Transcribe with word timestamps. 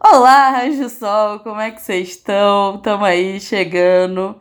Olá, 0.00 0.50
Raio 0.50 0.88
Sol, 0.88 1.40
como 1.40 1.60
é 1.60 1.70
que 1.70 1.82
vocês 1.82 2.08
estão? 2.08 2.78
Tamo 2.78 3.04
aí 3.04 3.38
chegando. 3.40 4.36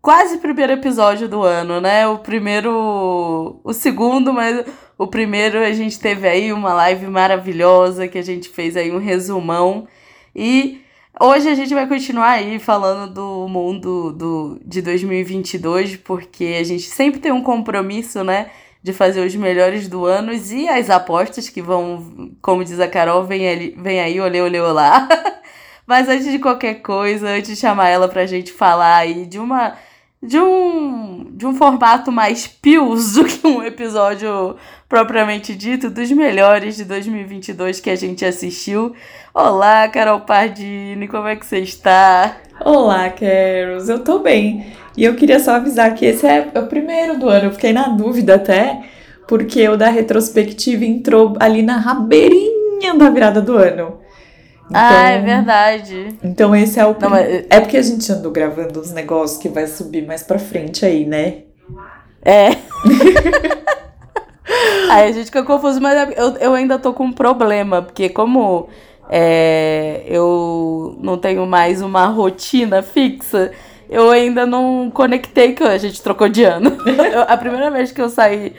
Quase 0.00 0.38
primeiro 0.38 0.72
episódio 0.72 1.28
do 1.28 1.42
ano, 1.42 1.80
né? 1.80 2.06
O 2.06 2.18
primeiro. 2.18 3.60
O 3.62 3.72
segundo, 3.72 4.32
mas 4.32 4.64
o 4.98 5.06
primeiro 5.06 5.58
a 5.58 5.72
gente 5.72 6.00
teve 6.00 6.26
aí 6.26 6.52
uma 6.52 6.72
live 6.74 7.06
maravilhosa 7.06 8.08
que 8.08 8.18
a 8.18 8.22
gente 8.22 8.48
fez 8.48 8.76
aí 8.76 8.90
um 8.90 8.98
resumão. 8.98 9.86
E 10.34 10.80
hoje 11.20 11.48
a 11.48 11.54
gente 11.54 11.74
vai 11.74 11.86
continuar 11.86 12.30
aí 12.30 12.58
falando 12.58 13.12
do 13.12 13.48
mundo 13.48 14.12
do, 14.12 14.60
de 14.64 14.82
2022, 14.82 15.96
porque 15.96 16.56
a 16.58 16.64
gente 16.64 16.84
sempre 16.84 17.20
tem 17.20 17.32
um 17.32 17.42
compromisso, 17.42 18.24
né? 18.24 18.50
De 18.82 18.92
fazer 18.92 19.24
os 19.24 19.34
melhores 19.36 19.86
do 19.86 20.06
ano 20.06 20.32
e 20.32 20.68
as 20.68 20.90
apostas 20.90 21.48
que 21.48 21.62
vão, 21.62 22.32
como 22.42 22.64
diz 22.64 22.80
a 22.80 22.88
Carol, 22.88 23.24
vem, 23.24 23.48
ali, 23.48 23.76
vem 23.78 24.00
aí, 24.00 24.20
olê, 24.20 24.40
olê, 24.40 24.60
olá. 24.60 25.08
Mas 25.86 26.08
antes 26.08 26.30
de 26.30 26.38
qualquer 26.38 26.82
coisa, 26.82 27.28
antes 27.28 27.50
de 27.50 27.56
chamar 27.56 27.88
ela 27.88 28.08
pra 28.08 28.26
gente 28.26 28.52
falar 28.52 28.96
aí 28.96 29.26
de 29.26 29.38
uma 29.38 29.76
de 30.22 30.38
um, 30.38 31.26
de 31.32 31.44
um 31.44 31.54
formato 31.54 32.12
mais 32.12 32.46
pios 32.46 33.14
do 33.14 33.24
que 33.24 33.44
um 33.46 33.62
episódio 33.62 34.56
propriamente 34.88 35.54
dito, 35.54 35.90
dos 35.90 36.10
melhores 36.12 36.76
de 36.76 36.84
2022 36.84 37.80
que 37.80 37.90
a 37.90 37.96
gente 37.96 38.24
assistiu. 38.24 38.94
Olá, 39.34 39.88
Carol 39.88 40.20
Pardini, 40.20 41.08
como 41.08 41.26
é 41.26 41.34
que 41.34 41.44
você 41.44 41.58
está? 41.58 42.36
Olá, 42.64 43.10
Caros, 43.10 43.88
eu 43.88 44.04
tô 44.04 44.20
bem. 44.20 44.72
E 44.96 45.04
eu 45.04 45.14
queria 45.14 45.40
só 45.40 45.52
avisar 45.52 45.94
que 45.94 46.04
esse 46.04 46.26
é 46.26 46.50
o 46.54 46.66
primeiro 46.66 47.18
do 47.18 47.28
ano, 47.28 47.46
eu 47.46 47.52
fiquei 47.52 47.72
na 47.72 47.88
dúvida 47.88 48.34
até, 48.34 48.82
porque 49.26 49.66
o 49.68 49.76
da 49.76 49.88
retrospectiva 49.88 50.84
entrou 50.84 51.34
ali 51.40 51.62
na 51.62 51.78
rabeirinha 51.78 52.94
da 52.96 53.08
virada 53.08 53.40
do 53.40 53.56
ano. 53.56 54.00
Então, 54.66 54.80
ah, 54.80 55.10
é 55.10 55.20
verdade. 55.20 56.08
Então 56.22 56.56
esse 56.56 56.80
é 56.80 56.86
o. 56.86 56.96
Não, 56.98 57.10
mas... 57.10 57.44
É 57.50 57.60
porque 57.60 57.76
a 57.76 57.82
gente 57.82 58.10
andou 58.10 58.32
gravando 58.32 58.80
uns 58.80 58.92
negócios 58.92 59.38
que 59.38 59.48
vai 59.48 59.66
subir 59.66 60.06
mais 60.06 60.22
pra 60.22 60.38
frente 60.38 60.86
aí, 60.86 61.04
né? 61.04 61.42
É. 62.24 62.48
aí 64.90 65.08
a 65.08 65.12
gente 65.12 65.26
fica 65.26 65.42
confuso, 65.42 65.80
mas 65.80 66.16
eu, 66.16 66.36
eu 66.36 66.54
ainda 66.54 66.78
tô 66.78 66.94
com 66.94 67.04
um 67.04 67.12
problema, 67.12 67.82
porque 67.82 68.08
como 68.08 68.68
é, 69.10 70.04
eu 70.06 70.96
não 71.02 71.18
tenho 71.18 71.44
mais 71.46 71.82
uma 71.82 72.06
rotina 72.06 72.82
fixa, 72.82 73.50
eu 73.92 74.10
ainda 74.10 74.46
não 74.46 74.90
conectei 74.90 75.52
que 75.52 75.62
a 75.62 75.78
gente 75.78 76.02
trocou 76.02 76.28
de 76.28 76.42
ano. 76.44 76.76
Eu, 77.12 77.22
a 77.22 77.36
primeira 77.36 77.70
vez 77.70 77.92
que 77.92 78.00
eu 78.00 78.08
saí 78.08 78.54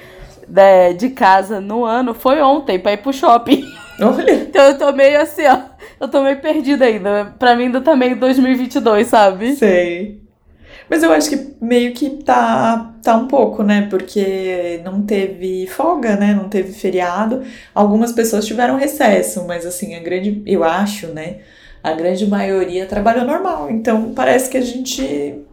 de, 0.48 0.94
de 0.94 1.10
casa 1.10 1.60
no 1.60 1.84
ano 1.84 2.14
foi 2.14 2.42
ontem 2.42 2.78
pra 2.78 2.94
ir 2.94 2.98
pro 2.98 3.12
shopping. 3.12 3.66
Olha. 4.00 4.34
Então 4.54 4.64
eu 4.66 4.78
tô 4.78 4.92
meio 4.92 5.20
assim, 5.20 5.46
ó. 5.48 5.60
Eu 6.00 6.08
tô 6.08 6.22
meio 6.22 6.40
perdida 6.40 6.86
ainda. 6.86 7.34
Pra 7.40 7.56
mim 7.56 7.66
ainda 7.66 7.82
tá 7.82 7.96
meio 7.96 8.16
2022, 8.20 9.08
sabe? 9.08 9.56
Sei. 9.56 10.22
Mas 10.90 11.02
eu 11.02 11.12
acho 11.12 11.30
que 11.30 11.56
meio 11.62 11.94
que 11.94 12.10
tá, 12.10 12.94
tá 13.02 13.16
um 13.16 13.28
pouco, 13.28 13.64
né? 13.64 13.88
Porque 13.90 14.82
não 14.84 15.02
teve 15.02 15.66
folga, 15.68 16.16
né? 16.16 16.34
Não 16.34 16.50
teve 16.50 16.74
feriado. 16.74 17.44
Algumas 17.74 18.12
pessoas 18.12 18.46
tiveram 18.46 18.76
recesso, 18.76 19.46
mas 19.48 19.66
assim, 19.66 19.96
a 19.96 20.00
grande, 20.00 20.44
eu 20.46 20.64
acho, 20.64 21.08
né? 21.08 21.38
A 21.84 21.92
grande 21.92 22.26
maioria 22.26 22.86
trabalhou 22.86 23.26
normal. 23.26 23.70
Então 23.70 24.14
parece 24.14 24.50
que 24.50 24.58
a 24.58 24.62
gente 24.62 25.44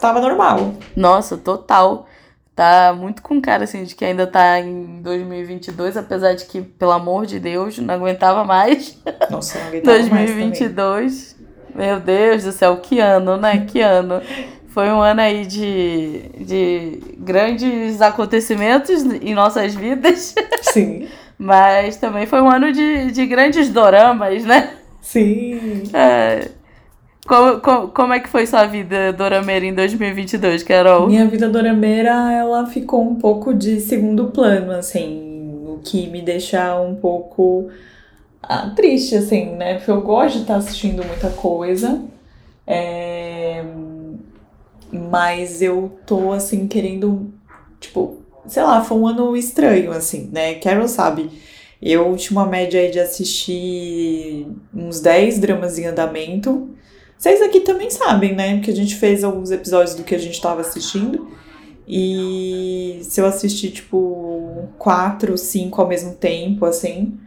tava 0.00 0.20
normal. 0.20 0.74
Nossa, 0.96 1.36
total. 1.36 2.06
Tá 2.54 2.94
muito 2.96 3.20
com 3.20 3.38
cara, 3.38 3.64
assim, 3.64 3.84
de 3.84 3.94
que 3.94 4.02
ainda 4.02 4.26
tá 4.26 4.58
em 4.58 5.02
2022, 5.02 5.94
apesar 5.94 6.32
de 6.32 6.46
que, 6.46 6.62
pelo 6.62 6.92
amor 6.92 7.26
de 7.26 7.38
Deus, 7.38 7.78
não 7.78 7.94
aguentava 7.94 8.44
mais. 8.44 8.98
Nossa, 9.30 9.58
não 9.58 9.66
aguentava 9.66 9.98
2022. 9.98 11.36
Mais 11.74 11.86
Meu 11.88 12.00
Deus 12.00 12.44
do 12.44 12.52
céu, 12.52 12.78
que 12.78 12.98
ano, 12.98 13.36
né? 13.36 13.66
Que 13.66 13.82
ano. 13.82 14.22
Foi 14.68 14.90
um 14.90 15.02
ano 15.02 15.20
aí 15.20 15.44
de, 15.44 16.22
de 16.38 17.00
grandes 17.18 18.00
acontecimentos 18.00 19.02
em 19.02 19.34
nossas 19.34 19.74
vidas. 19.74 20.34
Sim. 20.62 21.08
Mas 21.38 21.98
também 21.98 22.24
foi 22.24 22.40
um 22.40 22.50
ano 22.50 22.72
de, 22.72 23.10
de 23.10 23.26
grandes 23.26 23.68
doramas, 23.68 24.44
né? 24.46 24.72
Sim. 25.06 25.84
É, 25.94 26.50
como, 27.28 27.60
como, 27.60 27.88
como 27.88 28.12
é 28.12 28.18
que 28.18 28.28
foi 28.28 28.44
sua 28.44 28.66
vida 28.66 29.12
dorameira 29.12 29.64
em 29.64 29.72
2022, 29.72 30.64
Carol? 30.64 31.06
Minha 31.06 31.28
vida 31.28 31.48
dorameira, 31.48 32.10
ela 32.32 32.66
ficou 32.66 33.02
um 33.02 33.14
pouco 33.14 33.54
de 33.54 33.80
segundo 33.80 34.26
plano, 34.26 34.72
assim, 34.72 35.62
o 35.64 35.78
que 35.78 36.08
me 36.08 36.20
deixa 36.20 36.80
um 36.80 36.96
pouco 36.96 37.70
ah, 38.42 38.70
triste, 38.74 39.14
assim, 39.14 39.54
né? 39.54 39.76
Porque 39.76 39.92
eu 39.92 40.00
gosto 40.00 40.36
de 40.36 40.42
estar 40.42 40.56
assistindo 40.56 41.04
muita 41.04 41.30
coisa, 41.30 42.02
é... 42.66 43.64
mas 44.92 45.62
eu 45.62 45.98
tô, 46.04 46.32
assim, 46.32 46.66
querendo, 46.66 47.32
tipo, 47.78 48.16
sei 48.48 48.64
lá, 48.64 48.82
foi 48.82 48.98
um 48.98 49.06
ano 49.06 49.36
estranho, 49.36 49.92
assim, 49.92 50.28
né? 50.32 50.54
Carol 50.56 50.88
sabe, 50.88 51.30
eu 51.92 52.14
tinha 52.16 52.38
uma 52.38 52.46
média 52.46 52.80
aí 52.80 52.90
de 52.90 52.98
assistir 52.98 54.46
uns 54.74 55.00
10 55.00 55.38
dramas 55.38 55.78
em 55.78 55.86
andamento, 55.86 56.70
vocês 57.18 57.40
aqui 57.40 57.60
também 57.60 57.90
sabem, 57.90 58.34
né? 58.34 58.60
Que 58.60 58.70
a 58.70 58.74
gente 58.74 58.96
fez 58.96 59.24
alguns 59.24 59.50
episódios 59.50 59.94
do 59.94 60.04
que 60.04 60.14
a 60.14 60.18
gente 60.18 60.40
tava 60.40 60.60
assistindo. 60.60 61.28
E 61.88 63.00
se 63.02 63.20
eu 63.20 63.26
assistir, 63.26 63.70
tipo, 63.70 64.68
quatro, 64.78 65.38
cinco 65.38 65.80
ao 65.80 65.88
mesmo 65.88 66.14
tempo, 66.14 66.66
assim, 66.66 67.18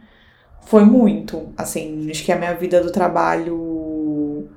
foi 0.66 0.84
muito. 0.84 1.48
Assim, 1.56 2.08
acho 2.10 2.24
que 2.24 2.30
a 2.30 2.38
minha 2.38 2.54
vida 2.54 2.80
do 2.82 2.92
trabalho 2.92 4.48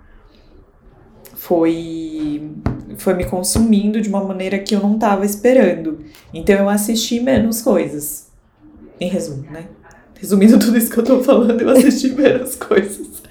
foi 1.36 2.52
foi 2.98 3.16
me 3.16 3.26
consumindo 3.26 4.00
de 4.00 4.08
uma 4.08 4.24
maneira 4.24 4.60
que 4.60 4.76
eu 4.76 4.80
não 4.80 5.00
tava 5.00 5.26
esperando. 5.26 6.00
Então 6.34 6.56
eu 6.56 6.70
assisti 6.70 7.20
menos 7.20 7.62
coisas. 7.62 8.32
Em 9.00 9.10
resumo, 9.10 9.44
né? 9.50 9.68
Resumindo 10.24 10.58
tudo 10.58 10.78
isso 10.78 10.90
que 10.90 10.98
eu 10.98 11.04
tô 11.04 11.22
falando, 11.22 11.60
eu 11.60 11.70
assisti 11.70 12.08
menos 12.14 12.56
coisas. 12.56 13.22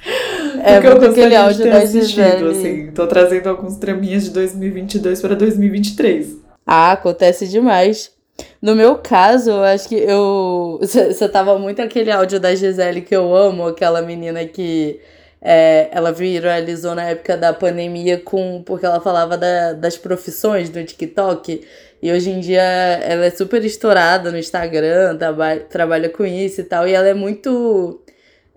É, 0.62 0.74
porque 0.74 0.88
eu 0.88 1.00
gostaria 1.00 1.40
aquele 1.40 1.54
de 1.54 1.62
ter 1.62 1.70
assistido, 1.70 2.48
assim. 2.50 2.90
Tô 2.90 3.06
trazendo 3.06 3.48
alguns 3.48 3.76
traminhas 3.76 4.24
de 4.24 4.30
2022 4.30 5.22
para 5.22 5.34
2023. 5.34 6.36
Ah, 6.66 6.92
acontece 6.92 7.48
demais. 7.48 8.12
No 8.60 8.76
meu 8.76 8.96
caso, 8.96 9.52
eu 9.52 9.62
acho 9.62 9.88
que 9.88 9.94
eu. 9.94 10.78
Você 10.84 11.26
tava 11.30 11.58
muito 11.58 11.80
aquele 11.80 12.10
áudio 12.10 12.38
da 12.38 12.54
Gisele 12.54 13.00
que 13.00 13.16
eu 13.16 13.34
amo, 13.34 13.68
aquela 13.68 14.02
menina 14.02 14.44
que 14.44 15.00
é, 15.40 15.88
ela 15.92 16.12
viralizou 16.12 16.94
na 16.94 17.04
época 17.04 17.38
da 17.38 17.54
pandemia 17.54 18.18
com 18.18 18.62
porque 18.66 18.84
ela 18.84 19.00
falava 19.00 19.38
da, 19.38 19.72
das 19.72 19.96
profissões 19.96 20.68
do 20.68 20.84
TikTok. 20.84 21.62
E 22.02 22.10
hoje 22.10 22.30
em 22.30 22.40
dia 22.40 22.62
ela 22.62 23.26
é 23.26 23.30
super 23.30 23.64
estourada 23.64 24.32
no 24.32 24.38
Instagram, 24.38 25.16
traba, 25.16 25.56
trabalha 25.56 26.08
com 26.08 26.26
isso 26.26 26.60
e 26.60 26.64
tal. 26.64 26.88
E 26.88 26.92
ela 26.92 27.06
é 27.06 27.14
muito 27.14 28.02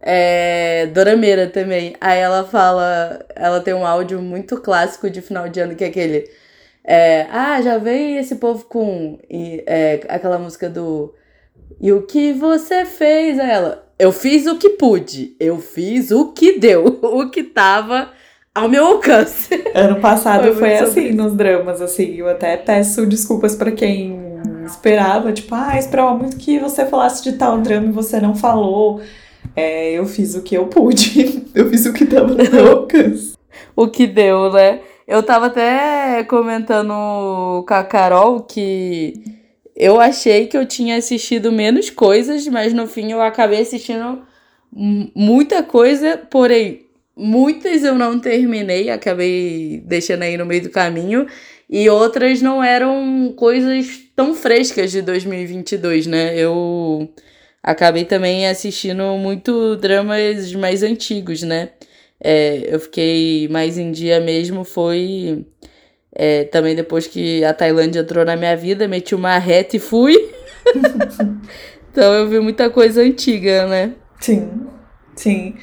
é, 0.02 0.88
dorameira 0.88 1.48
também. 1.48 1.96
Aí 2.02 2.20
ela 2.20 2.44
fala, 2.44 3.24
ela 3.36 3.62
tem 3.62 3.74
um 3.74 3.86
áudio 3.86 4.20
muito 4.20 4.60
clássico 4.60 5.10
de 5.12 5.22
final 5.22 5.48
de 5.48 5.60
ano 5.60 5.76
que 5.76 5.84
é 5.84 5.88
aquele. 5.88 6.28
É, 6.84 7.28
ah, 7.30 7.62
já 7.62 7.78
veio 7.78 8.20
esse 8.20 8.36
povo 8.36 8.66
com 8.66 9.20
e, 9.30 9.64
é, 9.68 10.02
aquela 10.08 10.40
música 10.40 10.70
do 10.70 11.14
E 11.80 11.92
o 11.92 12.04
que 12.04 12.34
você 12.34 12.86
fez? 12.86 13.40
Aí 13.40 13.50
ela, 13.50 13.88
eu 14.00 14.12
fiz 14.12 14.48
o 14.48 14.58
que 14.58 14.72
pude, 14.72 15.36
eu 15.40 15.60
fiz 15.60 16.12
o 16.12 16.32
que 16.34 16.60
deu, 16.60 16.86
o 17.04 17.30
que 17.30 17.44
tava 17.44 18.12
ao 18.56 18.70
meu 18.70 18.86
alcance. 18.86 19.50
Ano 19.76 20.00
passado 20.00 20.44
foi, 20.54 20.54
foi 20.54 20.78
assim 20.78 21.12
nos 21.12 21.34
dramas, 21.34 21.82
assim. 21.82 22.16
Eu 22.16 22.30
até 22.30 22.56
peço 22.56 23.06
desculpas 23.06 23.54
para 23.54 23.74
quem 23.74 24.18
esperava, 24.66 25.34
tipo, 25.34 25.54
ah, 25.54 25.78
esperava 25.78 26.16
muito 26.16 26.38
que 26.38 26.58
você 26.58 26.86
falasse 26.86 27.22
de 27.22 27.34
tal 27.34 27.60
drama 27.60 27.88
e 27.88 27.92
você 27.92 28.20
não 28.22 28.34
falou. 28.34 29.02
É, 29.56 29.92
eu 29.92 30.06
fiz 30.06 30.36
o 30.36 30.42
que 30.42 30.56
eu 30.56 30.68
pude, 30.68 31.44
eu 31.54 31.70
fiz 31.70 31.86
o 31.86 31.94
que 31.94 32.06
tava 32.06 32.30
no 32.30 32.50
meu 32.50 32.72
alcance. 32.80 33.34
o 33.76 33.88
que 33.88 34.08
deu, 34.08 34.52
né? 34.52 34.80
Eu 35.08 35.22
tava 35.22 35.48
até 35.48 36.24
comentando 36.24 37.64
com 37.68 37.74
a 37.74 37.84
Carol 37.84 38.42
que 38.42 39.14
eu 39.76 40.00
achei 40.00 40.48
que 40.48 40.58
eu 40.58 40.66
tinha 40.66 40.98
assistido 40.98 41.52
menos 41.52 41.92
coisas, 41.92 42.48
mas 42.48 42.74
no 42.74 42.88
fim 42.88 43.12
eu 43.12 43.22
acabei 43.22 43.62
assistindo 43.62 44.24
muita 44.74 45.62
coisa, 45.62 46.20
porém 46.30 46.85
Muitas 47.18 47.84
eu 47.84 47.96
não 47.96 48.20
terminei, 48.20 48.90
acabei 48.90 49.82
deixando 49.86 50.24
aí 50.24 50.38
no 50.38 50.46
meio 50.46 50.64
do 50.64 50.70
caminho. 50.70 51.26
E 51.70 51.90
outras 51.90 52.42
não 52.42 52.64
eram 52.64 53.34
coisas 53.36 53.88
tão 54.16 54.36
frescas 54.36 54.92
de 54.92 55.02
2022, 55.02 56.06
né? 56.08 56.38
Eu 56.38 57.10
acabei 57.64 58.06
também 58.06 58.48
assistindo 58.48 59.04
muito 59.18 59.76
dramas 59.78 60.54
mais 60.54 60.84
antigos, 60.84 61.42
né? 61.42 61.70
É, 62.22 62.74
eu 62.74 62.80
fiquei 62.80 63.48
mais 63.50 63.78
em 63.78 63.92
dia 63.92 64.20
mesmo, 64.20 64.64
foi 64.64 65.46
é, 66.14 66.46
também 66.46 66.76
depois 66.76 67.08
que 67.08 67.44
a 67.44 67.54
Tailândia 67.54 68.00
entrou 68.00 68.24
na 68.24 68.36
minha 68.36 68.56
vida, 68.56 68.88
meti 68.88 69.14
uma 69.16 69.38
reta 69.38 69.76
e 69.76 69.80
fui. 69.80 70.16
então 71.92 72.14
eu 72.14 72.30
vi 72.30 72.40
muita 72.40 72.70
coisa 72.70 73.02
antiga, 73.02 73.68
né? 73.68 73.94
Sim, 74.20 74.50
sim. 75.16 75.56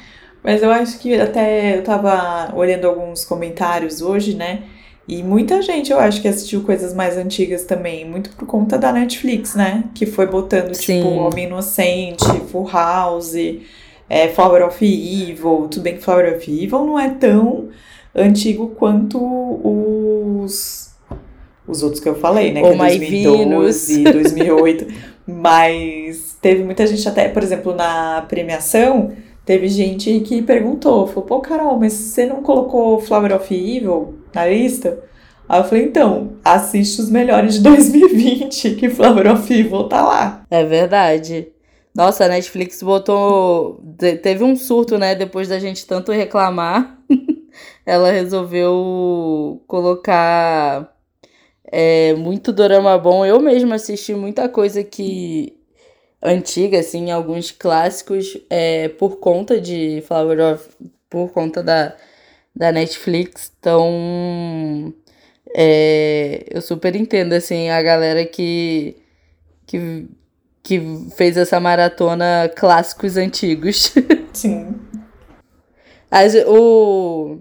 Mas 0.43 0.61
eu 0.61 0.69
acho 0.71 0.99
que 0.99 1.19
até 1.19 1.77
eu 1.77 1.83
tava 1.83 2.53
olhando 2.55 2.85
alguns 2.85 3.23
comentários 3.23 4.01
hoje, 4.01 4.35
né? 4.35 4.63
E 5.07 5.21
muita 5.21 5.61
gente, 5.61 5.91
eu 5.91 5.99
acho 5.99 6.21
que 6.21 6.27
assistiu 6.27 6.63
coisas 6.63 6.93
mais 6.93 7.17
antigas 7.17 7.65
também, 7.65 8.05
muito 8.05 8.29
por 8.31 8.45
conta 8.45 8.77
da 8.77 8.91
Netflix, 8.91 9.53
né? 9.55 9.85
Que 9.93 10.05
foi 10.05 10.27
botando, 10.27 10.73
Sim. 10.73 11.01
tipo, 11.01 11.09
Homem 11.09 11.45
Inocente, 11.45 12.25
Full 12.51 12.69
House, 12.71 13.35
é, 14.09 14.29
Flower 14.29 14.65
of 14.65 14.85
Evil. 14.85 15.67
Tudo 15.69 15.81
bem 15.81 15.95
que 15.95 16.03
Flower 16.03 16.35
of 16.35 16.63
Evil 16.63 16.85
não 16.85 16.99
é 16.99 17.09
tão 17.09 17.69
antigo 18.15 18.69
quanto 18.77 19.19
os, 19.63 20.93
os 21.67 21.83
outros 21.83 22.01
que 22.01 22.07
eu 22.07 22.15
falei, 22.15 22.53
né? 22.53 22.61
Que 22.61 22.67
O 22.67 22.73
é 22.73 22.91
My 22.91 22.97
2012, 22.97 24.03
2008. 24.03 24.87
Mas 25.25 26.37
teve 26.41 26.63
muita 26.63 26.85
gente 26.87 27.07
até, 27.07 27.27
por 27.27 27.43
exemplo, 27.43 27.73
na 27.73 28.25
premiação, 28.27 29.13
teve 29.45 29.67
gente 29.67 30.19
que 30.21 30.41
perguntou, 30.41 31.07
falou, 31.07 31.23
pô, 31.23 31.39
Carol, 31.39 31.79
mas 31.79 31.93
você 31.93 32.25
não 32.25 32.41
colocou 32.41 32.99
Flower 32.99 33.35
of 33.35 33.53
Evil 33.53 34.15
na 34.33 34.45
lista? 34.47 35.03
Aí 35.47 35.59
eu 35.59 35.63
falei, 35.65 35.83
então, 35.85 36.33
assiste 36.43 37.01
os 37.01 37.09
melhores 37.09 37.55
de 37.55 37.61
2020, 37.61 38.75
que 38.75 38.89
Flower 38.89 39.31
of 39.33 39.53
Evil 39.53 39.83
tá 39.89 40.01
lá. 40.03 40.45
É 40.49 40.63
verdade. 40.63 41.49
Nossa, 41.93 42.25
a 42.25 42.27
Netflix 42.29 42.81
botou. 42.81 43.79
te- 43.99 44.15
Teve 44.17 44.43
um 44.43 44.55
surto, 44.55 44.97
né? 44.97 45.13
Depois 45.13 45.47
da 45.47 45.59
gente 45.59 45.85
tanto 45.85 46.11
reclamar. 46.11 46.97
Ela 47.85 48.11
resolveu 48.11 49.61
colocar 49.67 50.91
é, 51.71 52.13
muito 52.15 52.51
dorama 52.51 52.97
bom. 52.97 53.25
Eu 53.25 53.39
mesma 53.39 53.75
assisti 53.75 54.13
muita 54.15 54.49
coisa 54.49 54.83
que. 54.83 55.55
Antiga, 56.23 56.79
assim, 56.79 57.11
alguns 57.11 57.51
clássicos, 57.51 58.37
é, 58.49 58.87
por 58.89 59.17
conta 59.17 59.59
de 59.59 60.01
Flower 60.07 60.53
of. 60.53 60.69
Por 61.09 61.31
conta 61.31 61.61
da, 61.61 61.95
da 62.55 62.71
Netflix. 62.71 63.51
Então. 63.59 64.93
é, 65.55 66.45
eu 66.49 66.61
super 66.61 66.95
entendo, 66.95 67.33
assim, 67.33 67.69
a 67.69 67.81
galera 67.81 68.25
que. 68.25 68.95
que 69.67 70.07
que 70.63 70.79
fez 71.17 71.35
essa 71.35 71.59
maratona 71.59 72.49
clássicos 72.55 73.17
antigos. 73.17 73.93
Sim. 74.31 74.79
As, 76.09 76.33
o. 76.47 77.39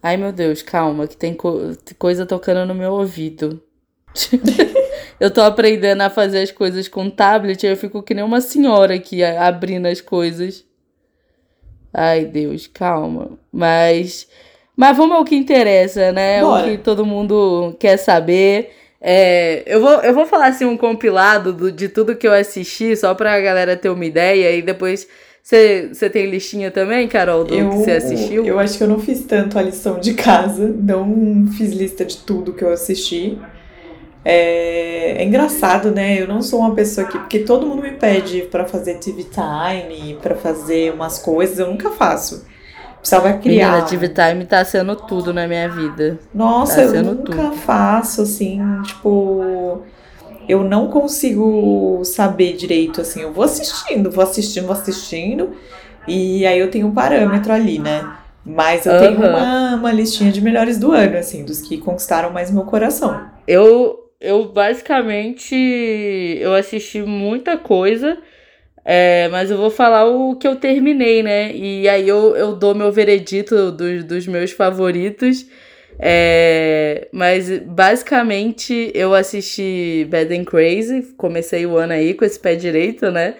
Ai 0.00 0.16
meu 0.16 0.32
Deus, 0.32 0.62
calma, 0.62 1.08
que 1.08 1.16
tem 1.16 1.34
co- 1.34 1.76
coisa 1.98 2.24
tocando 2.24 2.64
no 2.66 2.74
meu 2.74 2.92
ouvido. 2.92 3.60
eu 5.22 5.30
tô 5.30 5.40
aprendendo 5.40 6.00
a 6.02 6.10
fazer 6.10 6.40
as 6.40 6.50
coisas 6.50 6.88
com 6.88 7.08
tablet 7.08 7.62
e 7.62 7.68
eu 7.70 7.76
fico 7.76 8.02
que 8.02 8.12
nem 8.14 8.24
uma 8.24 8.40
senhora 8.40 8.94
aqui 8.94 9.22
abrindo 9.22 9.86
as 9.86 10.00
coisas. 10.00 10.64
Ai 11.92 12.24
Deus, 12.24 12.66
calma. 12.66 13.38
Mas. 13.52 14.26
Mas 14.76 14.96
vamos 14.96 15.16
ao 15.16 15.24
que 15.24 15.36
interessa, 15.36 16.10
né? 16.12 16.40
Bora. 16.40 16.66
O 16.66 16.70
que 16.70 16.78
todo 16.78 17.04
mundo 17.06 17.76
quer 17.78 17.96
saber. 17.98 18.70
É, 19.00 19.62
eu, 19.66 19.80
vou, 19.80 19.90
eu 20.00 20.14
vou 20.14 20.26
falar 20.26 20.46
assim 20.46 20.64
um 20.64 20.76
compilado 20.76 21.52
do- 21.52 21.72
de 21.72 21.88
tudo 21.88 22.14
que 22.16 22.26
eu 22.26 22.32
assisti, 22.32 22.96
só 22.96 23.14
pra 23.14 23.40
galera 23.40 23.76
ter 23.76 23.88
uma 23.90 24.04
ideia, 24.04 24.52
e 24.56 24.62
depois 24.62 25.08
você 25.42 25.90
você 25.92 26.08
tem 26.08 26.30
listinha 26.30 26.70
também, 26.70 27.08
Carol, 27.08 27.44
do 27.44 27.52
Eu, 27.52 27.68
que 27.70 27.76
você 27.78 27.90
assistiu? 27.92 28.46
eu 28.46 28.60
acho 28.60 28.78
que 28.78 28.84
eu 28.84 28.88
não 28.88 29.00
fiz 29.00 29.24
tanto 29.24 29.58
a 29.58 29.62
lição 29.62 29.98
de 29.98 30.14
casa, 30.14 30.68
não 30.68 31.46
fiz 31.58 31.72
lista 31.72 32.04
de 32.04 32.18
tudo 32.18 32.52
que 32.52 32.62
eu 32.62 32.70
assisti. 32.72 33.36
É, 34.24 35.22
é 35.22 35.24
engraçado, 35.24 35.90
né? 35.90 36.20
Eu 36.20 36.28
não 36.28 36.42
sou 36.42 36.60
uma 36.60 36.74
pessoa 36.74 37.06
que. 37.06 37.18
Porque 37.18 37.40
todo 37.40 37.66
mundo 37.66 37.82
me 37.82 37.92
pede 37.92 38.42
pra 38.42 38.64
fazer 38.64 38.94
TV 38.94 39.24
time, 39.24 40.16
pra 40.22 40.34
fazer 40.34 40.92
umas 40.92 41.18
coisas, 41.18 41.58
eu 41.58 41.68
nunca 41.68 41.90
faço. 41.90 42.44
Precisava 43.00 43.32
criar. 43.32 43.70
Menina, 43.72 43.86
TV 43.86 44.08
Time 44.10 44.44
tá 44.46 44.64
sendo 44.64 44.94
tudo 44.94 45.34
na 45.34 45.48
minha 45.48 45.68
vida. 45.68 46.20
Nossa, 46.32 46.76
Tá 46.76 46.96
eu 46.96 47.02
nunca 47.02 47.32
tudo. 47.32 47.52
faço, 47.56 48.22
assim, 48.22 48.60
tipo. 48.82 49.82
Eu 50.48 50.62
não 50.64 50.88
consigo 50.88 52.02
saber 52.04 52.54
direito, 52.54 53.00
assim. 53.00 53.22
Eu 53.22 53.32
vou 53.32 53.44
assistindo, 53.44 54.10
vou 54.10 54.22
assistindo, 54.22 54.66
vou 54.66 54.72
assistindo. 54.76 55.50
E 56.06 56.46
aí 56.46 56.58
eu 56.58 56.70
tenho 56.70 56.86
um 56.88 56.92
parâmetro 56.92 57.52
ali, 57.52 57.78
né? 57.78 58.08
Mas 58.44 58.86
eu 58.86 58.98
tenho 58.98 59.20
Aham. 59.22 59.28
uma, 59.30 59.76
uma 59.76 59.92
listinha 59.92 60.32
de 60.32 60.40
melhores 60.40 60.78
do 60.78 60.90
ano, 60.92 61.16
assim, 61.16 61.44
dos 61.44 61.60
que 61.60 61.78
conquistaram 61.78 62.30
mais 62.30 62.50
meu 62.50 62.64
coração. 62.64 63.20
Eu, 63.46 64.01
eu 64.22 64.44
basicamente 64.44 65.54
eu 66.40 66.54
assisti 66.54 67.02
muita 67.02 67.56
coisa, 67.56 68.18
é, 68.84 69.28
mas 69.28 69.50
eu 69.50 69.56
vou 69.56 69.70
falar 69.70 70.06
o 70.06 70.36
que 70.36 70.46
eu 70.46 70.56
terminei, 70.56 71.22
né? 71.22 71.52
E 71.54 71.88
aí 71.88 72.08
eu, 72.08 72.36
eu 72.36 72.54
dou 72.54 72.74
meu 72.74 72.90
veredito 72.92 73.72
dos, 73.72 74.04
dos 74.04 74.26
meus 74.26 74.52
favoritos. 74.52 75.46
É, 75.98 77.08
mas 77.12 77.58
basicamente 77.60 78.90
eu 78.94 79.14
assisti 79.14 80.06
Bad 80.10 80.34
and 80.34 80.44
Crazy, 80.44 81.14
comecei 81.16 81.66
o 81.66 81.76
ano 81.76 81.92
aí 81.92 82.14
com 82.14 82.24
esse 82.24 82.40
pé 82.40 82.54
direito, 82.54 83.10
né? 83.10 83.34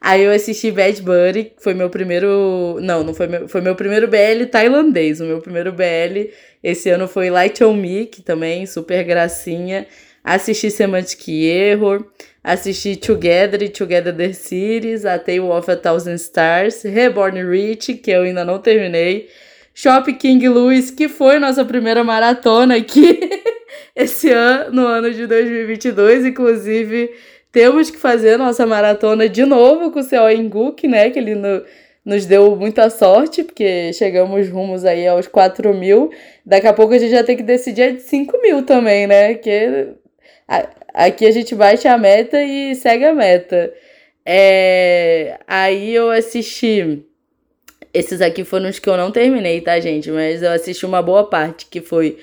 Aí 0.00 0.22
eu 0.22 0.32
assisti 0.32 0.70
Bad 0.70 1.02
Buddy, 1.02 1.44
que 1.56 1.62
foi 1.62 1.74
meu 1.74 1.90
primeiro. 1.90 2.78
Não, 2.80 3.02
não 3.02 3.12
foi 3.12 3.26
meu. 3.26 3.48
Foi 3.48 3.60
meu 3.60 3.74
primeiro 3.74 4.06
BL 4.06 4.46
tailandês. 4.50 5.20
O 5.20 5.24
meu 5.24 5.40
primeiro 5.40 5.72
BL 5.72 6.30
esse 6.62 6.88
ano 6.90 7.08
foi 7.08 7.30
Light 7.30 7.62
on 7.64 7.74
Me, 7.74 8.06
que 8.06 8.22
também 8.22 8.64
super 8.66 9.02
gracinha. 9.04 9.86
Assisti 10.28 10.70
Semantic 10.70 11.26
Error. 11.28 12.04
Assisti 12.44 12.96
Together 12.96 13.62
e 13.62 13.70
Together 13.70 14.14
the 14.14 14.34
Series. 14.34 15.06
A 15.06 15.18
Tale 15.18 15.40
of 15.40 15.70
a 15.70 15.76
Thousand 15.76 16.16
Stars. 16.16 16.82
Reborn 16.82 17.42
Rich, 17.42 17.94
que 17.94 18.10
eu 18.10 18.22
ainda 18.22 18.44
não 18.44 18.58
terminei. 18.58 19.28
Shop 19.72 20.12
King 20.14 20.46
Louis, 20.48 20.90
que 20.90 21.08
foi 21.08 21.38
nossa 21.38 21.64
primeira 21.64 22.04
maratona 22.04 22.76
aqui 22.76 23.20
esse 23.96 24.30
ano, 24.30 24.72
no 24.72 24.86
ano 24.86 25.10
de 25.14 25.26
2022. 25.26 26.26
Inclusive, 26.26 27.10
temos 27.50 27.90
que 27.90 27.96
fazer 27.96 28.36
nossa 28.36 28.66
maratona 28.66 29.28
de 29.28 29.46
novo 29.46 29.90
com 29.90 30.00
o 30.00 30.02
Seo 30.02 30.28
Enguk, 30.28 30.86
né? 30.86 31.08
Que 31.08 31.20
ele 31.20 31.36
no, 31.36 31.62
nos 32.04 32.26
deu 32.26 32.54
muita 32.54 32.90
sorte, 32.90 33.42
porque 33.42 33.92
chegamos 33.94 34.50
rumos 34.50 34.84
aí 34.84 35.06
aos 35.06 35.26
4 35.26 35.72
mil. 35.72 36.10
Daqui 36.44 36.66
a 36.66 36.74
pouco 36.74 36.92
a 36.92 36.98
gente 36.98 37.12
já 37.12 37.24
tem 37.24 37.36
que 37.36 37.42
decidir 37.42 37.82
a 37.82 37.92
de 37.92 38.02
5 38.02 38.42
mil 38.42 38.64
também, 38.64 39.06
né? 39.06 39.34
Que 39.34 39.94
aqui 40.94 41.26
a 41.26 41.30
gente 41.30 41.54
baixa 41.54 41.92
a 41.92 41.98
meta 41.98 42.42
e 42.42 42.74
segue 42.74 43.04
a 43.04 43.14
meta. 43.14 43.72
É, 44.24 45.38
aí 45.46 45.94
eu 45.94 46.10
assisti. 46.10 47.04
Esses 47.94 48.20
aqui 48.20 48.44
foram 48.44 48.68
os 48.68 48.78
que 48.78 48.88
eu 48.88 48.96
não 48.96 49.10
terminei, 49.10 49.60
tá, 49.60 49.78
gente? 49.80 50.10
Mas 50.10 50.42
eu 50.42 50.50
assisti 50.50 50.84
uma 50.84 51.00
boa 51.00 51.24
parte, 51.28 51.66
que 51.66 51.80
foi 51.80 52.18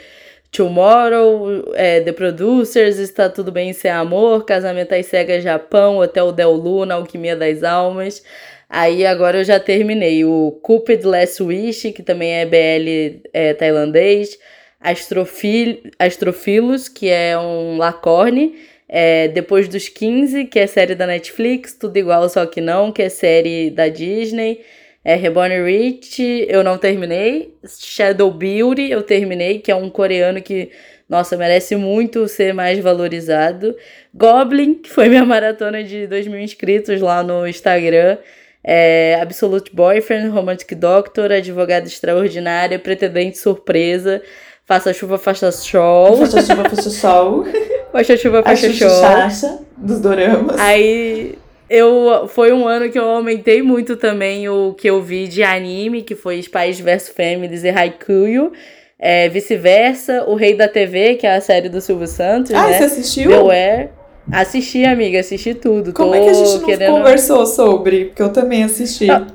Tomorrow, 0.52 1.74
é, 1.74 2.00
The 2.02 2.12
Producers, 2.12 2.98
Está 2.98 3.30
Tudo 3.30 3.52
Bem 3.52 3.74
Sem 3.74 3.92
Amor, 3.92 4.46
Casamento 4.46 4.94
às 4.94 5.06
Cegas 5.08 5.44
Japão, 5.44 5.98
Hotel 5.98 6.32
Del 6.32 6.52
Luna, 6.52 6.96
Alquimia 6.96 7.36
das 7.36 7.64
Almas. 7.64 8.24
Aí 8.70 9.06
agora 9.06 9.40
eu 9.40 9.44
já 9.44 9.60
terminei 9.60 10.24
o 10.26 10.58
Cupid 10.62 11.04
Last 11.04 11.42
Wish, 11.44 11.92
que 11.92 12.04
também 12.04 12.36
é 12.36 12.46
BL 12.46 13.22
é, 13.34 13.54
tailandês, 13.54 14.38
Astrofil 14.86 15.82
Astrofilos, 15.98 16.88
que 16.88 17.10
é 17.10 17.38
um 17.38 17.78
Lacorne, 17.78 18.56
é, 18.88 19.28
Depois 19.28 19.68
dos 19.68 19.90
15, 19.90 20.46
que 20.46 20.60
é 20.60 20.68
série 20.68 20.96
da 20.96 21.08
Netflix, 21.08 21.74
Tudo 21.74 21.98
Igual 21.98 22.30
Só 22.30 22.46
Que 22.46 22.62
Não, 22.62 22.92
que 22.92 23.02
é 23.02 23.10
série 23.10 23.70
da 23.70 23.88
Disney, 23.88 24.62
é 25.04 25.16
Reborn 25.16 25.64
Rich, 25.64 26.48
eu 26.50 26.64
não 26.64 26.78
terminei, 26.78 27.54
Shadow 27.68 28.32
Beauty, 28.32 28.90
eu 28.90 29.04
terminei, 29.04 29.60
que 29.60 29.72
é 29.72 29.76
um 29.76 29.90
coreano 29.90 30.42
que, 30.42 30.72
nossa, 31.08 31.38
merece 31.38 31.76
muito 31.76 32.28
ser 32.28 32.54
mais 32.54 32.80
valorizado, 32.80 33.76
Goblin, 34.14 34.76
que 34.76 34.90
foi 34.90 35.10
minha 35.10 35.24
maratona 35.26 35.84
de 35.84 36.08
2 36.08 36.28
mil 36.28 36.40
inscritos 36.40 37.00
lá 37.02 37.22
no 37.22 37.48
Instagram, 37.48 38.18
é, 38.64 39.20
Absolute 39.22 39.76
Boyfriend, 39.76 40.30
Romantic 40.30 40.74
Doctor, 40.74 41.32
Advogada 41.32 41.86
Extraordinária, 41.86 42.80
Pretendente 42.80 43.38
Surpresa, 43.38 44.24
Faça 44.66 44.92
Chuva, 44.94 45.18
Faça 45.18 45.52
Sol, 45.52 46.18
Faça 46.18 46.42
chuva, 46.42 46.70
faça 46.70 46.90
sol. 46.92 47.46
Faça 47.92 48.18
Chuva, 48.18 48.44
Faça 48.44 49.30
Sol. 49.30 49.66
Dos 49.78 50.00
doramas. 50.00 50.60
Aí 50.60 51.38
eu 51.70 52.28
foi 52.28 52.52
um 52.52 52.68
ano 52.68 52.90
que 52.90 52.98
eu 52.98 53.08
aumentei 53.08 53.62
muito 53.62 53.96
também 53.96 54.50
o 54.50 54.74
que 54.74 54.90
eu 54.90 55.02
vi 55.02 55.28
de 55.28 55.44
anime, 55.44 56.02
que 56.02 56.16
foi 56.16 56.42
Spies 56.42 56.80
vs 56.80 57.10
Families 57.10 57.64
e 57.64 57.70
Haikuyo. 57.70 58.52
É, 58.98 59.28
vice-versa, 59.28 60.24
O 60.26 60.36
Rei 60.36 60.56
da 60.56 60.68
TV, 60.68 61.16
que 61.16 61.28
é 61.28 61.36
a 61.36 61.42
série 61.42 61.68
do 61.68 61.82
Silvio 61.82 62.08
Santos, 62.08 62.54
ah, 62.54 62.68
né? 62.68 62.78
você 62.78 62.86
assistiu? 62.86 63.30
The 63.30 63.44
Ware. 63.44 63.90
Assisti, 64.32 64.86
amiga, 64.86 65.20
assisti 65.20 65.54
tudo. 65.54 65.94
Como 65.94 66.12
Tô 66.12 66.16
é 66.16 66.22
que 66.22 66.30
a 66.30 66.34
gente 66.34 66.54
não 66.54 66.66
querendo... 66.66 66.92
conversou 66.94 67.46
sobre? 67.46 68.06
Porque 68.06 68.22
eu 68.24 68.30
também 68.30 68.64
assisti. 68.64 69.12
Ah, 69.12 69.28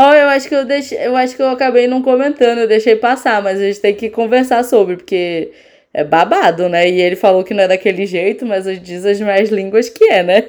Ó, 0.00 0.14
eu 0.14 0.28
acho 0.28 0.48
que 0.48 0.54
eu 0.54 0.64
deixei, 0.64 1.04
eu 1.04 1.16
acho 1.16 1.34
que 1.34 1.42
eu 1.42 1.48
acabei 1.48 1.88
não 1.88 2.00
comentando, 2.00 2.58
eu 2.58 2.68
deixei 2.68 2.94
passar, 2.94 3.42
mas 3.42 3.60
a 3.60 3.64
gente 3.64 3.80
tem 3.80 3.92
que 3.92 4.08
conversar 4.08 4.62
sobre, 4.62 4.96
porque 4.96 5.50
é 5.92 6.04
babado, 6.04 6.68
né? 6.68 6.88
E 6.88 7.00
ele 7.00 7.16
falou 7.16 7.42
que 7.42 7.52
não 7.52 7.64
é 7.64 7.68
daquele 7.68 8.06
jeito, 8.06 8.46
mas 8.46 8.64
diz 8.80 9.04
as 9.04 9.20
mais 9.20 9.50
línguas 9.50 9.88
que 9.88 10.04
é, 10.04 10.22
né? 10.22 10.44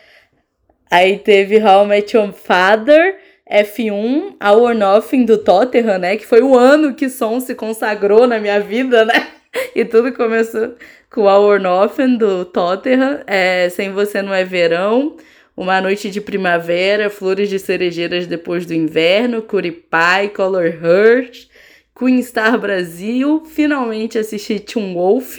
Aí 0.90 1.18
teve 1.18 1.62
How 1.62 1.84
I 1.84 1.86
Met 1.86 2.16
Your 2.16 2.32
Father, 2.32 3.18
F1, 3.52 4.36
Our 4.42 4.74
Nothing 4.74 5.26
do 5.26 5.36
Tottenham, 5.36 5.98
né? 5.98 6.16
Que 6.16 6.26
foi 6.26 6.40
o 6.40 6.56
ano 6.56 6.94
que 6.94 7.10
som 7.10 7.38
se 7.40 7.54
consagrou 7.54 8.26
na 8.26 8.38
minha 8.38 8.58
vida, 8.58 9.04
né? 9.04 9.28
E 9.74 9.84
tudo 9.84 10.12
começou 10.12 10.74
com 11.10 11.22
Our 11.22 11.60
Nothing 11.60 12.16
do 12.16 12.46
Tottenham, 12.46 13.20
é, 13.26 13.68
Sem 13.68 13.92
Você 13.92 14.22
Não 14.22 14.32
É 14.32 14.44
Verão, 14.44 15.16
Uma 15.56 15.80
Noite 15.80 16.10
de 16.10 16.20
Primavera, 16.20 17.08
Flores 17.08 17.48
de 17.48 17.58
Cerejeiras 17.58 18.26
Depois 18.26 18.66
do 18.66 18.74
Inverno, 18.74 19.40
Curipai, 19.40 20.28
Color 20.28 20.74
Hurt, 20.82 21.46
Queen 21.98 22.22
Star 22.22 22.58
Brasil, 22.60 23.42
finalmente 23.46 24.18
assisti 24.18 24.60
Teen 24.60 24.92
Wolf, 24.92 25.38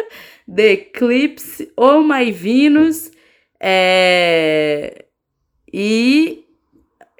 The 0.52 0.72
Eclipse, 0.72 1.70
Oh 1.76 2.02
My 2.02 2.32
Venus, 2.32 3.10
é... 3.60 5.04
e 5.70 6.44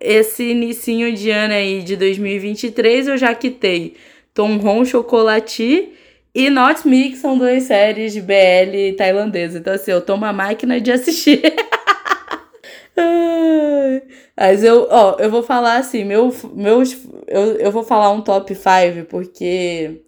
esse 0.01 0.45
inicinho 0.45 1.13
de 1.13 1.31
ano 1.31 1.53
aí 1.53 1.83
de 1.83 1.97
2023 1.97 3.09
eu 3.09 3.19
já 3.19 3.35
quitei 3.35 3.97
Tom 4.33 4.57
Ron 4.57 4.85
Chocolati 4.85 5.93
e 6.35 6.49
Not 6.49 6.87
Me, 6.87 7.11
que 7.11 7.17
são 7.17 7.37
duas 7.37 7.65
séries 7.65 8.13
de 8.13 8.21
BL 8.21 8.97
tailandesa. 8.97 9.59
Então, 9.59 9.75
assim, 9.75 9.91
eu 9.91 10.01
tô 10.01 10.15
uma 10.15 10.33
máquina 10.33 10.81
de 10.81 10.93
assistir. 10.93 11.43
Mas 14.37 14.63
eu, 14.63 14.87
ó, 14.91 15.17
eu 15.19 15.31
vou 15.31 15.43
falar 15.43 15.79
assim, 15.79 16.05
meu, 16.05 16.35
meus, 16.55 16.97
eu, 17.27 17.57
eu 17.57 17.73
vou 17.73 17.83
falar 17.83 18.11
um 18.11 18.21
top 18.21 18.55
5, 18.55 19.07
porque 19.09 20.03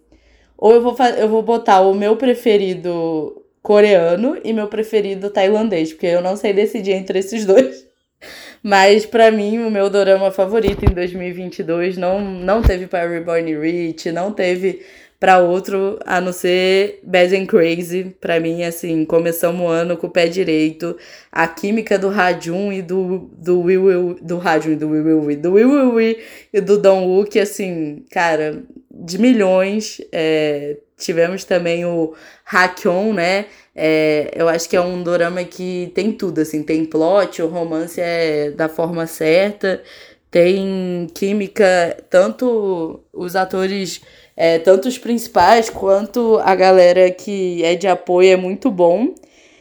ou 0.57 0.73
eu 0.73 0.81
vou, 0.81 0.95
eu 1.17 1.27
vou 1.27 1.41
botar 1.41 1.81
o 1.81 1.93
meu 1.93 2.15
preferido 2.15 3.43
coreano 3.63 4.37
e 4.43 4.53
meu 4.53 4.67
preferido 4.67 5.29
tailandês, 5.29 5.91
porque 5.91 6.05
eu 6.05 6.21
não 6.21 6.35
sei 6.35 6.53
decidir 6.53 6.91
entre 6.91 7.19
esses 7.19 7.45
dois. 7.45 7.85
Mas 8.61 9.05
para 9.05 9.31
mim, 9.31 9.57
o 9.57 9.71
meu 9.71 9.89
dorama 9.89 10.29
favorito 10.29 10.85
em 10.85 10.93
2022 10.93 11.97
não, 11.97 12.21
não 12.21 12.61
teve 12.61 12.85
para 12.85 13.09
Reborn 13.09 13.57
Rich, 13.59 14.11
não 14.11 14.31
teve 14.31 14.85
para 15.21 15.37
outro 15.37 15.99
a 16.03 16.19
não 16.19 16.33
ser 16.33 16.99
Bad 17.03 17.35
and 17.35 17.45
Crazy. 17.45 18.15
Para 18.19 18.39
mim, 18.39 18.63
assim, 18.63 19.05
começamos 19.05 19.61
o 19.61 19.67
ano 19.67 19.95
com 19.95 20.07
o 20.07 20.09
pé 20.09 20.27
direito. 20.27 20.97
A 21.31 21.47
química 21.47 21.99
do 21.99 22.09
Rajun 22.09 22.73
e 22.73 22.81
do, 22.81 23.29
do 23.37 23.61
Will 23.61 23.83
Will, 23.83 24.17
do 24.19 24.39
Rajun 24.39 24.71
e 24.71 24.75
do 24.75 24.89
Will 24.89 25.21
Will, 25.21 25.39
do 25.39 25.51
Will 25.53 25.69
Will, 25.69 25.93
Will 25.93 26.17
e 26.51 26.59
do 26.59 26.75
Don 26.79 27.05
Wook, 27.05 27.39
assim, 27.39 28.03
cara, 28.09 28.63
de 28.89 29.19
milhões. 29.19 30.01
É, 30.11 30.77
tivemos 30.97 31.43
também 31.43 31.85
o 31.85 32.15
Hakon, 32.43 33.13
né? 33.13 33.45
É, 33.75 34.31
eu 34.35 34.49
acho 34.49 34.67
que 34.67 34.75
é 34.75 34.81
um 34.81 35.03
dorama 35.03 35.43
que 35.43 35.91
tem 35.93 36.11
tudo, 36.11 36.41
assim, 36.41 36.63
tem 36.63 36.83
plot, 36.83 37.43
o 37.43 37.47
romance 37.47 38.01
é 38.01 38.49
da 38.49 38.67
forma 38.67 39.05
certa, 39.05 39.83
tem 40.31 41.07
química, 41.13 41.95
tanto 42.09 43.01
os 43.13 43.35
atores 43.35 44.01
é, 44.43 44.57
tanto 44.57 44.87
os 44.87 44.97
principais 44.97 45.69
quanto 45.69 46.39
a 46.43 46.55
galera 46.55 47.11
que 47.11 47.63
é 47.63 47.75
de 47.75 47.87
apoio 47.87 48.33
é 48.33 48.35
muito 48.35 48.71
bom. 48.71 49.13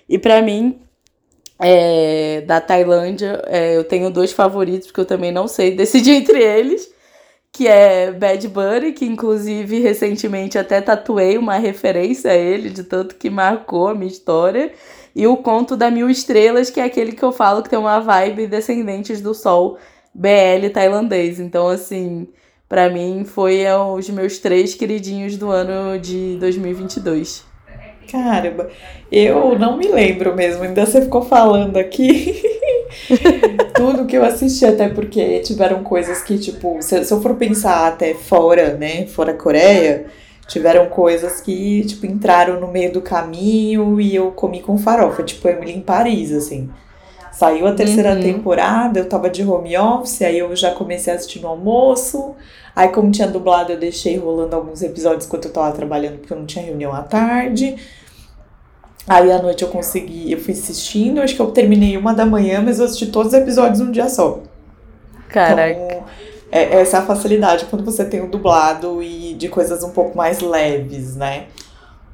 E 0.09 0.19
para 0.19 0.41
mim, 0.41 0.81
é, 1.59 2.41
da 2.47 2.63
Tailândia, 2.63 3.43
é, 3.47 3.77
eu 3.77 3.85
tenho 3.85 4.11
dois 4.11 4.33
favoritos, 4.33 4.87
porque 4.87 5.03
eu 5.03 5.05
também 5.05 5.31
não 5.31 5.47
sei 5.47 5.73
decidir 5.77 6.13
entre 6.13 6.43
eles. 6.43 6.91
Que 7.53 7.69
é 7.69 8.11
Bad 8.11 8.49
Bunny, 8.49 8.93
que 8.93 9.05
inclusive 9.05 9.81
recentemente 9.81 10.57
até 10.57 10.81
tatuei 10.81 11.37
uma 11.37 11.59
referência 11.59 12.31
a 12.31 12.37
ele, 12.37 12.71
de 12.71 12.85
tanto 12.85 13.17
que 13.17 13.29
marcou 13.29 13.89
a 13.89 13.95
minha 13.95 14.11
história. 14.11 14.73
E 15.15 15.27
o 15.27 15.37
Conto 15.37 15.77
da 15.77 15.91
Mil 15.91 16.09
Estrelas, 16.09 16.71
que 16.71 16.81
é 16.81 16.85
aquele 16.85 17.13
que 17.13 17.23
eu 17.23 17.33
falo 17.33 17.63
que 17.63 17.69
tem 17.69 17.79
uma 17.79 18.01
vibe 18.01 18.47
Descendentes 18.47 19.21
do 19.21 19.35
Sol 19.35 19.77
BL 20.15 20.71
tailandês. 20.73 21.39
Então, 21.39 21.69
assim, 21.69 22.29
para 22.71 22.89
mim 22.89 23.25
foi 23.25 23.63
é, 23.63 23.77
os 23.77 24.09
meus 24.11 24.39
três 24.39 24.75
queridinhos 24.75 25.37
do 25.37 25.51
ano 25.51 25.99
de 25.99 26.37
2022. 26.39 27.45
Caramba, 28.09 28.71
eu 29.11 29.59
não 29.59 29.77
me 29.77 29.89
lembro 29.89 30.37
mesmo, 30.37 30.63
ainda 30.63 30.87
você 30.87 31.03
ficou 31.03 31.23
falando 31.23 31.77
aqui 31.77 32.41
tudo 33.75 34.07
que 34.07 34.17
eu 34.17 34.25
assisti, 34.25 34.65
até 34.65 34.89
porque 34.89 35.41
tiveram 35.41 35.83
coisas 35.83 36.23
que, 36.23 36.39
tipo, 36.39 36.81
se, 36.81 36.97
eu 36.97 37.21
for 37.21 37.35
pensar 37.35 37.89
até 37.89 38.15
fora, 38.15 38.75
né, 38.75 39.05
fora 39.07 39.35
Coreia, 39.35 40.07
tiveram 40.47 40.87
coisas 40.87 41.41
que, 41.41 41.85
tipo, 41.85 42.07
entraram 42.07 42.61
no 42.61 42.69
meio 42.69 42.93
do 42.93 43.03
caminho 43.03 44.01
e 44.01 44.15
eu 44.15 44.31
comi 44.31 44.61
com 44.61 44.79
farofa, 44.79 45.25
tipo 45.25 45.49
Emily 45.49 45.73
em 45.73 45.81
Paris, 45.81 46.33
assim. 46.33 46.71
Saiu 47.41 47.67
a 47.67 47.73
terceira 47.73 48.13
uhum. 48.13 48.21
temporada, 48.21 49.01
eu 49.01 49.09
tava 49.09 49.31
de 49.31 49.43
home 49.43 49.75
office, 49.75 50.21
aí 50.21 50.39
eu 50.39 50.55
já 50.55 50.73
comecei 50.73 51.11
a 51.11 51.17
assistir 51.17 51.41
no 51.41 51.49
almoço, 51.49 52.37
Aí, 52.75 52.89
como 52.89 53.11
tinha 53.11 53.27
dublado, 53.27 53.73
eu 53.73 53.79
deixei 53.79 54.17
rolando 54.17 54.55
alguns 54.55 54.83
episódios 54.83 55.27
enquanto 55.27 55.47
eu 55.47 55.53
tava 55.53 55.73
trabalhando, 55.73 56.19
porque 56.19 56.33
eu 56.33 56.39
não 56.39 56.47
tinha 56.47 56.65
reunião 56.65 56.95
à 56.95 57.03
tarde. 57.03 57.77
Aí 59.09 59.33
à 59.33 59.43
noite 59.43 59.63
eu 59.63 59.69
consegui, 59.69 60.31
eu 60.31 60.39
fui 60.39 60.55
assistindo, 60.55 61.21
acho 61.21 61.35
que 61.35 61.43
eu 61.43 61.51
terminei 61.51 61.97
uma 61.97 62.15
da 62.15 62.25
manhã, 62.25 62.63
mas 62.63 62.79
eu 62.79 62.85
assisti 62.85 63.07
todos 63.07 63.33
os 63.33 63.39
episódios 63.39 63.81
num 63.81 63.91
dia 63.91 64.09
só. 64.09 64.41
Caraca. 65.29 65.71
Então, 65.71 66.05
é, 66.53 66.81
essa 66.81 66.99
é 66.99 67.01
a 67.01 67.03
facilidade 67.03 67.65
quando 67.67 67.85
você 67.85 68.05
tem 68.05 68.21
o 68.21 68.25
um 68.27 68.31
dublado 68.31 69.03
e 69.03 69.35
de 69.35 69.49
coisas 69.49 69.83
um 69.83 69.91
pouco 69.91 70.17
mais 70.17 70.41
leves, 70.41 71.17
né? 71.17 71.47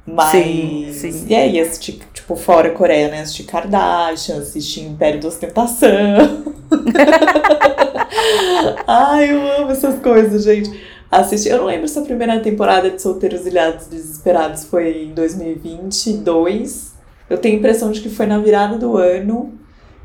Mas. 0.05 0.31
Sim, 0.31 0.89
sim. 0.91 1.25
E 1.27 1.35
aí, 1.35 1.59
assisti, 1.59 1.99
tipo, 2.27 2.35
fora 2.35 2.71
Coreia, 2.71 3.07
né? 3.07 3.21
Assisti 3.21 3.43
Kardashian, 3.43 4.39
assisti 4.39 4.81
Império 4.81 5.21
da 5.21 5.29
Ostentação. 5.29 6.53
Ai, 8.85 9.31
eu 9.31 9.61
amo 9.61 9.71
essas 9.71 9.99
coisas, 10.01 10.43
gente. 10.43 10.69
Assisti, 11.09 11.47
eu 11.47 11.59
não 11.59 11.65
lembro 11.65 11.87
se 11.87 11.97
a 11.97 12.01
primeira 12.01 12.37
temporada 12.41 12.89
de 12.89 13.01
Solteiros 13.01 13.45
Ilhados 13.45 13.87
Desesperados 13.87 14.65
foi 14.65 15.05
em 15.05 15.13
2022. 15.13 16.95
Eu 17.29 17.37
tenho 17.37 17.55
a 17.55 17.59
impressão 17.59 17.91
de 17.91 18.01
que 18.01 18.09
foi 18.09 18.25
na 18.25 18.39
virada 18.39 18.77
do 18.77 18.97
ano. 18.97 19.53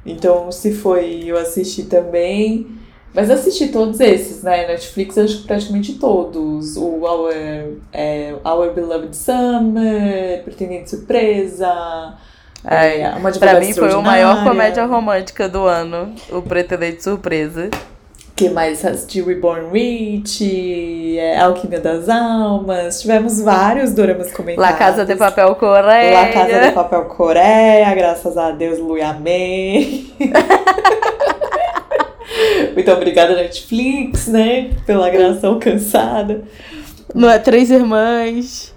Então, 0.06 0.52
se 0.52 0.72
foi, 0.72 1.24
eu 1.26 1.36
assisti 1.36 1.84
também. 1.84 2.68
Mas 3.14 3.30
assisti 3.30 3.68
todos 3.68 4.00
esses, 4.00 4.42
né? 4.42 4.66
Netflix, 4.66 5.18
acho 5.18 5.42
que 5.42 5.46
praticamente 5.46 5.94
todos. 5.94 6.76
O 6.76 7.02
Our, 7.02 7.32
é, 7.92 8.34
Our 8.44 8.72
Beloved 8.72 9.14
Summer, 9.14 10.42
Pretendente 10.44 10.90
Surpresa. 10.90 12.14
É, 12.64 13.10
uma 13.16 13.30
pra 13.32 13.58
mim 13.60 13.72
foi 13.74 13.92
a 13.92 14.00
maior 14.00 14.44
comédia 14.44 14.86
romântica 14.86 15.48
do 15.48 15.66
ano, 15.66 16.14
o 16.30 16.40
Pretendente 16.40 17.02
Surpresa. 17.02 17.68
que 18.36 18.48
mais 18.48 18.84
assisti 18.84 19.20
Reborn 19.20 19.70
Rich, 19.72 21.18
é, 21.18 21.38
Alquimia 21.38 21.80
das 21.80 22.08
Almas, 22.08 23.00
tivemos 23.00 23.40
vários 23.40 23.92
doramas 23.92 24.32
comentados. 24.32 24.70
La 24.70 24.76
Casa 24.76 25.04
de 25.04 25.16
Papel 25.16 25.54
Coreia. 25.56 26.20
La 26.20 26.32
Casa 26.32 26.60
de 26.60 26.72
Papel 26.72 27.04
Coreia, 27.04 27.94
graças 27.94 28.36
a 28.38 28.52
Deus, 28.52 28.78
Lui 28.78 29.02
amei. 29.02 30.12
Muito 32.74 32.90
obrigada, 32.90 33.34
Netflix, 33.34 34.26
né? 34.26 34.70
Pela 34.86 35.10
graça 35.10 35.46
alcançada. 35.46 36.42
Não 37.14 37.28
é 37.28 37.38
Três 37.38 37.70
Irmãs. 37.70 38.74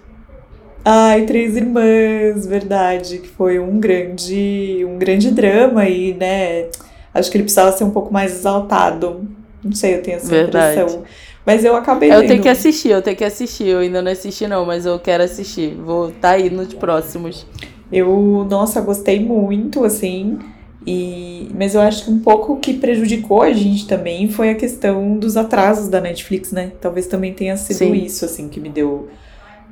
Ai, 0.83 1.23
Três 1.23 1.55
Irmãs, 1.55 2.45
verdade. 2.45 3.19
Que 3.19 3.27
foi 3.27 3.59
um 3.59 3.79
grande, 3.79 4.85
um 4.87 4.97
grande 4.97 5.31
drama 5.31 5.87
e, 5.87 6.13
né? 6.13 6.67
Acho 7.13 7.31
que 7.31 7.37
ele 7.37 7.43
precisava 7.43 7.71
ser 7.71 7.83
um 7.83 7.91
pouco 7.91 8.13
mais 8.13 8.33
exaltado. 8.33 9.27
Não 9.63 9.73
sei, 9.73 9.95
eu 9.95 10.01
tenho 10.03 10.17
essa 10.17 10.27
verdade. 10.27 10.79
impressão. 10.79 11.03
Mas 11.45 11.63
eu 11.63 11.75
acabei 11.75 12.11
Eu 12.11 12.25
tenho 12.25 12.41
que 12.41 12.49
assistir, 12.49 12.89
eu 12.89 13.01
tenho 13.01 13.15
que 13.15 13.23
assistir. 13.23 13.67
Eu 13.67 13.79
ainda 13.79 14.01
não 14.01 14.11
assisti, 14.11 14.47
não, 14.47 14.65
mas 14.65 14.85
eu 14.85 14.99
quero 14.99 15.23
assistir. 15.23 15.75
Vou 15.75 16.09
estar 16.09 16.19
tá 16.21 16.29
aí 16.31 16.49
nos 16.49 16.73
próximos. 16.73 17.45
Eu, 17.91 18.45
nossa, 18.49 18.81
gostei 18.81 19.19
muito, 19.19 19.83
assim. 19.83 20.39
E, 20.87 21.49
mas 21.57 21.73
eu 21.73 21.81
acho 21.81 22.05
que 22.05 22.11
um 22.11 22.19
pouco 22.19 22.53
o 22.53 22.59
que 22.59 22.73
prejudicou 22.73 23.41
a 23.41 23.51
gente 23.51 23.87
também 23.87 24.29
foi 24.29 24.49
a 24.49 24.55
questão 24.55 25.17
dos 25.17 25.35
atrasos 25.35 25.89
da 25.89 25.99
Netflix, 25.99 26.51
né? 26.51 26.73
Talvez 26.79 27.07
também 27.07 27.33
tenha 27.33 27.57
sido 27.57 27.77
Sim. 27.77 27.93
isso, 27.93 28.23
assim, 28.23 28.47
que 28.47 28.59
me 28.59 28.69
deu 28.69 29.09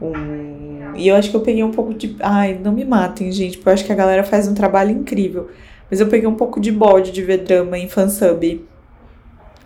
um. 0.02 0.92
E 0.96 1.08
eu 1.08 1.16
acho 1.16 1.30
que 1.30 1.36
eu 1.36 1.42
peguei 1.42 1.64
um 1.64 1.72
pouco 1.72 1.94
de. 1.94 2.16
Ai, 2.20 2.60
não 2.62 2.72
me 2.72 2.84
matem, 2.84 3.32
gente, 3.32 3.58
porque 3.58 3.70
eu 3.70 3.74
acho 3.74 3.86
que 3.86 3.92
a 3.92 3.96
galera 3.96 4.24
faz 4.24 4.48
um 4.48 4.56
trabalho 4.56 4.92
incrível. 4.92 5.50
Mas 5.90 6.00
eu 6.00 6.08
peguei 6.08 6.28
um 6.28 6.36
pouco 6.36 6.60
de 6.60 6.72
bode 6.72 7.12
de 7.12 7.22
ver 7.22 7.40
drama 7.40 7.78
em 7.78 7.88
fansub. 7.88 8.66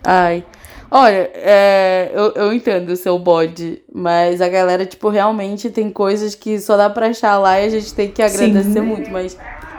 Ai. 0.04 0.44
Olha, 0.90 1.30
é, 1.34 2.10
eu, 2.14 2.32
eu 2.32 2.52
entendo 2.52 2.90
o 2.90 2.96
seu 2.96 3.18
bode, 3.18 3.82
mas 3.92 4.40
a 4.40 4.48
galera, 4.48 4.86
tipo, 4.86 5.10
realmente 5.10 5.68
tem 5.68 5.90
coisas 5.90 6.34
que 6.34 6.58
só 6.58 6.78
dá 6.78 6.88
pra 6.88 7.08
achar 7.08 7.38
lá 7.38 7.60
e 7.60 7.66
a 7.66 7.68
gente 7.68 7.92
tem 7.92 8.10
que 8.10 8.22
agradecer 8.22 8.72
Sim. 8.72 8.80
muito, 8.80 9.10
mas 9.10 9.36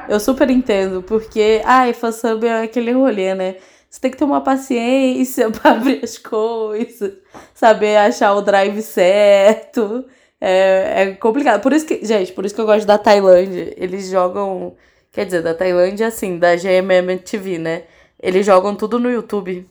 eu 0.10 0.20
super 0.20 0.50
entendo, 0.50 1.02
porque, 1.04 1.62
ai, 1.66 1.94
fansub 1.94 2.46
é 2.46 2.64
aquele 2.64 2.92
rolê, 2.92 3.34
né? 3.36 3.56
Você 3.90 4.00
tem 4.02 4.12
que 4.12 4.18
ter 4.18 4.26
uma 4.26 4.42
paciência 4.42 5.50
pra 5.52 5.72
abrir 5.72 6.02
as 6.04 6.18
coisas, 6.18 7.14
saber 7.54 7.98
achar 7.98 8.34
o 8.34 8.42
drive 8.42 8.82
certo. 8.82 10.06
É, 10.42 11.04
é 11.04 11.12
complicado. 11.14 11.62
Por 11.62 11.74
isso 11.74 11.86
que, 11.86 12.06
gente, 12.06 12.32
por 12.34 12.46
isso 12.46 12.56
que 12.56 12.62
eu 12.62 12.66
gosto 12.66 12.86
da 12.86 12.98
Tailândia. 12.98 13.74
Eles 13.78 14.10
jogam 14.10 14.76
Quer 15.12 15.26
dizer, 15.26 15.42
da 15.42 15.54
Tailândia, 15.54 16.08
assim, 16.08 16.38
da 16.38 16.56
GMM 16.56 17.18
TV, 17.18 17.58
né? 17.58 17.84
Eles 18.22 18.46
jogam 18.46 18.76
tudo 18.76 19.00
no 19.00 19.10
YouTube. 19.10 19.68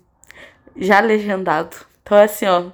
Já 0.76 1.00
legendado. 1.00 1.76
Então, 2.02 2.18
é 2.18 2.25
assim, 2.25 2.47
ó. 2.47 2.64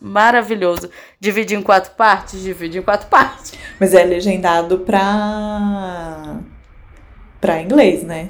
Maravilhoso. 0.00 0.90
Dividir 1.18 1.58
em 1.58 1.62
quatro 1.62 1.92
partes? 1.92 2.40
Divide 2.40 2.78
em 2.78 2.82
quatro 2.82 3.08
partes. 3.10 3.54
Mas 3.80 3.94
é 3.94 4.04
legendado 4.04 4.80
pra. 4.80 6.38
Pra 7.44 7.60
inglês, 7.60 8.02
né? 8.02 8.28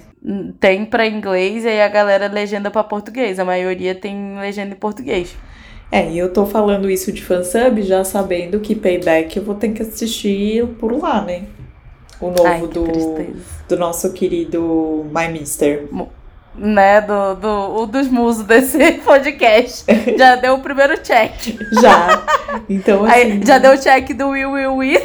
Tem 0.59 0.85
pra 0.85 1.07
inglês 1.07 1.65
e 1.65 1.69
aí 1.69 1.81
a 1.81 1.87
galera 1.89 2.27
legenda 2.27 2.69
pra 2.69 2.83
português. 2.83 3.39
A 3.39 3.45
maioria 3.45 3.95
tem 3.95 4.37
legenda 4.41 4.75
em 4.75 4.79
português. 4.79 5.37
É, 5.93 6.11
e 6.11 6.19
eu 6.19 6.33
tô 6.33 6.45
falando 6.45 6.91
isso 6.91 7.13
de 7.13 7.23
fansub 7.23 7.81
já 7.83 8.03
sabendo 8.03 8.59
que 8.59 8.75
Payback 8.75 9.37
eu 9.37 9.45
vou 9.45 9.55
ter 9.55 9.69
que 9.69 9.83
assistir 9.83 10.67
por 10.81 10.91
lá, 11.01 11.21
né? 11.21 11.43
O 12.21 12.31
novo 12.31 12.45
Ai, 12.45 12.61
do, 12.63 12.83
tristeza. 12.85 13.39
do 13.69 13.77
nosso 13.77 14.13
querido 14.13 15.07
My 15.15 15.29
Mister. 15.29 15.87
Né, 16.57 17.01
do, 17.01 17.35
do, 17.35 17.83
um 17.83 17.87
dos 17.87 18.09
musos 18.09 18.45
desse 18.45 18.93
podcast. 19.05 19.85
Já 20.19 20.35
deu 20.35 20.55
o 20.55 20.61
primeiro 20.61 20.99
check. 21.03 21.33
Já. 21.81 22.25
Então, 22.69 23.05
assim. 23.05 23.15
Aí, 23.15 23.41
já 23.45 23.59
deu 23.59 23.73
o 23.75 23.79
check 23.79 24.13
do 24.15 24.29
Will 24.29 24.51
Will 24.53 24.77
Will, 24.77 25.01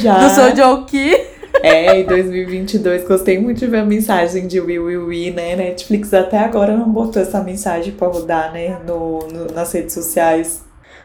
já. 0.00 0.18
do 0.18 0.30
Sou 0.34 0.54
Joki. 0.54 1.32
É, 1.62 2.00
em 2.00 2.04
2022, 2.06 3.04
gostei 3.06 3.38
muito 3.38 3.58
de 3.58 3.66
ver 3.66 3.78
a 3.80 3.84
mensagem 3.84 4.46
de 4.48 4.58
Will 4.60 4.84
Will 4.84 5.06
We, 5.06 5.30
né? 5.30 5.54
Netflix 5.54 6.12
até 6.12 6.38
agora 6.38 6.76
não 6.76 6.88
botou 6.90 7.20
essa 7.22 7.40
mensagem 7.42 7.92
pra 7.92 8.08
rodar, 8.08 8.52
né? 8.52 8.78
No, 8.86 9.20
no- 9.28 9.46
nas 9.52 9.70
redes 9.72 9.94
sociais. 9.94 10.64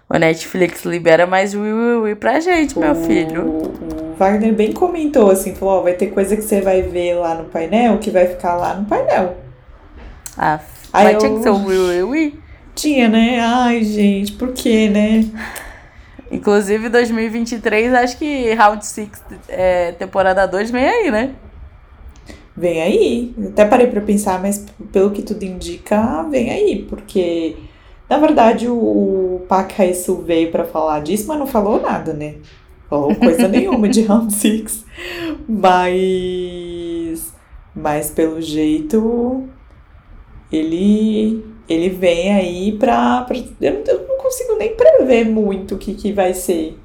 O 0.09 0.17
Netflix 0.17 0.83
libera 0.85 1.27
mais 1.27 1.53
Will 1.53 1.75
Will 1.75 2.01
Will 2.03 2.15
pra 2.15 2.39
gente, 2.39 2.79
meu 2.79 2.93
o, 2.93 2.95
filho. 2.95 3.43
O 3.45 4.15
Wagner 4.17 4.53
bem 4.53 4.71
comentou 4.71 5.29
assim, 5.29 5.53
falou, 5.53 5.79
ó, 5.79 5.81
vai 5.81 5.93
ter 5.93 6.07
coisa 6.07 6.35
que 6.35 6.41
você 6.41 6.61
vai 6.61 6.81
ver 6.81 7.15
lá 7.15 7.35
no 7.35 7.43
painel 7.45 7.97
que 7.97 8.09
vai 8.09 8.25
ficar 8.25 8.55
lá 8.55 8.73
no 8.73 8.85
painel. 8.85 9.35
Ah, 10.37 10.59
Aí 10.93 11.13
mas 11.13 11.17
tinha 11.17 11.31
eu- 11.31 11.37
que 11.37 11.43
ser 11.43 11.49
o 11.49 11.65
Will 11.65 11.87
Will 11.87 12.09
Will. 12.09 12.33
Tinha, 12.73 13.09
né? 13.09 13.39
Ai, 13.41 13.83
gente, 13.83 14.31
por 14.33 14.53
quê, 14.53 14.87
né? 14.89 15.25
Inclusive, 16.31 16.89
2023, 16.89 17.93
acho 17.93 18.17
que 18.17 18.53
Round 18.53 18.85
6, 18.85 19.09
é, 19.47 19.91
temporada 19.93 20.45
2, 20.45 20.71
vem 20.71 20.85
aí, 20.85 21.11
né? 21.11 21.35
Vem 22.55 22.81
aí. 22.81 23.35
Até 23.49 23.65
parei 23.65 23.87
pra 23.87 24.01
pensar, 24.01 24.41
mas 24.41 24.65
pelo 24.91 25.11
que 25.11 25.21
tudo 25.21 25.43
indica, 25.43 26.23
vem 26.23 26.49
aí, 26.49 26.85
porque 26.89 27.55
na 28.09 28.17
verdade 28.17 28.67
o, 28.67 29.45
Park 29.47 29.79
Hae-soo 29.79 30.23
veio 30.23 30.51
pra 30.51 30.65
falar 30.65 31.01
disso, 31.01 31.27
mas 31.27 31.37
não 31.37 31.47
falou 31.47 31.81
nada, 31.81 32.13
né? 32.13 32.35
Falou 32.89 33.13
coisa 33.15 33.47
nenhuma 33.49 33.87
de 33.87 34.01
Round 34.01 34.33
Six. 34.33 34.85
Mas 35.47 37.33
mas 37.75 38.09
pelo 38.09 38.41
jeito 38.41 39.47
ele 40.51 41.45
ele 41.69 41.89
vem 41.89 42.33
aí 42.33 42.71
pra, 42.71 43.21
pra 43.21 43.37
eu, 43.37 43.73
não, 43.73 43.81
eu 43.85 44.07
não 44.07 44.16
consigo 44.27 44.55
nem 44.57 44.75
prever 44.75 45.25
muito 45.25 45.75
o 45.75 45.77
que, 45.77 45.93
que 45.93 46.11
vai 46.11 46.33
ser. 46.33 46.77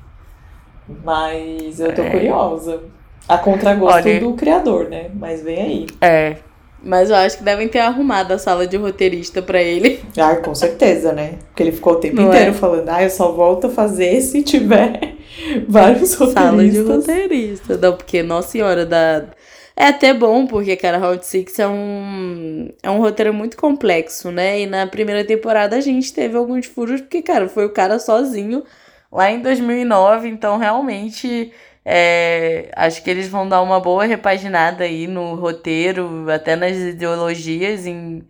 Mas 1.04 1.80
eu 1.80 1.94
tô 1.94 2.02
É. 2.02 2.10
curiosa. 2.10 2.80
A 3.28 3.38
contragosto 3.38 4.08
Olha- 4.08 4.20
do 4.20 4.34
criador, 4.34 4.88
né? 4.88 5.10
Mas 5.14 5.42
vem 5.42 5.60
aí. 5.60 5.86
É. 6.00 6.36
Mas 6.84 7.10
eu 7.10 7.16
acho 7.16 7.38
que 7.38 7.44
devem 7.44 7.68
ter 7.68 7.78
arrumado 7.78 8.32
a 8.32 8.38
sala 8.38 8.66
de 8.66 8.76
roteirista 8.76 9.40
pra 9.40 9.62
ele. 9.62 10.00
Ah, 10.18 10.34
com 10.36 10.52
certeza, 10.52 11.12
né? 11.12 11.34
Porque 11.46 11.62
ele 11.62 11.70
ficou 11.70 11.92
o 11.92 11.96
tempo 11.96 12.16
Não 12.16 12.28
inteiro 12.28 12.50
é? 12.50 12.52
falando, 12.54 12.88
ah, 12.88 13.02
eu 13.04 13.10
só 13.10 13.30
volto 13.30 13.68
a 13.68 13.70
fazer 13.70 14.20
se 14.20 14.42
tiver 14.42 15.14
vários 15.68 16.10
Sala 16.10 16.28
de 16.68 16.80
roteiristas. 16.80 16.96
roteirista. 17.06 17.76
Não, 17.78 17.96
porque, 17.96 18.22
nossa 18.24 18.48
senhora, 18.48 18.84
da. 18.84 19.26
É 19.82 19.86
até 19.88 20.14
bom, 20.14 20.46
porque, 20.46 20.76
cara, 20.76 20.96
Round 20.96 21.26
Six 21.26 21.58
é 21.58 21.66
um, 21.66 22.68
é 22.84 22.88
um 22.88 22.98
roteiro 23.00 23.34
muito 23.34 23.56
complexo, 23.56 24.30
né? 24.30 24.60
E 24.60 24.64
na 24.66 24.86
primeira 24.86 25.24
temporada 25.24 25.74
a 25.76 25.80
gente 25.80 26.12
teve 26.12 26.36
alguns 26.36 26.66
furos, 26.66 27.00
porque, 27.00 27.20
cara, 27.20 27.48
foi 27.48 27.66
o 27.66 27.72
cara 27.72 27.98
sozinho 27.98 28.62
lá 29.10 29.28
em 29.32 29.42
2009, 29.42 30.28
então 30.28 30.56
realmente 30.56 31.52
é, 31.84 32.70
acho 32.76 33.02
que 33.02 33.10
eles 33.10 33.26
vão 33.28 33.48
dar 33.48 33.60
uma 33.60 33.80
boa 33.80 34.04
repaginada 34.04 34.84
aí 34.84 35.08
no 35.08 35.34
roteiro, 35.34 36.30
até 36.30 36.54
nas 36.54 36.76
ideologias 36.76 37.84
em 37.84 38.24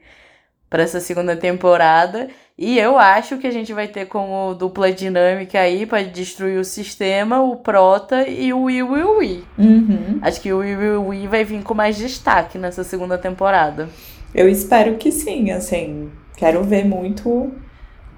para 0.70 0.82
essa 0.84 1.00
segunda 1.00 1.36
temporada. 1.36 2.30
E 2.56 2.78
eu 2.78 2.98
acho 2.98 3.38
que 3.38 3.46
a 3.46 3.50
gente 3.50 3.72
vai 3.72 3.88
ter 3.88 4.06
como 4.06 4.54
dupla 4.54 4.92
dinâmica 4.92 5.58
aí 5.58 5.86
para 5.86 6.02
destruir 6.02 6.58
o 6.58 6.64
sistema, 6.64 7.40
o 7.40 7.56
Prota 7.56 8.28
e 8.28 8.52
o 8.52 8.64
Will 8.64 8.90
Will 8.90 9.16
We. 9.16 9.42
Uhum. 9.58 10.18
Acho 10.20 10.40
que 10.40 10.52
o 10.52 10.58
Will 10.58 10.78
Will 10.78 11.06
We 11.06 11.28
vai 11.28 11.44
vir 11.44 11.62
com 11.62 11.74
mais 11.74 11.96
destaque 11.96 12.58
nessa 12.58 12.84
segunda 12.84 13.16
temporada. 13.16 13.88
Eu 14.34 14.48
espero 14.48 14.96
que 14.96 15.10
sim, 15.10 15.50
assim. 15.50 16.10
Quero 16.36 16.62
ver 16.62 16.84
muito 16.84 17.52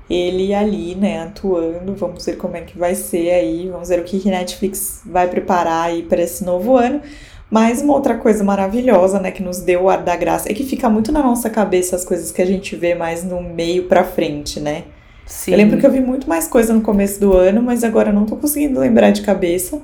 ele 0.09 0.55
ali, 0.55 0.94
né, 0.94 1.23
atuando. 1.23 1.94
Vamos 1.94 2.27
ver 2.27 2.37
como 2.37 2.57
é 2.57 2.62
que 2.62 2.77
vai 2.77 2.94
ser 2.94 3.31
aí. 3.31 3.68
Vamos 3.70 3.88
ver 3.88 4.01
o 4.01 4.05
que 4.05 4.18
que 4.18 4.31
Netflix 4.31 5.03
vai 5.07 5.29
preparar 5.29 5.87
aí 5.87 6.03
para 6.03 6.23
esse 6.23 6.44
novo 6.44 6.77
ano. 6.77 7.01
Mas 7.50 7.83
uma 7.83 7.94
outra 7.94 8.16
coisa 8.16 8.42
maravilhosa, 8.42 9.20
né, 9.20 9.30
que 9.30 9.42
nos 9.42 9.61
deu 9.61 9.83
o 9.83 9.90
ar 9.90 10.02
da 10.02 10.16
graça, 10.16 10.50
é 10.50 10.54
que 10.54 10.64
fica 10.64 10.88
muito 10.88 11.12
na 11.12 11.22
nossa 11.22 11.48
cabeça 11.50 11.94
as 11.94 12.04
coisas 12.04 12.33
que 12.33 12.42
a 12.42 12.46
gente 12.46 12.74
vê 12.74 12.94
mais 12.94 13.22
no 13.22 13.40
meio 13.40 13.85
pra 13.85 14.02
frente, 14.02 14.59
né? 14.59 14.85
Sim. 15.26 15.52
Eu 15.52 15.59
lembro 15.59 15.78
que 15.78 15.87
eu 15.87 15.90
vi 15.90 16.00
muito 16.00 16.28
mais 16.28 16.48
coisa 16.48 16.72
no 16.72 16.80
começo 16.80 17.20
do 17.20 17.33
ano, 17.33 17.62
mas 17.62 17.85
agora 17.85 18.11
eu 18.11 18.14
não 18.14 18.26
tô 18.26 18.37
conseguindo 18.37 18.80
lembrar 18.80 19.11
de 19.11 19.22
cabeça. 19.22 19.80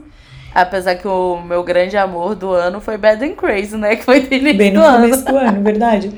Apesar 0.54 0.96
que 0.96 1.06
o 1.06 1.40
meu 1.40 1.62
grande 1.62 1.96
amor 1.96 2.34
do 2.34 2.50
ano 2.50 2.80
foi 2.80 2.98
Bad 2.98 3.24
and 3.24 3.34
Crazy, 3.34 3.76
né? 3.76 3.96
Que 3.96 4.04
foi 4.04 4.20
dele 4.20 4.52
Bem 4.52 4.72
no 4.72 4.80
do 4.80 4.86
ano. 4.86 5.04
começo 5.04 5.24
do 5.24 5.36
ano, 5.36 5.62
verdade. 5.62 6.10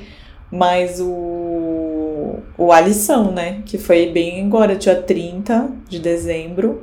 Mas 0.50 1.00
o. 1.00 2.38
O 2.56 2.72
A 2.72 2.80
Lição, 2.80 3.30
né? 3.32 3.60
Que 3.64 3.76
foi 3.78 4.06
bem 4.06 4.44
agora, 4.44 4.76
dia 4.76 4.94
30 4.94 5.68
de 5.88 5.98
dezembro. 5.98 6.82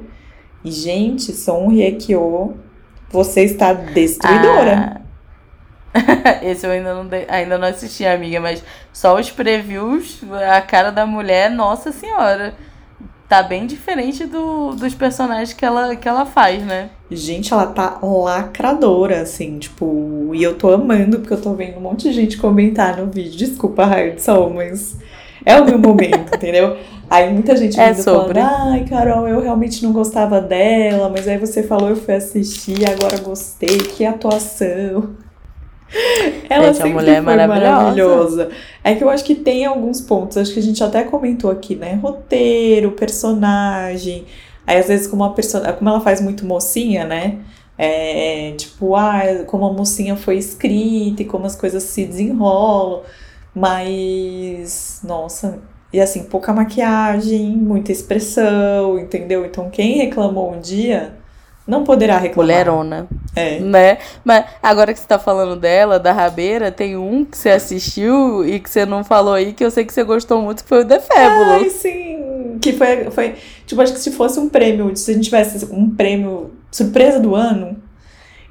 E, 0.64 0.72
gente, 0.72 1.32
Son 1.32 1.70
Hye-kyo, 1.70 2.56
você 3.10 3.42
está 3.44 3.74
destruidora. 3.74 5.02
Ah. 5.94 6.40
Esse 6.44 6.66
eu 6.68 6.72
ainda 6.72 6.94
não, 6.94 7.08
dei- 7.08 7.26
ainda 7.28 7.58
não 7.58 7.68
assisti, 7.68 8.06
amiga, 8.06 8.40
mas 8.40 8.64
só 8.94 9.20
os 9.20 9.32
previews, 9.32 10.22
a 10.56 10.62
cara 10.62 10.92
da 10.92 11.06
mulher, 11.06 11.50
nossa 11.50 11.92
senhora. 11.92 12.54
Tá 13.28 13.44
bem 13.44 13.68
diferente 13.68 14.26
do, 14.26 14.72
dos 14.72 14.96
personagens 14.96 15.54
que 15.54 15.64
ela, 15.64 15.96
que 15.96 16.08
ela 16.08 16.26
faz, 16.26 16.64
né? 16.66 16.90
Gente, 17.12 17.54
ela 17.54 17.68
tá 17.68 18.00
lacradora, 18.02 19.22
assim, 19.22 19.60
tipo, 19.60 20.32
e 20.34 20.42
eu 20.42 20.56
tô 20.56 20.72
amando, 20.72 21.20
porque 21.20 21.34
eu 21.34 21.42
tô 21.42 21.54
vendo 21.54 21.78
um 21.78 21.82
monte 21.82 22.04
de 22.10 22.14
gente 22.14 22.38
comentar 22.38 22.98
no 22.98 23.06
vídeo. 23.06 23.38
Desculpa, 23.38 23.86
Hard 23.86 24.18
Soul, 24.18 24.50
mas 24.56 24.98
é 25.46 25.60
o 25.62 25.66
meu 25.66 25.78
momento, 25.78 26.34
entendeu? 26.36 26.76
Aí 27.10 27.34
muita 27.34 27.56
gente 27.58 27.80
É 27.80 27.92
vindo 27.92 28.04
sobre. 28.04 28.40
falando, 28.40 28.72
ai, 28.74 28.86
Carol, 28.86 29.28
eu 29.28 29.42
realmente 29.42 29.82
não 29.84 29.92
gostava 29.92 30.40
dela, 30.40 31.10
mas 31.10 31.28
aí 31.28 31.38
você 31.38 31.64
falou, 31.64 31.90
eu 31.90 31.96
fui 31.96 32.14
assistir, 32.14 32.88
agora 32.88 33.18
gostei, 33.20 33.78
que 33.80 34.06
atuação. 34.06 35.16
Ela 36.50 36.68
Gente, 36.68 36.78
sempre 36.78 36.94
mulher 36.94 37.14
é 37.14 37.24
foi 37.24 37.36
maravilhosa. 37.36 37.78
maravilhosa. 37.78 38.50
É 38.84 38.94
que 38.96 39.04
eu 39.04 39.10
acho 39.10 39.24
que 39.24 39.34
tem 39.36 39.66
alguns 39.66 40.00
pontos, 40.02 40.38
acho 40.38 40.54
que 40.54 40.60
a 40.60 40.64
gente 40.64 40.84
até 40.84 41.04
comentou 41.04 41.50
aqui, 41.50 41.76
né? 41.76 41.96
Roteiro, 42.02 42.92
personagem. 42.92 44.26
Aí 44.68 44.78
às 44.78 44.88
vezes 44.88 45.08
como 45.08 45.24
a 45.24 45.32
person... 45.32 45.62
como 45.78 45.90
ela 45.90 46.02
faz 46.02 46.22
muito 46.22 46.46
mocinha, 46.46 47.06
né? 47.06 47.40
É, 47.76 48.54
tipo, 48.58 48.94
ah, 48.96 49.22
como 49.48 49.66
a 49.66 49.74
mocinha 49.74 50.16
foi 50.16 50.38
escrita 50.38 51.24
e 51.24 51.26
como 51.26 51.46
as 51.48 51.56
coisas 51.56 51.82
se 51.84 52.06
desenrolam. 52.06 53.02
Mas, 53.56 55.00
nossa, 55.04 55.60
e 55.92 56.00
assim, 56.00 56.24
pouca 56.24 56.54
maquiagem, 56.54 57.50
muita 57.50 57.92
expressão, 57.92 59.00
entendeu? 59.00 59.46
Então 59.46 59.70
quem 59.70 59.98
reclamou 59.98 60.54
um 60.54 60.60
dia 60.60 61.14
não 61.70 61.84
poderá 61.84 62.18
reclamar. 62.18 62.48
Mulherona. 62.48 63.08
É. 63.36 63.60
Né? 63.60 64.00
Mas 64.24 64.46
agora 64.62 64.92
que 64.92 65.00
você 65.00 65.08
tá 65.08 65.20
falando 65.20 65.56
dela, 65.56 66.00
da 66.00 66.12
Rabeira, 66.12 66.72
tem 66.72 66.98
um 66.98 67.24
que 67.24 67.38
você 67.38 67.50
assistiu 67.50 68.44
e 68.46 68.60
que 68.60 68.70
você 68.70 68.86
não 68.86 69.04
falou 69.04 69.36
aí, 69.36 69.54
que 69.54 69.64
eu 69.64 69.70
sei 69.70 69.86
que 69.86 69.94
você 69.94 70.04
gostou 70.04 70.42
muito, 70.42 70.64
que 70.64 70.70
foi 70.70 70.82
o 70.82 70.86
The 70.86 71.00
Fabulous. 71.00 71.64
Ai, 71.64 71.70
sim! 71.70 72.58
Que 72.60 72.74
foi, 72.74 73.12
foi. 73.12 73.36
Tipo, 73.68 73.82
acho 73.82 73.94
que 73.94 74.00
se 74.00 74.12
fosse 74.12 74.40
um 74.40 74.50
prêmio, 74.50 74.96
se 74.96 75.12
a 75.12 75.14
gente 75.14 75.26
tivesse 75.26 75.66
um 75.72 75.90
prêmio 75.90 76.52
surpresa 76.72 77.20
do 77.20 77.36
ano, 77.36 77.78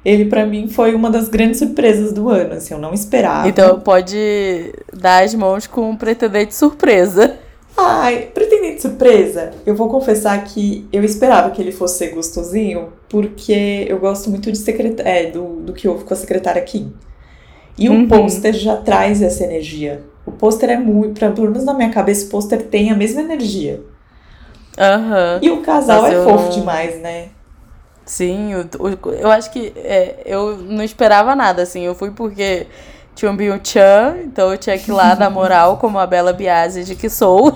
ele 0.03 0.25
pra 0.25 0.45
mim 0.45 0.67
foi 0.67 0.95
uma 0.95 1.09
das 1.09 1.27
grandes 1.29 1.59
surpresas 1.59 2.11
do 2.13 2.29
ano, 2.29 2.53
assim, 2.53 2.73
eu 2.73 2.79
não 2.79 2.93
esperava. 2.93 3.47
Então 3.47 3.79
pode 3.79 4.73
dar 4.93 5.23
as 5.23 5.33
mãos 5.35 5.67
com 5.67 5.89
um 5.91 5.95
pretendente 5.95 6.55
surpresa. 6.55 7.37
Ai, 7.77 8.29
pretendente 8.33 8.81
surpresa, 8.81 9.51
eu 9.65 9.73
vou 9.75 9.87
confessar 9.89 10.43
que 10.43 10.85
eu 10.91 11.03
esperava 11.03 11.49
que 11.51 11.61
ele 11.61 11.71
fosse 11.71 11.97
ser 11.99 12.07
gostosinho, 12.09 12.89
porque 13.07 13.85
eu 13.87 13.97
gosto 13.99 14.29
muito 14.29 14.51
de 14.51 14.57
secret... 14.57 14.95
é, 14.99 15.27
do, 15.27 15.61
do 15.61 15.71
que 15.73 15.87
houve 15.87 16.03
com 16.03 16.13
a 16.13 16.17
secretária 16.17 16.61
Kim. 16.61 16.93
E 17.77 17.87
Uhum. 17.87 18.03
o 18.03 18.07
pôster 18.09 18.53
já 18.53 18.75
traz 18.75 19.21
essa 19.21 19.45
energia. 19.45 20.03
O 20.25 20.31
pôster 20.31 20.69
é 20.69 20.77
muito, 20.77 21.17
pra, 21.17 21.31
pelo 21.31 21.47
menos 21.49 21.63
na 21.63 21.73
minha 21.73 21.89
cabeça, 21.89 22.25
o 22.25 22.29
pôster 22.29 22.63
tem 22.63 22.91
a 22.91 22.95
mesma 22.95 23.21
energia. 23.21 23.81
Aham. 24.77 25.39
E 25.41 25.49
o 25.49 25.61
casal 25.61 26.01
Mas 26.01 26.13
é 26.13 26.23
fofo 26.23 26.43
não- 26.43 26.49
demais, 26.49 27.01
né? 27.01 27.29
Sim, 28.09 28.53
eu, 28.53 28.67
eu 29.19 29.29
acho 29.29 29.51
que 29.51 29.71
é, 29.75 30.23
eu 30.25 30.57
não 30.57 30.83
esperava 30.83 31.35
nada, 31.35 31.61
assim. 31.61 31.83
Eu 31.83 31.93
fui 31.93 32.09
porque 32.09 32.65
tinha 33.13 33.29
um 33.29 33.37
Byung-chan, 33.37 34.21
então 34.25 34.51
eu 34.51 34.57
tinha 34.57 34.79
que 34.79 34.89
ir 34.89 34.93
lá 34.95 35.13
dar 35.13 35.29
moral 35.29 35.77
como 35.77 35.99
a 35.99 36.07
Bela 36.07 36.33
Biasi 36.33 36.83
de 36.83 36.95
que 36.95 37.07
sou. 37.07 37.53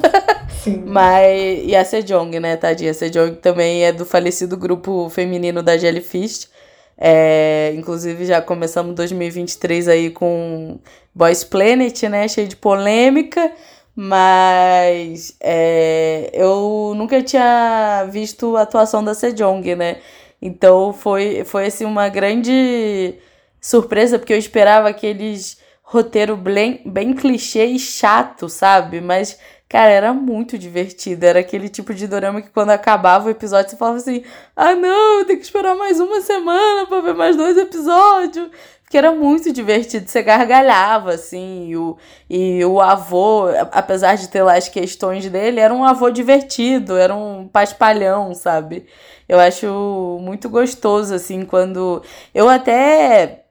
Sim. 0.63 0.83
Mas, 0.85 1.63
e 1.65 1.75
a 1.75 1.83
Sejong, 1.83 2.39
né, 2.39 2.55
tadinha? 2.55 2.91
A 2.91 2.93
Sejong 2.93 3.35
também 3.37 3.83
é 3.83 3.91
do 3.91 4.05
falecido 4.05 4.55
grupo 4.55 5.09
feminino 5.09 5.63
da 5.63 5.75
Jellyfish. 5.75 6.47
É, 6.95 7.73
inclusive 7.75 8.23
já 8.23 8.39
começamos 8.39 8.93
2023 8.93 9.87
aí 9.87 10.11
com 10.11 10.77
Boys 11.15 11.43
Planet, 11.43 12.03
né? 12.03 12.27
Cheio 12.27 12.47
de 12.47 12.55
polêmica. 12.55 13.51
Mas 13.95 15.35
é, 15.41 16.29
eu 16.31 16.93
nunca 16.95 17.23
tinha 17.23 18.07
visto 18.11 18.55
a 18.55 18.61
atuação 18.61 19.03
da 19.03 19.15
Sejong, 19.15 19.75
né? 19.75 19.97
Então 20.45 20.91
foi, 20.91 21.45
foi 21.45 21.67
assim, 21.67 21.85
uma 21.85 22.09
grande 22.09 23.15
surpresa, 23.61 24.19
porque 24.19 24.33
eu 24.33 24.37
esperava 24.37 24.89
aqueles 24.89 25.57
roteiro 25.81 26.35
bem, 26.35 26.81
bem 26.85 27.13
clichê 27.13 27.65
e 27.65 27.79
chato, 27.79 28.49
sabe? 28.49 28.99
Mas, 28.99 29.39
cara, 29.69 29.89
era 29.89 30.13
muito 30.13 30.57
divertido. 30.57 31.25
Era 31.25 31.39
aquele 31.39 31.69
tipo 31.69 31.93
de 31.93 32.07
dorama 32.07 32.41
que 32.41 32.49
quando 32.49 32.71
acabava 32.71 33.27
o 33.27 33.31
episódio 33.31 33.71
você 33.71 33.77
falava 33.77 33.97
assim: 33.97 34.21
ah, 34.53 34.75
não, 34.75 35.19
eu 35.19 35.25
tenho 35.25 35.39
que 35.39 35.45
esperar 35.45 35.77
mais 35.77 35.97
uma 36.01 36.19
semana 36.19 36.87
pra 36.87 36.99
ver 36.99 37.13
mais 37.13 37.37
dois 37.37 37.57
episódios 37.57 38.49
que 38.93 38.97
era 38.99 39.11
muito 39.11 39.51
divertido, 39.51 40.07
você 40.07 40.21
gargalhava, 40.21 41.13
assim, 41.13 41.69
e 41.69 41.75
o, 41.75 41.97
e 42.29 42.63
o 42.63 42.79
avô, 42.79 43.47
apesar 43.71 44.13
de 44.17 44.27
ter 44.27 44.43
lá 44.43 44.55
as 44.55 44.69
questões 44.69 45.27
dele, 45.27 45.59
era 45.59 45.73
um 45.73 45.83
avô 45.83 46.11
divertido, 46.11 46.95
era 46.95 47.15
um 47.15 47.47
paspalhão, 47.47 48.35
sabe? 48.35 48.85
Eu 49.27 49.39
acho 49.39 50.19
muito 50.21 50.47
gostoso, 50.47 51.15
assim, 51.15 51.43
quando. 51.43 52.03
Eu 52.35 52.47
até. 52.47 53.45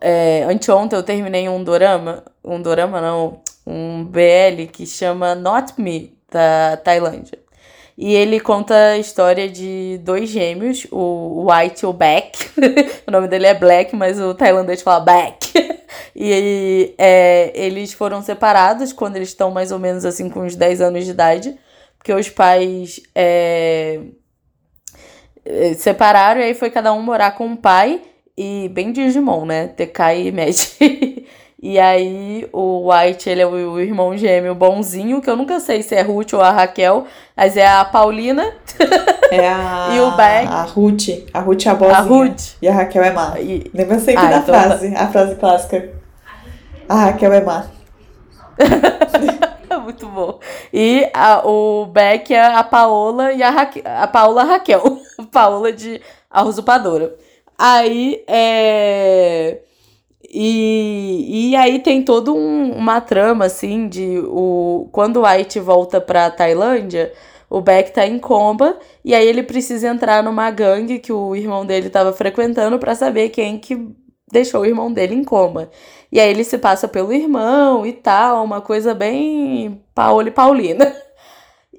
É, 0.00 0.44
anteontem 0.44 0.96
eu 0.96 1.02
terminei 1.02 1.48
um 1.48 1.64
dorama, 1.64 2.22
um 2.44 2.62
dorama 2.62 3.00
não, 3.00 3.40
um 3.66 4.04
BL 4.04 4.68
que 4.70 4.86
chama 4.86 5.34
Not 5.34 5.72
Me, 5.76 6.16
da 6.30 6.76
Tailândia. 6.76 7.41
E 8.04 8.16
ele 8.16 8.40
conta 8.40 8.74
a 8.74 8.98
história 8.98 9.48
de 9.48 10.00
dois 10.02 10.28
gêmeos, 10.28 10.88
o 10.90 11.46
White 11.48 11.84
e 11.84 11.86
o 11.86 11.92
Back. 11.92 12.50
o 13.06 13.10
nome 13.12 13.28
dele 13.28 13.46
é 13.46 13.54
Black, 13.54 13.94
mas 13.94 14.18
o 14.18 14.34
tailandês 14.34 14.82
fala 14.82 14.98
Back. 14.98 15.52
e 16.16 16.96
é, 16.98 17.52
eles 17.54 17.92
foram 17.92 18.20
separados 18.20 18.92
quando 18.92 19.14
eles 19.14 19.28
estão 19.28 19.52
mais 19.52 19.70
ou 19.70 19.78
menos 19.78 20.04
assim 20.04 20.28
com 20.28 20.40
uns 20.40 20.56
10 20.56 20.80
anos 20.80 21.04
de 21.04 21.12
idade. 21.12 21.56
Porque 21.96 22.12
os 22.12 22.28
pais 22.28 23.00
é, 23.14 24.00
é, 25.44 25.74
separaram 25.74 26.40
e 26.40 26.44
aí 26.46 26.54
foi 26.54 26.70
cada 26.70 26.92
um 26.92 27.00
morar 27.00 27.36
com 27.36 27.52
o 27.52 27.56
pai. 27.56 28.02
E 28.36 28.68
bem 28.70 28.90
Digimon, 28.90 29.46
né? 29.46 29.68
TK 29.68 30.00
e 30.24 30.32
Mad. 30.32 30.56
E 31.62 31.78
aí 31.78 32.48
o 32.52 32.90
White, 32.90 33.30
ele 33.30 33.40
é 33.40 33.46
o, 33.46 33.78
irmão 33.78 34.16
gêmeo 34.16 34.52
bonzinho, 34.52 35.22
que 35.22 35.30
eu 35.30 35.36
nunca 35.36 35.60
sei 35.60 35.80
se 35.80 35.94
é 35.94 36.02
Ruth 36.02 36.32
ou 36.32 36.40
a 36.40 36.50
Raquel, 36.50 37.06
mas 37.36 37.56
é 37.56 37.64
a 37.64 37.84
Paulina. 37.84 38.52
É 39.30 39.48
a. 39.48 39.90
e 39.94 40.00
o 40.00 40.10
Beck. 40.10 40.48
A 40.48 40.62
Ruth. 40.62 41.08
A 41.32 41.38
Ruth 41.38 41.64
é 41.64 41.70
a 41.70 41.74
boazinha. 41.76 41.98
A 41.98 42.00
Ruth. 42.00 42.42
E 42.60 42.68
a 42.68 42.72
Raquel 42.72 43.04
é 43.04 43.12
má. 43.12 43.38
E... 43.38 43.70
Lembra 43.72 44.00
sempre 44.00 44.26
ah, 44.26 44.30
da 44.30 44.38
então... 44.38 44.52
Tá. 44.52 44.62
frase, 44.62 44.92
a 44.92 45.06
frase 45.06 45.36
clássica. 45.36 45.90
A 46.88 46.94
Raquel 46.96 47.32
é 47.32 47.40
má. 47.40 47.66
Muito 49.84 50.08
bom. 50.08 50.40
E 50.72 51.08
a, 51.14 51.46
o 51.46 51.86
Beck 51.86 52.34
é 52.34 52.44
a 52.44 52.64
Paola 52.64 53.32
e 53.32 53.40
a, 53.40 53.50
Raque... 53.50 53.82
a 53.84 54.08
Paola 54.08 54.42
Raquel. 54.42 54.98
Paola 55.30 55.72
de 55.72 56.00
a 56.28 56.42
usurpadora. 56.42 57.14
Aí 57.56 58.24
é 58.26 59.58
e, 60.32 61.50
e 61.50 61.56
aí 61.56 61.78
tem 61.78 62.02
todo 62.02 62.34
um, 62.34 62.72
uma 62.72 63.00
trama, 63.02 63.44
assim, 63.44 63.86
de 63.86 64.18
o, 64.26 64.88
quando 64.90 65.18
o 65.18 65.26
White 65.26 65.60
volta 65.60 66.00
pra 66.00 66.30
Tailândia, 66.30 67.12
o 67.50 67.60
Beck 67.60 67.92
tá 67.92 68.06
em 68.06 68.18
coma, 68.18 68.78
e 69.04 69.14
aí 69.14 69.26
ele 69.28 69.42
precisa 69.42 69.88
entrar 69.88 70.22
numa 70.22 70.50
gangue 70.50 70.98
que 70.98 71.12
o 71.12 71.36
irmão 71.36 71.66
dele 71.66 71.90
tava 71.90 72.12
frequentando 72.14 72.78
para 72.78 72.94
saber 72.94 73.28
quem 73.28 73.58
que 73.58 73.90
deixou 74.32 74.62
o 74.62 74.66
irmão 74.66 74.90
dele 74.90 75.14
em 75.14 75.22
coma. 75.22 75.68
E 76.10 76.18
aí 76.18 76.30
ele 76.30 76.44
se 76.44 76.56
passa 76.56 76.88
pelo 76.88 77.12
irmão 77.12 77.84
e 77.84 77.92
tal, 77.92 78.42
uma 78.42 78.62
coisa 78.62 78.94
bem 78.94 79.82
Paola 79.94 80.28
e 80.28 80.32
Paulina. 80.32 80.94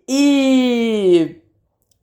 E, 0.05 1.37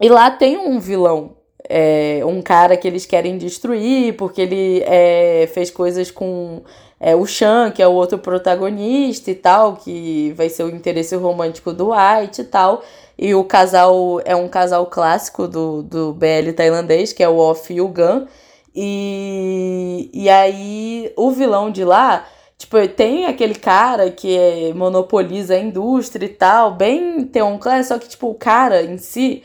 e 0.01 0.09
lá 0.09 0.31
tem 0.31 0.57
um 0.57 0.81
vilão 0.81 1.37
é, 1.71 2.21
um 2.27 2.43
cara 2.43 2.77
que 2.77 2.89
eles 2.89 3.07
querem 3.07 3.39
destruir 3.39 4.17
porque 4.17 4.43
ele 4.43 4.83
é, 4.85 5.49
fez 5.55 5.71
coisas 5.71 6.11
com 6.11 6.63
é, 6.99 7.15
o 7.15 7.25
Chan, 7.25 7.71
que 7.71 7.81
é 7.81 7.87
o 7.87 7.93
outro 7.93 8.19
protagonista 8.19 9.31
e 9.31 9.35
tal, 9.37 9.77
que 9.77 10.35
vai 10.37 10.49
ser 10.49 10.65
o 10.65 10.69
interesse 10.69 11.15
romântico 11.15 11.73
do 11.73 11.91
White 11.93 12.41
e 12.41 12.45
tal. 12.45 12.83
E 13.17 13.35
o 13.35 13.45
casal 13.45 14.21
é 14.25 14.35
um 14.35 14.49
casal 14.49 14.87
clássico 14.87 15.47
do, 15.47 15.83
do 15.83 16.13
BL 16.13 16.53
tailandês, 16.57 17.13
que 17.13 17.23
é 17.23 17.29
o 17.29 17.37
Off 17.37 17.73
e 17.73 17.81
o 17.81 17.87
Gun. 17.89 18.27
E, 18.75 20.11
e 20.13 20.29
aí 20.29 21.13
o 21.17 21.31
vilão 21.31 21.71
de 21.71 21.85
lá, 21.85 22.27
tipo, 22.59 22.77
tem 22.89 23.27
aquele 23.27 23.55
cara 23.55 24.11
que 24.11 24.37
é, 24.37 24.73
monopoliza 24.75 25.55
a 25.55 25.59
indústria 25.59 26.27
e 26.27 26.31
tal, 26.31 26.73
bem 26.73 27.25
Theon 27.25 27.59
Class, 27.59 27.89
só 27.89 27.99
que, 27.99 28.09
tipo, 28.09 28.29
o 28.29 28.35
cara 28.35 28.83
em 28.83 28.99
si 28.99 29.43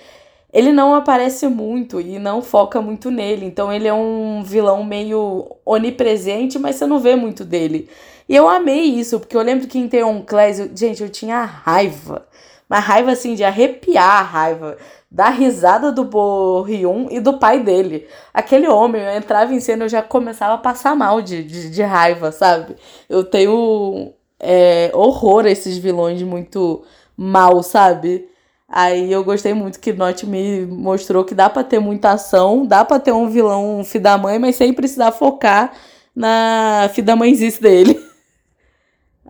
ele 0.55 0.71
não 0.71 0.95
aparece 0.95 1.49
muito 1.49 1.99
e 1.99 2.17
não 2.17 2.41
foca 2.41 2.81
muito 2.81 3.11
nele. 3.11 3.45
Então 3.45 3.73
ele 3.73 3.89
é 3.89 3.93
um 3.93 4.41
vilão 4.41 4.85
meio 4.85 5.45
onipresente, 5.65 6.57
mas 6.57 6.77
você 6.77 6.85
não 6.85 6.97
vê 6.97 7.13
muito 7.13 7.43
dele. 7.43 7.89
E 8.29 8.33
eu 8.33 8.47
amei 8.47 8.83
isso, 8.83 9.19
porque 9.19 9.35
eu 9.35 9.41
lembro 9.41 9.67
que 9.67 9.77
em 9.77 9.89
Theon 9.89 10.21
Class, 10.21 10.59
eu, 10.59 10.69
gente, 10.73 11.03
eu 11.03 11.09
tinha 11.09 11.43
raiva. 11.43 12.25
Uma 12.69 12.79
raiva 12.79 13.11
assim 13.11 13.35
de 13.35 13.43
arrepiar 13.43 14.21
a 14.21 14.21
raiva 14.21 14.77
da 15.11 15.29
risada 15.29 15.91
do 15.91 16.05
Bo 16.05 16.61
Hyun 16.61 17.07
e 17.11 17.19
do 17.19 17.37
pai 17.37 17.61
dele. 17.61 18.07
Aquele 18.33 18.69
homem, 18.69 19.01
eu 19.01 19.11
entrava 19.17 19.53
em 19.53 19.59
cena 19.59 19.83
eu 19.83 19.89
já 19.89 20.01
começava 20.01 20.53
a 20.53 20.57
passar 20.57 20.95
mal 20.95 21.21
de, 21.21 21.43
de, 21.43 21.69
de 21.69 21.81
raiva, 21.83 22.31
sabe? 22.31 22.77
Eu 23.09 23.25
tenho 23.25 24.13
é, 24.39 24.89
horror 24.93 25.45
a 25.45 25.51
esses 25.51 25.77
vilões 25.77 26.21
muito 26.23 26.81
mal, 27.17 27.61
sabe? 27.61 28.29
Aí 28.67 29.11
eu 29.11 29.23
gostei 29.23 29.53
muito 29.53 29.79
que 29.79 29.93
Not 29.93 30.25
me 30.25 30.65
mostrou 30.65 31.23
que 31.23 31.35
dá 31.35 31.49
para 31.49 31.63
ter 31.63 31.79
muita 31.79 32.11
ação, 32.11 32.65
dá 32.65 32.83
para 32.83 32.99
ter 32.99 33.11
um 33.11 33.29
vilão 33.29 33.83
filho 33.83 34.03
da 34.03 34.17
mãe, 34.17 34.39
mas 34.39 34.55
sem 34.55 34.73
precisar 34.73 35.11
focar 35.11 35.71
na 36.15 36.89
da 37.03 37.15
mãezice 37.15 37.61
dele. 37.61 37.99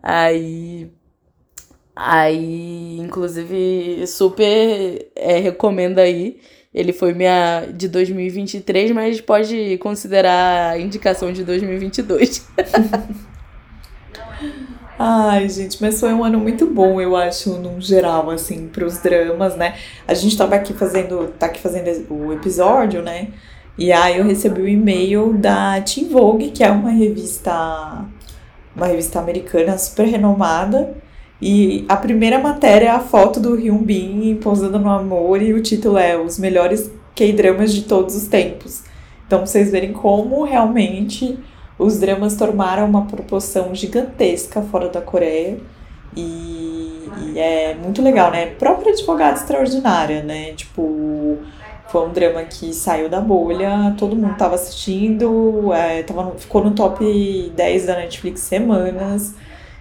Aí. 0.01 0.91
Aí, 1.95 2.97
inclusive, 2.99 4.05
super 4.05 5.09
é, 5.15 5.39
recomendo 5.39 5.99
aí. 5.99 6.41
Ele 6.73 6.91
foi 6.91 7.13
minha 7.13 7.67
de 7.73 7.87
2023, 7.87 8.91
mas 8.91 9.21
pode 9.21 9.77
considerar 9.77 10.71
a 10.71 10.77
indicação 10.77 11.31
de 11.31 11.45
2022. 11.45 12.45
Ai, 14.97 15.49
gente, 15.49 15.81
mas 15.81 15.99
foi 15.99 16.13
um 16.13 16.23
ano 16.23 16.39
muito 16.39 16.65
bom, 16.65 17.01
eu 17.01 17.17
acho, 17.17 17.57
num 17.57 17.81
geral, 17.81 18.29
assim, 18.29 18.67
pros 18.67 18.97
dramas, 18.99 19.55
né? 19.57 19.75
A 20.07 20.13
gente 20.13 20.37
tava 20.37 20.55
aqui 20.55 20.73
fazendo, 20.73 21.33
tá 21.37 21.47
aqui 21.47 21.59
fazendo 21.59 21.89
o 22.09 22.31
episódio, 22.31 23.01
né? 23.01 23.27
E 23.77 23.91
aí 23.91 24.17
eu 24.17 24.23
recebi 24.23 24.61
o 24.61 24.63
um 24.63 24.67
e-mail 24.67 25.33
da 25.33 25.81
Teen 25.81 26.07
Vogue, 26.07 26.51
que 26.51 26.63
é 26.63 26.71
uma 26.71 26.91
revista, 26.91 28.05
uma 28.73 28.87
revista 28.87 29.19
americana 29.19 29.77
super 29.77 30.07
renomada. 30.07 30.95
E 31.41 31.85
a 31.89 31.97
primeira 31.97 32.39
matéria 32.39 32.87
é 32.87 32.91
a 32.91 33.01
foto 33.01 33.41
do 33.41 33.55
Hyun 33.55 33.83
Bin 33.83 34.35
posando 34.41 34.79
no 34.79 34.89
amor 34.89 35.41
e 35.41 35.53
o 35.53 35.61
título 35.61 35.97
é 35.97 36.17
Os 36.17 36.39
melhores 36.39 36.89
K-dramas 37.13 37.73
de 37.73 37.83
todos 37.83 38.15
os 38.15 38.27
tempos. 38.27 38.83
Então, 39.27 39.39
pra 39.39 39.45
vocês 39.45 39.71
verem 39.71 39.91
como 39.91 40.43
realmente 40.45 41.37
os 41.77 41.99
dramas 41.99 42.35
tomaram 42.35 42.85
uma 42.85 43.05
proporção 43.05 43.75
gigantesca 43.75 44.61
fora 44.61 44.89
da 44.89 45.01
Coreia 45.01 45.57
e, 46.15 47.09
e 47.19 47.39
é 47.39 47.75
muito 47.75 48.01
legal, 48.01 48.31
né? 48.31 48.47
Própria 48.47 48.93
Advogada 48.93 49.37
Extraordinária, 49.37 50.23
né? 50.23 50.53
Tipo, 50.53 51.37
foi 51.87 52.07
um 52.07 52.13
drama 52.13 52.43
que 52.43 52.73
saiu 52.73 53.09
da 53.09 53.19
bolha, 53.19 53.93
todo 53.97 54.15
mundo 54.15 54.35
tava 54.37 54.55
assistindo, 54.55 55.73
é, 55.73 56.03
tava 56.03 56.31
ficou 56.37 56.63
no 56.63 56.71
top 56.71 57.51
10 57.55 57.85
da 57.85 57.95
Netflix 57.97 58.41
semanas. 58.41 59.35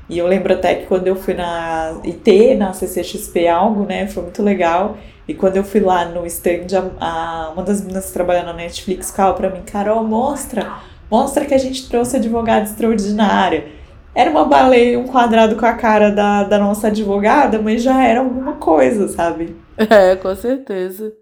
E 0.09 0.18
eu 0.18 0.26
lembro 0.26 0.52
até 0.52 0.74
que 0.74 0.87
quando 0.87 1.07
eu 1.07 1.16
fui 1.16 1.33
na 1.33 1.94
IT, 2.04 2.57
na 2.57 2.72
CCXP 2.72 3.48
algo, 3.48 3.85
né, 3.85 4.07
foi 4.07 4.22
muito 4.24 4.42
legal. 4.42 4.98
E 5.26 5.33
quando 5.33 5.57
eu 5.57 5.64
fui 5.64 5.80
lá 5.80 6.04
no 6.04 6.26
stand, 6.26 6.66
a, 7.00 7.46
a 7.46 7.50
uma 7.50 7.62
das 7.62 7.80
meninas 7.80 8.07
que 8.07 8.12
trabalha 8.12 8.42
na 8.42 8.52
Netflix 8.52 9.11
falou 9.11 9.35
pra 9.35 9.48
mim, 9.48 9.62
Carol, 9.62 10.04
mostra 10.04 10.70
Mostra 11.10 11.44
que 11.44 11.54
a 11.54 11.58
gente 11.58 11.88
trouxe 11.88 12.16
advogada 12.16 12.64
extraordinária. 12.64 13.66
Era 14.14 14.30
uma 14.30 14.44
baleia, 14.44 14.98
um 14.98 15.06
quadrado 15.06 15.56
com 15.56 15.66
a 15.66 15.74
cara 15.74 16.10
da, 16.10 16.44
da 16.44 16.58
nossa 16.58 16.86
advogada, 16.86 17.60
mas 17.60 17.82
já 17.82 18.02
era 18.02 18.20
alguma 18.20 18.54
coisa, 18.54 19.08
sabe? 19.08 19.56
É, 19.76 20.14
com 20.14 20.34
certeza. 20.36 21.12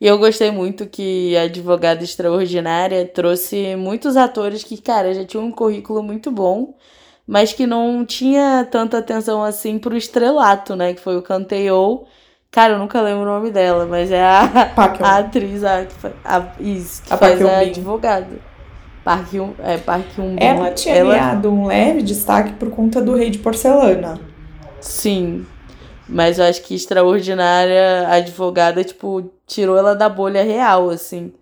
E 0.00 0.06
eu 0.06 0.16
gostei 0.18 0.50
muito 0.50 0.86
que 0.86 1.36
a 1.36 1.42
advogada 1.42 2.04
extraordinária 2.04 3.04
trouxe 3.06 3.74
muitos 3.76 4.16
atores 4.16 4.62
que, 4.62 4.80
cara, 4.80 5.12
já 5.12 5.24
tinham 5.24 5.44
um 5.44 5.52
currículo 5.52 6.02
muito 6.02 6.30
bom, 6.30 6.74
mas 7.26 7.52
que 7.52 7.66
não 7.66 8.04
tinha 8.06 8.66
tanta 8.70 8.98
atenção 8.98 9.42
assim 9.42 9.78
pro 9.78 9.96
estrelato, 9.96 10.76
né? 10.76 10.94
Que 10.94 11.00
foi 11.00 11.16
o 11.16 11.22
Canteo. 11.22 12.06
Cara, 12.50 12.74
eu 12.74 12.78
nunca 12.78 13.02
lembro 13.02 13.22
o 13.22 13.26
nome 13.26 13.50
dela, 13.50 13.84
mas 13.86 14.10
é 14.10 14.22
a, 14.22 14.72
a 15.02 15.18
atriz, 15.18 15.62
a, 15.64 15.86
a, 16.24 16.46
isso, 16.60 17.02
que 17.02 17.12
a 17.12 17.16
faz 17.16 17.44
a 17.44 17.58
advogada. 17.58 18.47
Park 19.08 19.32
Hyun, 19.32 19.54
é, 19.60 19.78
Park 19.78 20.04
Hyun 20.18 20.36
Ela 20.38 20.70
tinha 20.72 20.94
ela... 20.94 21.14
ganhado 21.14 21.50
um 21.50 21.66
leve 21.66 22.02
destaque 22.02 22.52
por 22.52 22.68
conta 22.68 23.00
do 23.00 23.14
Rei 23.14 23.30
de 23.30 23.38
Porcelana. 23.38 24.20
Sim. 24.82 25.46
Mas 26.06 26.38
eu 26.38 26.44
acho 26.44 26.62
que 26.62 26.74
extraordinária 26.74 28.06
a 28.06 28.16
advogada, 28.16 28.84
tipo, 28.84 29.30
tirou 29.46 29.78
ela 29.78 29.94
da 29.94 30.10
bolha 30.10 30.42
real, 30.42 30.90
assim. 30.90 31.32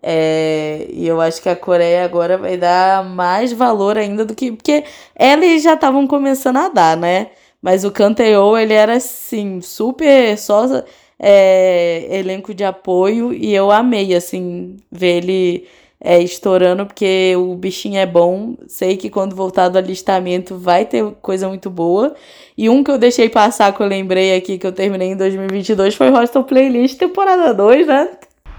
É, 0.00 0.86
e 0.90 1.08
eu 1.08 1.20
acho 1.20 1.42
que 1.42 1.48
a 1.48 1.56
Coreia 1.56 2.04
agora 2.04 2.38
vai 2.38 2.56
dar 2.56 3.02
mais 3.02 3.52
valor 3.52 3.98
ainda 3.98 4.24
do 4.24 4.32
que. 4.32 4.52
Porque 4.52 4.84
eles 5.18 5.64
já 5.64 5.74
estavam 5.74 6.06
começando 6.06 6.58
a 6.58 6.68
dar, 6.68 6.96
né? 6.96 7.30
Mas 7.60 7.84
o 7.84 7.90
Canteo, 7.90 8.56
ele 8.56 8.74
era 8.74 8.94
assim, 8.94 9.60
super 9.60 10.38
só 10.38 10.84
é, 11.18 12.06
elenco 12.16 12.54
de 12.54 12.62
apoio. 12.62 13.32
E 13.32 13.52
eu 13.52 13.72
amei, 13.72 14.14
assim, 14.14 14.76
ver 14.88 15.16
ele 15.24 15.66
é, 16.00 16.22
estourando, 16.22 16.86
porque 16.86 17.34
o 17.36 17.54
bichinho 17.54 17.98
é 17.98 18.06
bom. 18.06 18.56
Sei 18.66 18.96
que 18.96 19.10
quando 19.10 19.34
voltar 19.34 19.68
do 19.68 19.78
alistamento 19.78 20.56
vai 20.56 20.84
ter 20.84 21.04
coisa 21.20 21.48
muito 21.48 21.68
boa. 21.70 22.14
E 22.56 22.68
um 22.68 22.84
que 22.84 22.90
eu 22.90 22.98
deixei 22.98 23.28
passar, 23.28 23.72
que 23.72 23.82
eu 23.82 23.86
lembrei 23.86 24.36
aqui, 24.36 24.58
que 24.58 24.66
eu 24.66 24.72
terminei 24.72 25.08
em 25.08 25.16
2022, 25.16 25.94
foi 25.94 26.10
Hostel 26.10 26.44
Playlist 26.44 26.98
temporada 26.98 27.52
2, 27.52 27.86
né? 27.86 28.08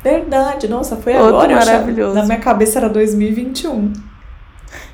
Verdade, 0.03 0.67
nossa, 0.67 0.95
foi 0.95 1.13
Outro 1.15 1.35
agora. 1.35 1.55
Maravilhoso. 1.55 2.15
Na 2.15 2.23
minha 2.23 2.39
cabeça 2.39 2.79
era 2.79 2.89
2021. 2.89 4.08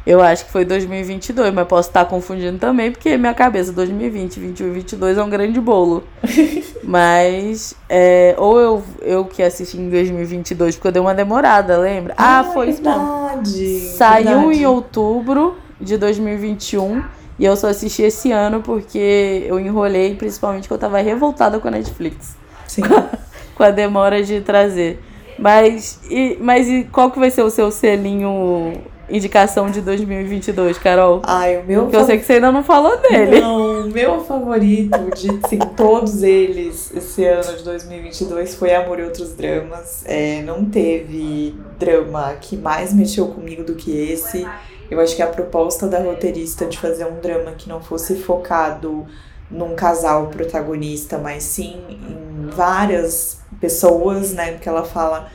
Eu 0.05 0.21
acho 0.21 0.45
que 0.45 0.51
foi 0.51 0.63
2022, 0.63 1.53
mas 1.53 1.67
posso 1.67 1.89
estar 1.89 2.05
confundindo 2.05 2.57
também, 2.57 2.91
porque 2.91 3.17
minha 3.17 3.33
cabeça 3.33 3.71
2020, 3.71 4.39
21 4.39 4.67
e 4.67 4.71
22 4.71 5.17
é 5.17 5.23
um 5.23 5.29
grande 5.29 5.59
bolo. 5.59 6.03
mas, 6.83 7.75
é, 7.89 8.35
ou 8.37 8.59
eu, 8.59 8.83
eu 9.01 9.25
que 9.25 9.41
assisti 9.41 9.77
em 9.77 9.89
2022, 9.89 10.75
porque 10.75 10.87
eu 10.87 10.91
dei 10.91 11.01
uma 11.01 11.13
demorada, 11.13 11.77
lembra? 11.77 12.13
Ah, 12.17 12.39
ah 12.39 12.43
foi 12.43 12.71
verdade, 12.71 13.49
isso 13.49 13.97
Saiu 13.97 14.25
verdade. 14.25 14.59
em 14.59 14.65
outubro 14.65 15.57
de 15.79 15.97
2021 15.97 17.03
e 17.37 17.45
eu 17.45 17.55
só 17.57 17.67
assisti 17.67 18.03
esse 18.03 18.31
ano 18.31 18.61
porque 18.61 19.43
eu 19.47 19.59
enrolei, 19.59 20.15
principalmente 20.15 20.63
porque 20.63 20.73
eu 20.73 20.77
tava 20.77 20.99
revoltada 21.01 21.59
com 21.59 21.67
a 21.67 21.71
Netflix. 21.71 22.37
Sim. 22.67 22.81
com 23.55 23.63
a 23.63 23.71
demora 23.71 24.23
de 24.23 24.41
trazer. 24.41 25.01
Mas 25.37 25.99
e, 26.09 26.37
mas 26.39 26.67
e 26.67 26.85
qual 26.85 27.11
que 27.11 27.19
vai 27.19 27.29
ser 27.29 27.41
o 27.41 27.49
seu 27.49 27.69
selinho 27.71 28.73
indicação 29.09 29.69
de 29.69 29.81
2022, 29.81 30.77
Carol? 30.77 31.21
Ai, 31.23 31.57
o 31.57 31.63
meu 31.63 31.83
Porque 31.83 31.95
eu 31.97 32.05
sei 32.05 32.17
que 32.17 32.25
você 32.25 32.33
ainda 32.33 32.51
não 32.51 32.63
falou 32.63 32.97
dele. 32.97 33.39
Não, 33.39 33.81
o 33.81 33.89
meu 33.89 34.21
favorito 34.21 34.97
de 35.15 35.29
assim, 35.43 35.59
todos 35.75 36.23
eles 36.23 36.91
esse 36.95 37.25
ano 37.25 37.57
de 37.57 37.63
2022 37.63 38.55
foi 38.55 38.73
Amor 38.73 38.99
e 38.99 39.03
Outros 39.03 39.33
Dramas. 39.33 40.03
É, 40.05 40.41
não 40.41 40.65
teve 40.65 41.55
drama 41.77 42.33
que 42.39 42.57
mais 42.57 42.93
mexeu 42.93 43.27
comigo 43.27 43.63
do 43.63 43.75
que 43.75 43.91
esse. 43.91 44.45
Eu 44.89 44.99
acho 44.99 45.15
que 45.15 45.21
a 45.21 45.27
proposta 45.27 45.87
da 45.87 45.99
roteirista 45.99 46.65
de 46.65 46.77
fazer 46.77 47.05
um 47.05 47.19
drama 47.19 47.51
que 47.51 47.67
não 47.67 47.81
fosse 47.81 48.15
focado 48.15 49.05
num 49.49 49.75
casal 49.75 50.27
protagonista, 50.27 51.17
mas 51.17 51.43
sim 51.43 51.79
em 51.89 52.47
várias 52.49 53.39
pessoas, 53.59 54.33
né? 54.33 54.53
Porque 54.53 54.69
ela 54.69 54.83
fala 54.83 55.29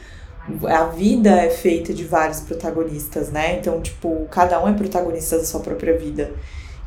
a 0.68 0.84
vida 0.84 1.30
é 1.30 1.50
feita 1.50 1.92
de 1.92 2.04
vários 2.04 2.40
protagonistas, 2.40 3.30
né? 3.30 3.58
Então, 3.58 3.80
tipo, 3.80 4.26
cada 4.30 4.62
um 4.62 4.68
é 4.68 4.72
protagonista 4.72 5.38
da 5.38 5.44
sua 5.44 5.60
própria 5.60 5.96
vida. 5.96 6.32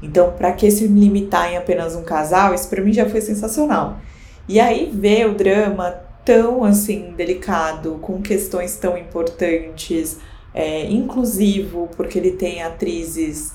Então, 0.02 0.34
para 0.34 0.52
que 0.52 0.69
se 0.69 0.88
limitar 0.88 1.52
em 1.52 1.58
apenas 1.58 1.95
um 1.95 2.04
casal, 2.04 2.54
isso 2.54 2.69
para 2.69 2.82
mim 2.82 2.91
já 2.91 3.10
foi 3.10 3.21
sensacional. 3.21 3.99
E 4.47 4.60
aí 4.60 4.91
ver 4.93 5.28
o 5.28 5.34
drama 5.34 5.91
tão 6.26 6.63
assim 6.63 7.13
delicado, 7.15 7.99
com 8.02 8.21
questões 8.21 8.76
tão 8.76 8.97
importantes, 8.97 10.17
é, 10.54 10.86
inclusivo, 10.86 11.89
porque 11.95 12.19
ele 12.19 12.32
tem 12.32 12.62
atrizes 12.62 13.54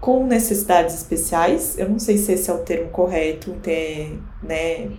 com 0.00 0.26
necessidades 0.26 0.94
especiais. 0.94 1.78
Eu 1.78 1.88
não 1.88 1.98
sei 1.98 2.18
se 2.18 2.32
esse 2.32 2.50
é 2.50 2.54
o 2.54 2.58
termo 2.58 2.90
correto, 2.90 3.52
ter, 3.62 4.18
né? 4.42 4.90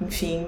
Enfim, 0.00 0.46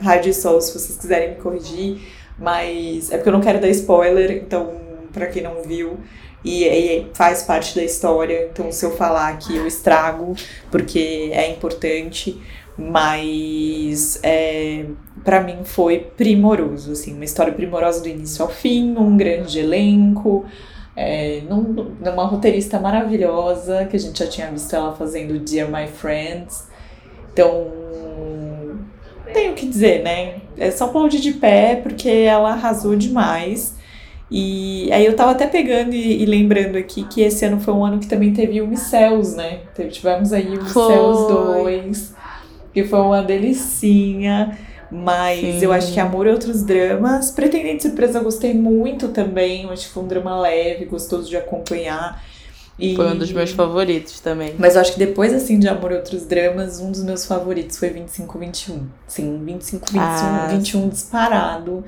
Rádio 0.00 0.34
Sol, 0.34 0.60
se 0.60 0.72
vocês 0.72 0.98
quiserem 0.98 1.30
me 1.30 1.36
corrigir 1.36 2.00
mas 2.38 3.10
é 3.10 3.16
porque 3.16 3.28
eu 3.28 3.32
não 3.32 3.40
quero 3.40 3.60
dar 3.60 3.68
spoiler, 3.68 4.30
então, 4.30 4.72
para 5.12 5.26
quem 5.26 5.42
não 5.42 5.62
viu, 5.62 5.98
e, 6.44 6.64
e, 6.64 7.06
faz 7.14 7.42
parte 7.42 7.74
da 7.74 7.82
história, 7.82 8.48
então 8.52 8.70
se 8.70 8.84
eu 8.84 8.92
falar 8.92 9.28
aqui 9.28 9.56
eu 9.56 9.66
estrago, 9.66 10.34
porque 10.70 11.30
é 11.32 11.50
importante, 11.50 12.40
mas 12.76 14.20
é, 14.22 14.84
para 15.24 15.40
mim 15.40 15.58
foi 15.64 15.98
primoroso, 16.16 16.92
assim, 16.92 17.14
uma 17.14 17.24
história 17.24 17.52
primorosa 17.52 18.00
do 18.00 18.08
início 18.08 18.44
ao 18.44 18.50
fim, 18.50 18.96
um 18.96 19.16
grande 19.16 19.58
elenco, 19.58 20.46
é, 20.94 21.42
num, 21.48 21.94
numa 22.00 22.24
roteirista 22.24 22.78
maravilhosa, 22.78 23.84
que 23.86 23.96
a 23.96 24.00
gente 24.00 24.18
já 24.18 24.28
tinha 24.28 24.50
visto 24.50 24.74
ela 24.74 24.94
fazendo 24.94 25.38
Dear 25.40 25.68
My 25.68 25.88
Friends, 25.88 26.68
então 27.32 27.87
tenho 29.32 29.52
o 29.52 29.54
que 29.54 29.66
dizer, 29.66 30.02
né? 30.02 30.36
É 30.56 30.70
só 30.70 30.84
aplaudir 30.84 31.20
de 31.20 31.32
pé, 31.32 31.76
porque 31.76 32.08
ela 32.08 32.52
arrasou 32.52 32.96
demais. 32.96 33.76
E 34.30 34.90
aí 34.92 35.06
eu 35.06 35.16
tava 35.16 35.30
até 35.30 35.46
pegando 35.46 35.94
e, 35.94 36.22
e, 36.22 36.26
lembrando 36.26 36.76
aqui 36.76 37.04
que 37.04 37.22
esse 37.22 37.44
ano 37.46 37.58
foi 37.60 37.72
um 37.72 37.84
ano 37.84 37.98
que 37.98 38.06
também 38.06 38.32
teve 38.32 38.60
o 38.60 38.66
Micels, 38.66 39.34
né? 39.34 39.60
Tivemos 39.90 40.32
aí 40.32 40.58
o 40.58 40.62
Micels 40.62 41.28
2, 41.28 42.14
que 42.74 42.84
foi 42.84 43.00
uma 43.00 43.22
delicinha. 43.22 44.58
Mas 44.90 45.40
Sim. 45.40 45.64
eu 45.64 45.72
acho 45.72 45.92
que 45.92 46.00
Amor 46.00 46.26
e 46.26 46.30
Outros 46.30 46.62
Dramas. 46.62 47.30
Pretendente 47.30 47.82
Surpresa 47.82 48.18
eu 48.18 48.24
gostei 48.24 48.54
muito 48.54 49.08
também. 49.08 49.64
Eu 49.64 49.70
acho 49.70 49.86
que 49.86 49.92
foi 49.92 50.02
um 50.02 50.06
drama 50.06 50.38
leve, 50.40 50.86
gostoso 50.86 51.28
de 51.28 51.36
acompanhar. 51.36 52.22
E... 52.78 52.94
Foi 52.94 53.08
um 53.08 53.18
dos 53.18 53.32
meus 53.32 53.50
favoritos 53.50 54.20
também. 54.20 54.54
Mas 54.56 54.76
eu 54.76 54.80
acho 54.80 54.92
que 54.92 54.98
depois, 54.98 55.34
assim, 55.34 55.58
de 55.58 55.68
Amor 55.68 55.90
e 55.92 55.96
Outros 55.96 56.24
Dramas, 56.24 56.78
um 56.78 56.92
dos 56.92 57.02
meus 57.02 57.26
favoritos 57.26 57.76
foi 57.76 57.90
25-21. 57.90 58.82
Sim, 59.06 59.42
25-21, 59.44 59.80
ah, 59.98 60.48
21 60.50 60.88
disparado. 60.88 61.84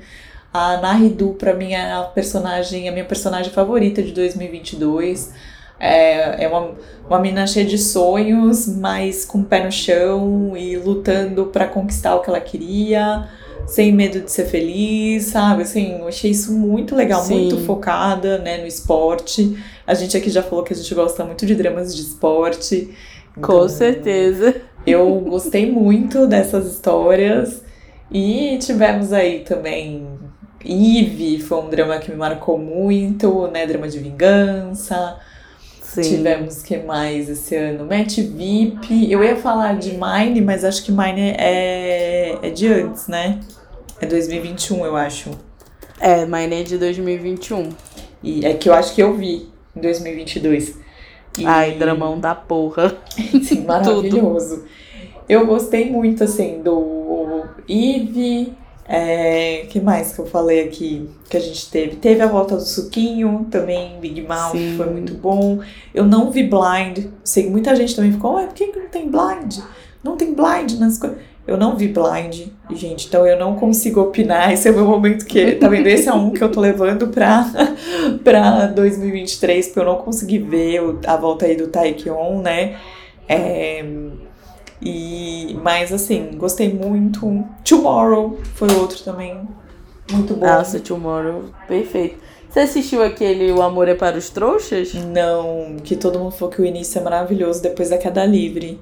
A 0.53 0.77
Naridu, 0.77 1.35
pra 1.39 1.53
mim, 1.53 1.71
é 1.71 1.93
a 1.93 2.01
personagem, 2.01 2.89
a 2.89 2.91
minha 2.91 3.05
personagem 3.05 3.53
favorita 3.53 4.03
de 4.03 4.11
2022. 4.11 5.33
É, 5.79 6.43
é 6.43 6.47
uma, 6.49 6.71
uma 7.07 7.19
menina 7.19 7.47
cheia 7.47 7.65
de 7.65 7.77
sonhos, 7.77 8.67
mas 8.67 9.23
com 9.23 9.39
o 9.39 9.43
pé 9.45 9.63
no 9.63 9.71
chão 9.71 10.55
e 10.57 10.75
lutando 10.75 11.45
para 11.45 11.67
conquistar 11.67 12.15
o 12.15 12.19
que 12.19 12.29
ela 12.29 12.41
queria 12.41 13.29
sem 13.65 13.91
medo 13.91 14.19
de 14.19 14.31
ser 14.31 14.45
feliz, 14.45 15.25
sabe? 15.25 15.63
Assim, 15.63 15.99
eu 15.99 16.07
achei 16.07 16.31
isso 16.31 16.51
muito 16.51 16.95
legal, 16.95 17.21
Sim. 17.21 17.35
muito 17.35 17.65
focada, 17.65 18.37
né, 18.37 18.57
no 18.57 18.67
esporte. 18.67 19.57
A 19.91 19.93
gente 19.93 20.15
aqui 20.15 20.29
já 20.29 20.41
falou 20.41 20.63
que 20.63 20.71
a 20.71 20.75
gente 20.75 20.95
gosta 20.95 21.25
muito 21.25 21.45
de 21.45 21.53
dramas 21.53 21.93
de 21.93 22.01
esporte. 22.01 22.95
Então, 23.37 23.59
Com 23.59 23.67
certeza. 23.67 24.61
Eu 24.87 25.19
gostei 25.19 25.69
muito 25.69 26.25
dessas 26.27 26.65
histórias. 26.65 27.61
E 28.09 28.57
tivemos 28.59 29.11
aí 29.11 29.41
também 29.41 30.07
Eve, 30.63 31.41
foi 31.41 31.57
um 31.57 31.69
drama 31.69 31.99
que 31.99 32.09
me 32.09 32.15
marcou 32.15 32.57
muito, 32.57 33.49
né? 33.49 33.65
Drama 33.67 33.89
de 33.89 33.99
vingança. 33.99 35.19
Sim. 35.81 36.03
Tivemos 36.03 36.63
que 36.63 36.77
mais 36.77 37.27
esse 37.27 37.53
ano? 37.57 37.83
Match 37.83 38.19
VIP. 38.19 39.11
Eu 39.11 39.21
ia 39.21 39.35
falar 39.35 39.77
de 39.77 39.91
Mine, 39.91 40.39
mas 40.39 40.63
acho 40.63 40.85
que 40.85 40.91
Mine 40.93 41.35
é, 41.37 42.37
é 42.41 42.49
de 42.49 42.65
antes, 42.65 43.09
né? 43.09 43.41
É 43.99 44.05
2021, 44.05 44.85
eu 44.85 44.95
acho. 44.95 45.31
É, 45.99 46.25
Mine 46.25 46.61
é 46.61 46.63
de 46.63 46.77
2021. 46.77 47.67
E 48.23 48.45
é 48.45 48.53
que 48.53 48.69
eu 48.69 48.73
acho 48.73 48.95
que 48.95 49.03
eu 49.03 49.13
vi 49.17 49.50
em 49.75 49.81
2022. 49.81 50.77
E... 51.37 51.45
Ai, 51.45 51.75
dramão 51.77 52.19
da 52.19 52.35
porra. 52.35 52.97
Sim, 53.43 53.63
maravilhoso. 53.65 54.65
eu 55.27 55.45
gostei 55.45 55.89
muito, 55.89 56.23
assim, 56.23 56.61
do 56.61 57.45
Eve. 57.67 58.53
É, 58.93 59.67
que 59.69 59.79
mais 59.79 60.11
que 60.11 60.19
eu 60.19 60.25
falei 60.25 60.65
aqui 60.65 61.09
que 61.29 61.37
a 61.37 61.39
gente 61.39 61.69
teve? 61.71 61.95
Teve 61.95 62.21
a 62.21 62.27
volta 62.27 62.57
do 62.57 62.61
Suquinho, 62.61 63.47
também 63.49 63.97
Big 64.01 64.21
Mouth, 64.21 64.51
Sim. 64.51 64.75
foi 64.75 64.89
muito 64.89 65.13
bom. 65.13 65.59
Eu 65.93 66.05
não 66.05 66.29
vi 66.29 66.43
Blind. 66.43 67.05
Sei 67.23 67.43
que 67.43 67.49
muita 67.49 67.73
gente 67.73 67.95
também 67.95 68.11
ficou, 68.11 68.35
ué, 68.35 68.47
por 68.47 68.53
que, 68.53 68.67
que 68.67 68.79
não 68.79 68.89
tem 68.89 69.09
Blind? 69.09 69.59
Não 70.03 70.17
tem 70.17 70.33
Blind 70.33 70.73
nas 70.73 70.97
coisas. 70.97 71.19
Eu 71.47 71.57
não 71.57 71.75
vi 71.75 71.87
Blind, 71.87 72.47
gente, 72.71 73.07
então 73.07 73.25
eu 73.25 73.37
não 73.37 73.55
consigo 73.55 73.99
opinar. 73.99 74.53
Esse 74.53 74.67
é 74.67 74.71
o 74.71 74.75
meu 74.75 74.85
momento 74.85 75.25
que. 75.25 75.53
Tá 75.53 75.67
vendo? 75.67 75.87
Esse 75.87 76.07
é 76.07 76.13
um 76.13 76.31
que 76.31 76.43
eu 76.43 76.51
tô 76.51 76.61
levando 76.61 77.07
pra, 77.07 77.45
pra 78.23 78.67
2023, 78.67 79.67
porque 79.67 79.79
eu 79.79 79.85
não 79.85 79.97
consegui 79.97 80.37
ver 80.37 80.79
a 81.05 81.17
volta 81.17 81.45
aí 81.45 81.55
do 81.55 81.67
Taekyon, 81.67 82.41
né? 82.41 82.77
É, 83.27 83.83
e, 84.81 85.57
mas 85.63 85.91
assim, 85.93 86.31
gostei 86.35 86.73
muito. 86.73 87.43
Tomorrow 87.63 88.39
foi 88.55 88.69
outro 88.73 89.03
também 89.03 89.47
Muito 90.11 90.35
bom. 90.35 90.45
Nossa, 90.45 90.79
Tomorrow, 90.79 91.45
perfeito. 91.67 92.19
Você 92.49 92.59
assistiu 92.59 93.01
aquele 93.01 93.51
O 93.51 93.61
Amor 93.61 93.87
é 93.87 93.95
para 93.95 94.17
os 94.17 94.29
Trouxas? 94.29 94.93
Não, 94.93 95.77
que 95.81 95.95
todo 95.95 96.19
mundo 96.19 96.31
falou 96.31 96.53
que 96.53 96.61
o 96.61 96.65
início 96.65 96.99
é 96.99 97.03
maravilhoso 97.03 97.61
depois 97.61 97.89
da 97.89 97.97
queda 97.97 98.25
livre. 98.25 98.79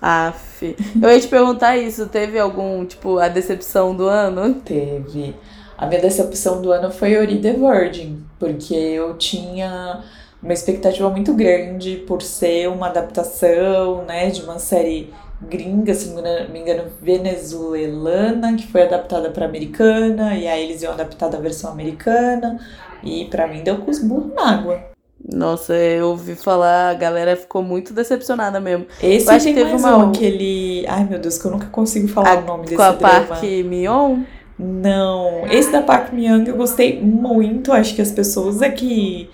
Aff. 0.00 0.76
Eu 1.00 1.10
ia 1.10 1.20
te 1.20 1.28
perguntar 1.28 1.76
isso. 1.76 2.06
Teve 2.06 2.38
algum, 2.38 2.84
tipo, 2.84 3.18
a 3.18 3.28
decepção 3.28 3.94
do 3.94 4.06
ano? 4.06 4.54
Teve. 4.54 5.34
A 5.76 5.86
minha 5.86 6.00
decepção 6.00 6.60
do 6.60 6.72
ano 6.72 6.90
foi 6.90 7.16
Ori 7.16 7.40
the 7.40 7.52
Virgin, 7.52 8.24
porque 8.38 8.74
eu 8.74 9.16
tinha 9.16 10.02
uma 10.42 10.52
expectativa 10.52 11.08
muito 11.08 11.32
grande 11.34 11.96
por 12.06 12.20
ser 12.20 12.68
uma 12.68 12.88
adaptação, 12.88 14.04
né, 14.04 14.30
de 14.30 14.42
uma 14.42 14.58
série 14.58 15.12
gringa, 15.40 15.94
se 15.94 16.08
não 16.10 16.22
me 16.48 16.58
engano, 16.58 16.90
venezuelana, 17.00 18.56
que 18.56 18.66
foi 18.66 18.82
adaptada 18.82 19.30
para 19.30 19.46
americana, 19.46 20.34
e 20.34 20.48
aí 20.48 20.64
eles 20.64 20.82
iam 20.82 20.92
adaptar 20.92 21.28
da 21.28 21.38
versão 21.38 21.70
americana, 21.70 22.58
e 23.02 23.26
para 23.26 23.46
mim 23.46 23.62
deu 23.62 23.78
com 23.78 23.90
os 23.90 24.00
burros 24.00 24.34
na 24.34 24.54
água. 24.54 24.97
Nossa, 25.26 25.74
eu 25.74 26.08
ouvi 26.08 26.34
falar, 26.34 26.90
a 26.90 26.94
galera 26.94 27.36
ficou 27.36 27.62
muito 27.62 27.92
decepcionada 27.92 28.60
mesmo. 28.60 28.86
Esse 29.02 29.26
eu 29.26 29.34
acho 29.34 29.46
que 29.46 29.54
teve 29.54 29.70
mais 29.70 29.84
uma... 29.84 29.96
um, 29.98 30.08
aquele... 30.10 30.84
Ai, 30.86 31.04
meu 31.04 31.18
Deus, 31.18 31.38
que 31.38 31.46
eu 31.46 31.50
nunca 31.50 31.66
consigo 31.66 32.08
falar 32.08 32.38
a... 32.38 32.38
o 32.38 32.44
nome 32.44 32.64
desse 32.64 32.76
Com 32.76 32.82
a 32.82 32.92
drama. 32.92 33.26
Park 33.26 33.42
Mion? 33.42 34.20
Não, 34.58 35.46
esse 35.50 35.70
da 35.70 35.82
Park 35.82 36.12
Myung 36.12 36.44
eu 36.46 36.56
gostei 36.56 37.00
muito, 37.00 37.72
acho 37.72 37.94
que 37.94 38.02
as 38.02 38.10
pessoas 38.10 38.62
é 38.62 38.70
que... 38.70 39.30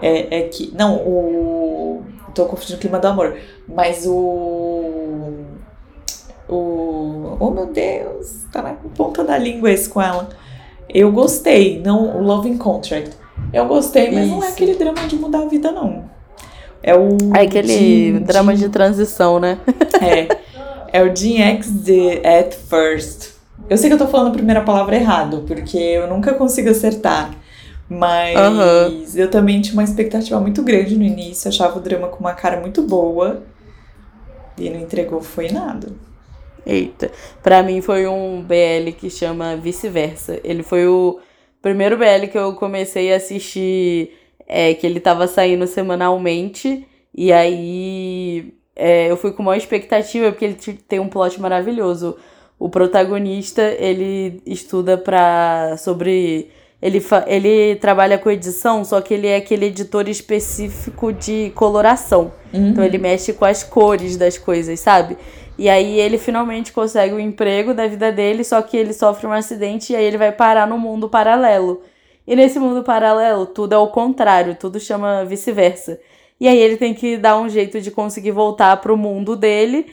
É, 0.00 0.38
é 0.38 0.42
que... 0.48 0.72
Não, 0.76 0.96
o... 0.96 2.02
Tô 2.34 2.46
confundindo 2.46 2.78
o 2.78 2.80
clima 2.80 2.98
do 2.98 3.08
amor. 3.08 3.36
Mas 3.68 4.06
o. 4.06 5.32
O. 6.48 7.36
Oh 7.38 7.50
meu 7.50 7.66
Deus, 7.66 8.46
tá 8.50 8.62
na 8.62 8.72
ponta 8.72 9.22
da 9.22 9.36
língua 9.36 9.70
esse 9.70 9.88
com 9.88 10.00
ela. 10.00 10.30
Eu 10.88 11.12
gostei, 11.12 11.80
não 11.80 12.16
o 12.16 12.22
Loving 12.22 12.56
Contract. 12.56 13.10
Eu 13.52 13.66
gostei, 13.66 14.10
mas 14.10 14.26
Isso. 14.26 14.34
não 14.34 14.44
é 14.44 14.48
aquele 14.48 14.74
drama 14.74 15.06
de 15.06 15.16
mudar 15.16 15.40
a 15.40 15.46
vida, 15.46 15.70
não. 15.70 16.10
É 16.82 16.94
o. 16.94 17.16
É 17.36 17.42
aquele 17.42 18.20
drama 18.20 18.54
de 18.54 18.68
transição, 18.68 19.38
né? 19.38 19.58
é. 20.00 20.28
É 20.92 21.02
o 21.02 21.14
Gen 21.14 21.40
X 21.40 21.70
de 21.70 22.20
At 22.26 22.54
First. 22.54 23.30
Eu 23.70 23.78
sei 23.78 23.88
que 23.88 23.94
eu 23.94 23.98
tô 23.98 24.06
falando 24.06 24.28
a 24.28 24.34
primeira 24.34 24.60
palavra 24.60 24.96
errado, 24.96 25.44
porque 25.46 25.78
eu 25.78 26.06
nunca 26.06 26.34
consigo 26.34 26.68
acertar. 26.68 27.30
Mas 27.88 28.36
uhum. 28.36 29.04
eu 29.14 29.30
também 29.30 29.60
tinha 29.60 29.74
uma 29.74 29.84
expectativa 29.84 30.38
muito 30.40 30.62
grande 30.62 30.96
no 30.96 31.04
início, 31.04 31.48
achava 31.48 31.78
o 31.78 31.80
drama 31.80 32.08
com 32.08 32.20
uma 32.20 32.32
cara 32.32 32.60
muito 32.60 32.82
boa. 32.82 33.42
E 34.58 34.68
não 34.68 34.80
entregou 34.80 35.20
foi 35.20 35.50
nada. 35.50 35.88
Eita. 36.64 37.10
Pra 37.42 37.62
mim 37.62 37.80
foi 37.80 38.06
um 38.06 38.42
BL 38.42 38.92
que 38.98 39.10
chama 39.10 39.56
Vice-Versa. 39.56 40.40
Ele 40.44 40.62
foi 40.62 40.86
o 40.86 41.18
primeiro 41.62 41.96
BL 41.96 42.26
que 42.30 42.36
eu 42.36 42.52
comecei 42.54 43.12
a 43.12 43.16
assistir, 43.16 44.10
é, 44.46 44.74
que 44.74 44.86
ele 44.86 45.00
tava 45.00 45.26
saindo 45.26 45.66
semanalmente. 45.66 46.86
E 47.14 47.32
aí 47.32 48.52
é, 48.74 49.10
eu 49.10 49.16
fui 49.16 49.32
com 49.32 49.42
maior 49.42 49.56
expectativa, 49.56 50.30
porque 50.30 50.44
ele 50.44 50.56
tem 50.88 50.98
um 50.98 51.08
plot 51.08 51.40
maravilhoso. 51.40 52.16
O 52.58 52.68
protagonista, 52.68 53.62
ele 53.78 54.42
estuda 54.44 54.98
pra, 54.98 55.76
sobre 55.78 56.50
ele, 56.82 57.00
ele 57.26 57.76
trabalha 57.76 58.18
com 58.18 58.28
edição, 58.28 58.84
só 58.84 59.00
que 59.00 59.14
ele 59.14 59.28
é 59.28 59.36
aquele 59.36 59.66
editor 59.66 60.08
específico 60.08 61.12
de 61.12 61.52
coloração. 61.54 62.32
Uhum. 62.52 62.70
Então 62.70 62.84
ele 62.84 62.98
mexe 62.98 63.32
com 63.32 63.44
as 63.44 63.62
cores 63.62 64.16
das 64.16 64.36
coisas, 64.36 64.80
sabe? 64.80 65.16
E 65.58 65.68
aí 65.68 66.00
ele 66.00 66.18
finalmente 66.18 66.72
consegue 66.72 67.14
o 67.14 67.20
emprego 67.20 67.74
da 67.74 67.86
vida 67.86 68.10
dele, 68.10 68.44
só 68.44 68.60
que 68.62 68.76
ele 68.76 68.92
sofre 68.92 69.26
um 69.26 69.32
acidente 69.32 69.92
e 69.92 69.96
aí 69.96 70.04
ele 70.04 70.18
vai 70.18 70.32
parar 70.32 70.66
no 70.66 70.78
mundo 70.78 71.08
paralelo. 71.08 71.82
E 72.26 72.34
nesse 72.36 72.58
mundo 72.58 72.82
paralelo, 72.82 73.46
tudo 73.46 73.74
é 73.74 73.78
o 73.78 73.88
contrário, 73.88 74.56
tudo 74.58 74.80
chama 74.80 75.24
vice-versa. 75.24 76.00
E 76.40 76.48
aí 76.48 76.58
ele 76.58 76.76
tem 76.76 76.94
que 76.94 77.16
dar 77.16 77.38
um 77.38 77.48
jeito 77.48 77.80
de 77.80 77.90
conseguir 77.90 78.32
voltar 78.32 78.76
pro 78.78 78.96
mundo 78.96 79.36
dele 79.36 79.86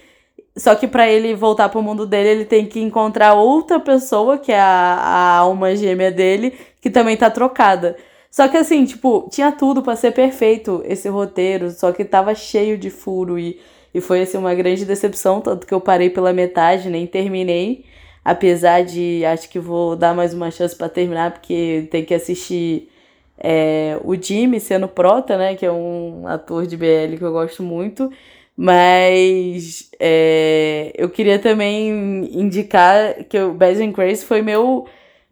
só 0.59 0.75
que 0.75 0.87
para 0.87 1.09
ele 1.09 1.33
voltar 1.35 1.69
pro 1.69 1.81
mundo 1.81 2.05
dele, 2.05 2.29
ele 2.29 2.45
tem 2.45 2.65
que 2.65 2.81
encontrar 2.81 3.33
outra 3.33 3.79
pessoa, 3.79 4.37
que 4.37 4.51
é 4.51 4.59
a, 4.59 4.65
a 4.65 5.37
alma 5.37 5.75
gêmea 5.75 6.11
dele, 6.11 6.53
que 6.81 6.89
também 6.89 7.15
tá 7.15 7.29
trocada. 7.29 7.95
Só 8.29 8.47
que 8.47 8.57
assim, 8.57 8.85
tipo, 8.85 9.27
tinha 9.31 9.51
tudo 9.51 9.81
para 9.81 9.95
ser 9.95 10.11
perfeito 10.11 10.83
esse 10.85 11.07
roteiro, 11.09 11.71
só 11.71 11.91
que 11.91 12.03
tava 12.05 12.35
cheio 12.35 12.77
de 12.77 12.89
furo 12.89 13.39
e, 13.39 13.59
e 13.93 14.01
foi 14.01 14.21
assim 14.21 14.37
uma 14.37 14.53
grande 14.53 14.85
decepção, 14.85 15.41
tanto 15.41 15.65
que 15.65 15.73
eu 15.73 15.81
parei 15.81 16.09
pela 16.09 16.33
metade, 16.33 16.89
nem 16.89 17.07
terminei. 17.07 17.85
Apesar 18.23 18.83
de 18.83 19.23
acho 19.25 19.49
que 19.49 19.59
vou 19.59 19.95
dar 19.95 20.13
mais 20.13 20.33
uma 20.33 20.51
chance 20.51 20.75
para 20.75 20.89
terminar, 20.89 21.31
porque 21.31 21.87
tem 21.89 22.05
que 22.05 22.13
assistir 22.13 22.89
é, 23.37 23.97
o 24.03 24.15
Jimmy 24.15 24.59
sendo 24.59 24.87
prota, 24.87 25.37
né? 25.37 25.55
Que 25.55 25.65
é 25.65 25.71
um 25.71 26.27
ator 26.27 26.67
de 26.67 26.77
BL 26.77 27.17
que 27.17 27.23
eu 27.23 27.31
gosto 27.31 27.63
muito. 27.63 28.11
Mas 28.55 29.89
é, 29.99 30.91
eu 30.97 31.09
queria 31.09 31.39
também 31.39 31.89
indicar 32.37 33.23
que 33.23 33.39
o 33.39 33.53
Baz 33.53 33.79
and 33.79 33.91
Grace 33.93 34.25
foi 34.25 34.41
meu, 34.41 34.85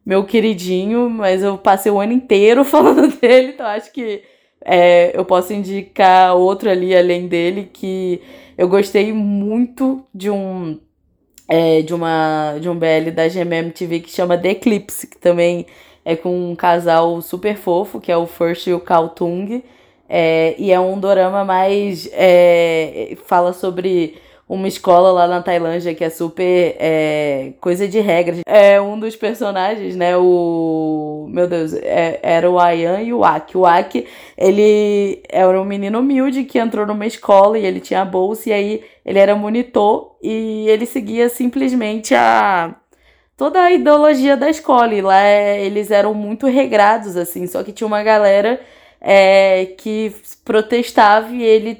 meu 0.05 0.23
queridinho, 0.23 1.09
mas 1.09 1.43
eu 1.43 1.57
passei 1.57 1.91
o 1.91 1.99
ano 1.99 2.13
inteiro 2.13 2.63
falando 2.65 3.13
dele, 3.19 3.49
então 3.49 3.65
acho 3.65 3.91
que 3.91 4.23
é, 4.63 5.11
eu 5.13 5.25
posso 5.25 5.51
indicar 5.53 6.35
outro 6.37 6.69
ali 6.69 6.95
além 6.95 7.27
dele 7.27 7.69
que 7.73 8.21
eu 8.57 8.67
gostei 8.67 9.13
muito 9.13 10.03
de 10.13 10.29
um 10.29 10.79
é, 11.47 11.81
de 11.81 11.93
uma 11.93 12.57
de 12.59 12.69
um 12.69 12.75
BL 12.75 13.11
da 13.13 13.27
GMM 13.27 13.71
TV 13.71 13.99
que 13.99 14.11
chama 14.11 14.37
The 14.37 14.49
Eclipse, 14.51 15.07
que 15.07 15.17
também 15.17 15.65
é 16.03 16.15
com 16.15 16.51
um 16.51 16.55
casal 16.55 17.21
super 17.21 17.57
fofo, 17.57 17.99
que 17.99 18.11
é 18.11 18.17
o 18.17 18.25
First 18.25 18.67
e 18.67 18.73
o 18.73 18.79
Kaltung. 18.79 19.61
É, 20.09 20.55
e 20.57 20.71
é 20.71 20.79
um 20.79 20.99
dorama 20.99 21.43
mais. 21.43 22.09
É, 22.13 23.17
fala 23.25 23.53
sobre 23.53 24.15
uma 24.49 24.67
escola 24.67 25.11
lá 25.11 25.27
na 25.27 25.41
Tailândia 25.41 25.93
que 25.93 26.03
é 26.03 26.09
super 26.09 26.75
é, 26.79 27.51
coisa 27.59 27.87
de 27.87 27.99
regras. 27.99 28.39
É 28.45 28.79
um 28.79 28.97
dos 28.97 29.15
personagens, 29.15 29.95
né? 29.95 30.15
O. 30.15 31.27
Meu 31.29 31.47
Deus, 31.47 31.73
é, 31.73 32.19
era 32.23 32.49
o 32.49 32.57
Ayan 32.57 33.01
e 33.01 33.13
o 33.13 33.25
Aki. 33.25 33.57
O 33.57 33.65
Aki, 33.65 34.07
ele 34.37 35.21
era 35.29 35.59
um 35.59 35.65
menino 35.65 35.99
humilde 35.99 36.45
que 36.45 36.57
entrou 36.57 36.85
numa 36.85 37.05
escola 37.05 37.59
e 37.59 37.65
ele 37.65 37.81
tinha 37.81 38.05
bolsa, 38.05 38.49
e 38.49 38.53
aí 38.53 38.83
ele 39.05 39.19
era 39.19 39.35
monitor 39.35 40.15
e 40.21 40.65
ele 40.69 40.85
seguia 40.85 41.27
simplesmente 41.29 42.15
a. 42.15 42.75
Toda 43.35 43.61
a 43.61 43.71
ideologia 43.71 44.35
da 44.35 44.49
escola, 44.49 44.95
e 44.95 45.01
lá 45.01 45.21
é, 45.21 45.63
eles 45.63 45.91
eram 45.91 46.11
muito 46.11 46.47
regrados, 46.47 47.15
assim, 47.15 47.45
só 47.45 47.63
que 47.63 47.71
tinha 47.71 47.85
uma 47.85 48.01
galera 48.01 48.59
é, 48.99 49.67
que 49.77 50.11
protestava 50.43 51.31
e 51.31 51.43
ele 51.43 51.77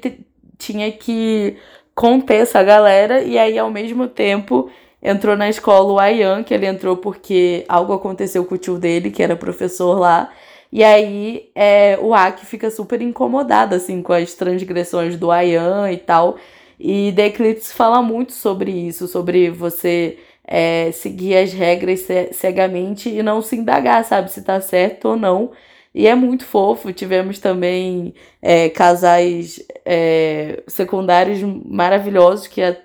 tinha 0.56 0.92
que 0.92 1.56
conter 1.98 2.42
essa 2.42 2.62
galera, 2.62 3.22
e 3.24 3.36
aí 3.36 3.58
ao 3.58 3.72
mesmo 3.72 4.06
tempo 4.06 4.70
entrou 5.02 5.36
na 5.36 5.48
escola 5.48 5.92
o 5.92 5.98
Ayan, 5.98 6.44
que 6.44 6.54
ele 6.54 6.64
entrou 6.64 6.96
porque 6.96 7.64
algo 7.68 7.92
aconteceu 7.92 8.44
com 8.44 8.54
o 8.54 8.58
tio 8.58 8.78
dele, 8.78 9.10
que 9.10 9.20
era 9.20 9.34
professor 9.34 9.98
lá. 9.98 10.30
E 10.70 10.84
aí 10.84 11.50
é, 11.56 11.98
o 12.00 12.14
Aki 12.14 12.46
fica 12.46 12.70
super 12.70 13.02
incomodado 13.02 13.74
assim 13.74 14.00
com 14.00 14.12
as 14.12 14.32
transgressões 14.34 15.16
do 15.16 15.32
Ayan 15.32 15.90
e 15.90 15.96
tal. 15.96 16.36
E 16.78 17.12
The 17.16 17.26
Eclipse 17.26 17.74
fala 17.74 18.00
muito 18.00 18.32
sobre 18.32 18.70
isso, 18.70 19.08
sobre 19.08 19.50
você 19.50 20.18
é, 20.44 20.92
seguir 20.92 21.36
as 21.36 21.52
regras 21.52 22.06
cegamente 22.30 23.08
e 23.08 23.24
não 23.24 23.42
se 23.42 23.56
indagar, 23.56 24.04
sabe, 24.04 24.30
se 24.30 24.42
tá 24.42 24.60
certo 24.60 25.08
ou 25.08 25.16
não. 25.16 25.50
E 25.94 26.06
é 26.06 26.14
muito 26.14 26.44
fofo. 26.44 26.92
Tivemos 26.92 27.38
também 27.38 28.14
é, 28.40 28.68
casais 28.68 29.60
é, 29.84 30.62
secundários 30.66 31.40
maravilhosos 31.42 32.46
que 32.46 32.62
a, 32.62 32.76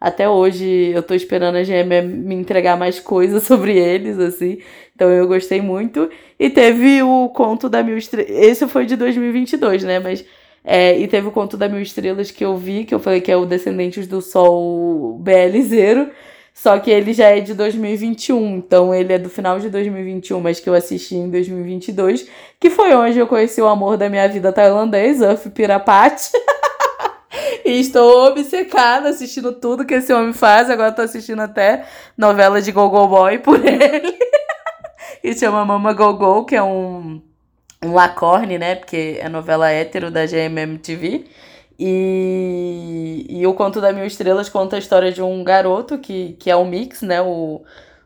até 0.00 0.28
hoje 0.28 0.90
eu 0.92 1.02
tô 1.02 1.14
esperando 1.14 1.56
a 1.56 1.62
GM 1.62 2.02
me 2.02 2.34
entregar 2.34 2.76
mais 2.76 2.98
coisas 2.98 3.44
sobre 3.46 3.78
eles, 3.78 4.18
assim. 4.18 4.58
Então 4.94 5.08
eu 5.10 5.28
gostei 5.28 5.60
muito. 5.60 6.10
E 6.38 6.50
teve 6.50 7.02
o 7.02 7.28
conto 7.28 7.68
da 7.68 7.82
Mil 7.82 7.96
Estrelas. 7.96 8.30
Esse 8.30 8.66
foi 8.66 8.86
de 8.86 8.96
2022, 8.96 9.84
né? 9.84 9.98
Mas. 9.98 10.24
É, 10.64 10.96
e 10.96 11.08
teve 11.08 11.26
o 11.26 11.32
conto 11.32 11.56
da 11.56 11.68
Mil 11.68 11.80
Estrelas 11.82 12.30
que 12.30 12.44
eu 12.44 12.56
vi, 12.56 12.84
que 12.84 12.94
eu 12.94 13.00
falei 13.00 13.20
que 13.20 13.32
é 13.32 13.36
o 13.36 13.44
Descendentes 13.44 14.06
do 14.06 14.20
Sol 14.20 15.18
BL 15.18 15.60
Zero. 15.62 16.10
Só 16.54 16.78
que 16.78 16.90
ele 16.90 17.12
já 17.12 17.28
é 17.28 17.40
de 17.40 17.54
2021, 17.54 18.56
então 18.56 18.94
ele 18.94 19.12
é 19.12 19.18
do 19.18 19.30
final 19.30 19.58
de 19.58 19.70
2021, 19.70 20.40
mas 20.40 20.60
que 20.60 20.68
eu 20.68 20.74
assisti 20.74 21.14
em 21.14 21.30
2022, 21.30 22.28
que 22.60 22.70
foi 22.70 22.94
onde 22.94 23.18
eu 23.18 23.26
conheci 23.26 23.60
o 23.60 23.66
amor 23.66 23.96
da 23.96 24.08
minha 24.08 24.28
vida 24.28 24.52
tailandês, 24.52 25.20
Uff 25.22 25.48
Pirapati. 25.50 26.30
e 27.64 27.80
estou 27.80 28.26
obcecada 28.28 29.08
assistindo 29.08 29.52
tudo 29.52 29.84
que 29.84 29.94
esse 29.94 30.12
homem 30.12 30.32
faz. 30.32 30.68
Agora 30.68 30.90
estou 30.90 31.04
assistindo 31.04 31.40
até 31.40 31.84
novela 32.16 32.60
de 32.60 32.70
Gogo 32.70 33.06
Boy 33.08 33.38
por 33.38 33.58
ele. 33.64 34.18
que 35.20 35.34
chama 35.34 35.64
Mama 35.64 35.92
Gogo, 35.92 36.44
que 36.44 36.54
é 36.54 36.62
um, 36.62 37.22
um 37.82 37.92
lacorne, 37.92 38.58
né? 38.58 38.74
Porque 38.74 39.18
é 39.20 39.28
novela 39.28 39.70
hétero 39.70 40.10
da 40.10 40.26
GMM 40.26 40.78
TV. 40.78 41.24
E, 41.84 43.26
e 43.28 43.44
o 43.44 43.54
Conto 43.54 43.80
da 43.80 43.92
Mil 43.92 44.06
Estrelas 44.06 44.48
conta 44.48 44.76
a 44.76 44.78
história 44.78 45.10
de 45.10 45.20
um 45.20 45.42
garoto 45.42 45.98
que, 45.98 46.34
que 46.34 46.48
é 46.48 46.54
o 46.54 46.64
Mix, 46.64 47.02
né? 47.02 47.20
O, 47.20 47.64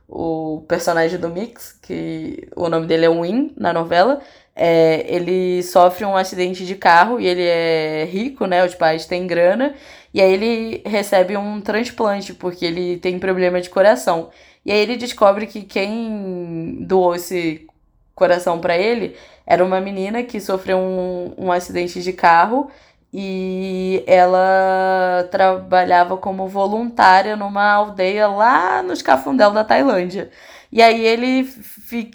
o 0.09 0.65
personagem 0.67 1.19
do 1.19 1.29
Mix, 1.29 1.79
que 1.83 2.49
o 2.57 2.71
nome 2.71 2.87
dele 2.87 3.05
é 3.05 3.11
Win 3.11 3.53
na 3.55 3.75
novela, 3.75 4.23
é, 4.55 5.05
ele 5.15 5.63
sofre 5.63 6.07
um 6.07 6.17
acidente 6.17 6.65
de 6.65 6.75
carro 6.75 7.21
e 7.21 7.27
ele 7.27 7.43
é 7.43 8.09
rico, 8.11 8.47
né? 8.47 8.65
Os 8.65 8.75
pais 8.75 9.05
têm 9.05 9.27
grana. 9.27 9.75
E 10.15 10.23
aí 10.23 10.33
ele 10.33 10.83
recebe 10.87 11.37
um 11.37 11.61
transplante, 11.61 12.33
porque 12.33 12.65
ele 12.65 12.97
tem 12.97 13.19
problema 13.19 13.61
de 13.61 13.69
coração. 13.69 14.31
E 14.65 14.73
aí 14.73 14.79
ele 14.79 14.97
descobre 14.97 15.47
que 15.47 15.61
quem 15.61 16.79
doou 16.81 17.15
esse 17.15 17.67
coração 18.15 18.59
para 18.59 18.79
ele 18.79 19.15
era 19.47 19.63
uma 19.63 19.83
menina 19.83 20.23
que 20.23 20.41
sofreu 20.41 20.79
um, 20.79 21.35
um 21.37 21.53
acidente 21.53 22.03
de 22.03 22.13
carro 22.15 22.71
e 23.19 24.05
ela 24.07 25.27
trabalhava 25.31 26.19
como 26.19 26.47
voluntária 26.47 27.35
numa 27.35 27.65
aldeia 27.73 28.29
lá 28.29 28.83
nos 28.83 29.01
Cafundel 29.01 29.53
da 29.53 29.65
Tailândia. 29.65 30.31
E 30.71 30.83
aí 30.83 31.03
ele, 31.03 31.49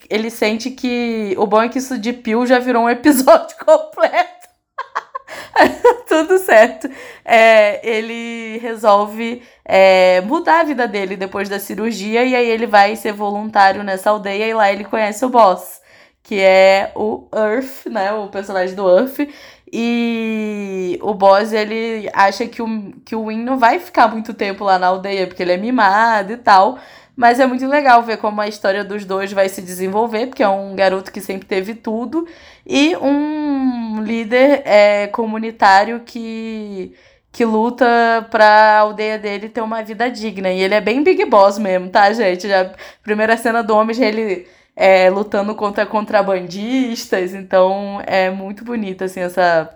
ele 0.08 0.30
sente 0.30 0.70
que. 0.70 1.34
O 1.40 1.48
bom 1.48 1.64
é 1.64 1.70
que 1.70 1.80
isso 1.80 1.98
de 1.98 2.14
Pio 2.14 2.46
já 2.46 2.60
virou 2.60 2.84
um 2.84 2.90
episódio 2.90 3.58
completo. 3.66 4.48
Tudo 6.08 6.38
certo. 6.38 6.88
É, 7.26 7.80
ele 7.84 8.60
resolve 8.60 9.42
é, 9.66 10.22
mudar 10.22 10.60
a 10.60 10.66
vida 10.66 10.88
dele 10.88 11.18
depois 11.18 11.50
da 11.50 11.60
cirurgia 11.60 12.24
e 12.24 12.36
aí 12.36 12.48
ele 12.48 12.68
vai 12.68 12.96
ser 12.96 13.12
voluntário 13.12 13.84
nessa 13.84 14.12
aldeia 14.12 14.46
e 14.46 14.54
lá 14.54 14.72
ele 14.72 14.84
conhece 14.84 15.26
o 15.26 15.30
boss, 15.30 15.82
que 16.22 16.40
é 16.40 16.92
o 16.96 17.28
Earth, 17.34 17.88
né? 17.88 18.14
O 18.14 18.28
personagem 18.28 18.76
do 18.76 18.88
Earth. 18.88 19.20
E 19.74 21.00
o 21.02 21.14
boss, 21.14 21.54
ele 21.54 22.10
acha 22.14 22.46
que 22.46 22.62
o, 22.62 22.94
que 23.06 23.16
o 23.16 23.28
Win 23.28 23.44
não 23.44 23.58
vai 23.58 23.80
ficar 23.80 24.08
muito 24.10 24.34
tempo 24.34 24.66
lá 24.66 24.78
na 24.78 24.88
aldeia, 24.88 25.28
porque 25.28 25.42
ele 25.42 25.54
é 25.54 25.58
mimado 25.58 26.34
e 26.34 26.38
tal. 26.38 26.78
Mas 27.16 27.40
é 27.40 27.46
muito 27.46 27.66
legal 27.68 28.02
ver 28.04 28.18
como 28.18 28.42
a 28.42 28.48
história 28.48 28.84
dos 28.84 29.06
dois 29.06 29.32
vai 29.32 29.48
se 29.48 29.62
desenvolver, 29.62 30.28
porque 30.28 30.44
é 30.44 30.50
um 30.50 30.76
garoto 30.76 31.12
que 31.12 31.22
sempre 31.22 31.46
teve 31.46 31.76
tudo, 31.76 32.28
e 32.66 32.96
um 32.98 34.02
líder 34.02 34.62
é, 34.66 35.08
comunitário 35.08 36.02
que, 36.06 36.94
que 37.32 37.46
luta 37.46 37.86
pra 38.32 38.80
aldeia 38.80 39.20
dele 39.20 39.50
ter 39.50 39.62
uma 39.62 39.84
vida 39.84 40.10
digna. 40.10 40.52
E 40.52 40.62
ele 40.62 40.74
é 40.76 40.82
bem 40.82 41.04
Big 41.04 41.24
Boss 41.26 41.58
mesmo, 41.60 41.90
tá, 41.90 42.12
gente? 42.14 42.48
Já, 42.48 42.72
primeira 43.04 43.38
cena 43.38 43.62
do 43.62 43.76
homem, 43.76 43.96
ele 44.04 44.48
é, 44.82 45.12
lutando 45.12 45.54
contra 45.54 45.86
contrabandistas, 45.86 47.36
então 47.36 48.02
é 48.08 48.32
muito 48.32 48.66
bonita, 48.66 49.06
assim, 49.06 49.20
essa 49.20 49.70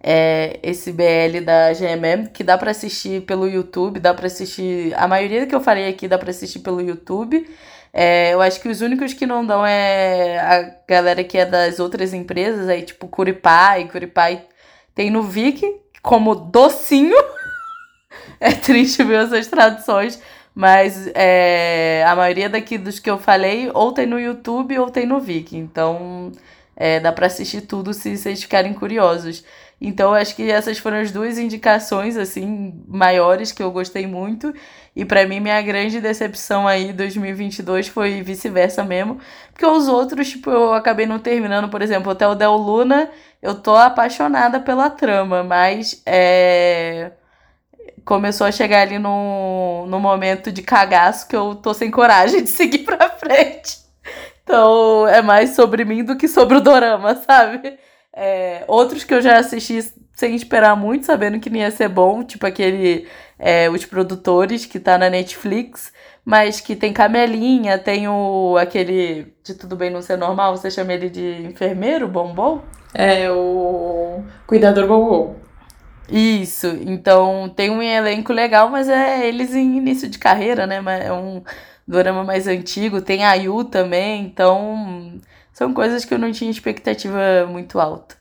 é, 0.00 0.60
esse 0.62 0.92
BL 0.92 1.40
da 1.44 1.72
GMM, 1.72 2.28
que 2.28 2.44
dá 2.44 2.56
para 2.56 2.70
assistir 2.70 3.22
pelo 3.22 3.48
YouTube, 3.48 3.98
dá 3.98 4.14
para 4.14 4.28
assistir. 4.28 4.94
A 4.94 5.08
maioria 5.08 5.44
que 5.44 5.54
eu 5.56 5.60
falei 5.60 5.88
aqui 5.88 6.06
dá 6.06 6.16
para 6.16 6.30
assistir 6.30 6.60
pelo 6.60 6.80
YouTube. 6.80 7.48
É, 7.92 8.32
eu 8.32 8.40
acho 8.40 8.60
que 8.60 8.68
os 8.68 8.80
únicos 8.80 9.12
que 9.12 9.26
não 9.26 9.44
dão 9.44 9.66
é 9.66 10.38
a 10.38 10.76
galera 10.88 11.24
que 11.24 11.36
é 11.36 11.44
das 11.44 11.80
outras 11.80 12.14
empresas, 12.14 12.68
aí 12.68 12.82
tipo 12.82 13.08
Curipai, 13.08 13.88
Curipai 13.88 14.44
tem 14.94 15.10
no 15.10 15.24
Viki 15.24 15.80
como 16.00 16.32
docinho. 16.32 17.16
é 18.38 18.52
triste 18.52 19.02
ver 19.02 19.24
essas 19.24 19.48
traduções, 19.48 20.22
mas 20.56 21.06
é, 21.14 22.02
a 22.08 22.16
maioria 22.16 22.48
daqui 22.48 22.78
dos 22.78 22.98
que 22.98 23.10
eu 23.10 23.18
falei 23.18 23.70
ou 23.74 23.92
tem 23.92 24.06
no 24.06 24.18
YouTube 24.18 24.78
ou 24.78 24.90
tem 24.90 25.04
no 25.04 25.20
Viki. 25.20 25.54
Então 25.58 26.32
é, 26.74 26.98
dá 26.98 27.12
para 27.12 27.26
assistir 27.26 27.60
tudo 27.62 27.92
se 27.92 28.16
vocês 28.16 28.42
ficarem 28.42 28.72
curiosos. 28.72 29.44
Então, 29.80 30.14
acho 30.14 30.34
que 30.34 30.50
essas 30.50 30.78
foram 30.78 30.98
as 30.98 31.10
duas 31.10 31.36
indicações, 31.38 32.16
assim, 32.16 32.82
maiores 32.88 33.52
que 33.52 33.62
eu 33.62 33.70
gostei 33.70 34.06
muito. 34.06 34.54
E 34.94 35.04
para 35.04 35.26
mim, 35.26 35.40
minha 35.40 35.60
grande 35.60 36.00
decepção 36.00 36.66
aí 36.66 36.92
2022 36.92 37.88
foi 37.88 38.22
vice-versa 38.22 38.82
mesmo. 38.82 39.20
Porque 39.52 39.66
os 39.66 39.88
outros, 39.88 40.30
tipo, 40.30 40.50
eu 40.50 40.72
acabei 40.72 41.04
não 41.06 41.18
terminando. 41.18 41.68
Por 41.70 41.82
exemplo, 41.82 42.12
Hotel 42.12 42.34
Del 42.34 42.56
Luna, 42.56 43.10
eu 43.42 43.54
tô 43.54 43.76
apaixonada 43.76 44.60
pela 44.60 44.88
trama, 44.88 45.42
mas 45.42 46.02
é... 46.06 47.12
começou 48.06 48.46
a 48.46 48.52
chegar 48.52 48.82
ali 48.82 48.98
no, 49.00 49.84
no 49.88 49.98
momento 49.98 50.52
de 50.52 50.62
cagaço 50.62 51.28
que 51.28 51.36
eu 51.36 51.56
tô 51.56 51.74
sem 51.74 51.90
coragem 51.90 52.44
de 52.44 52.48
seguir 52.50 52.78
pra 52.78 53.10
frente. 53.10 53.78
Então, 54.42 55.08
é 55.08 55.20
mais 55.20 55.50
sobre 55.50 55.84
mim 55.84 56.04
do 56.04 56.16
que 56.16 56.28
sobre 56.28 56.56
o 56.56 56.60
dorama, 56.60 57.16
sabe? 57.16 57.76
É, 58.14 58.64
outros 58.68 59.02
que 59.02 59.12
eu 59.12 59.20
já 59.20 59.38
assisti 59.38 59.80
sem 60.14 60.36
esperar 60.36 60.76
muito, 60.76 61.04
sabendo 61.04 61.40
que 61.40 61.50
não 61.50 61.58
ia 61.58 61.70
ser 61.70 61.88
bom, 61.88 62.22
tipo 62.22 62.46
aquele 62.46 63.08
é, 63.38 63.68
Os 63.68 63.84
Produtores, 63.84 64.64
que 64.64 64.78
tá 64.78 64.96
na 64.96 65.10
Netflix, 65.10 65.92
mas 66.24 66.60
que 66.60 66.76
tem 66.76 66.92
Camelinha, 66.92 67.76
tem 67.76 68.08
o 68.08 68.56
aquele 68.56 69.34
de 69.42 69.52
Tudo 69.54 69.76
Bem 69.76 69.90
Não 69.90 70.00
Ser 70.00 70.16
Normal, 70.16 70.56
você 70.56 70.70
chama 70.70 70.94
ele 70.94 71.10
de 71.10 71.42
enfermeiro, 71.42 72.06
bombom? 72.06 72.62
É, 72.94 73.30
o 73.30 74.22
Cuidador 74.46 74.86
Bombom. 74.86 75.45
Isso, 76.08 76.68
então 76.68 77.48
tem 77.48 77.70
um 77.70 77.82
elenco 77.82 78.32
legal, 78.32 78.68
mas 78.70 78.88
é 78.88 79.26
eles 79.26 79.54
em 79.54 79.76
início 79.76 80.08
de 80.08 80.18
carreira, 80.18 80.66
né? 80.66 80.76
É 81.04 81.12
um 81.12 81.42
drama 81.86 82.22
mais 82.24 82.46
antigo, 82.46 83.02
tem 83.02 83.24
a 83.24 83.34
Yu 83.34 83.64
também, 83.64 84.24
então 84.24 85.20
são 85.52 85.74
coisas 85.74 86.04
que 86.04 86.14
eu 86.14 86.18
não 86.18 86.30
tinha 86.32 86.50
expectativa 86.50 87.46
muito 87.48 87.80
alta. 87.80 88.15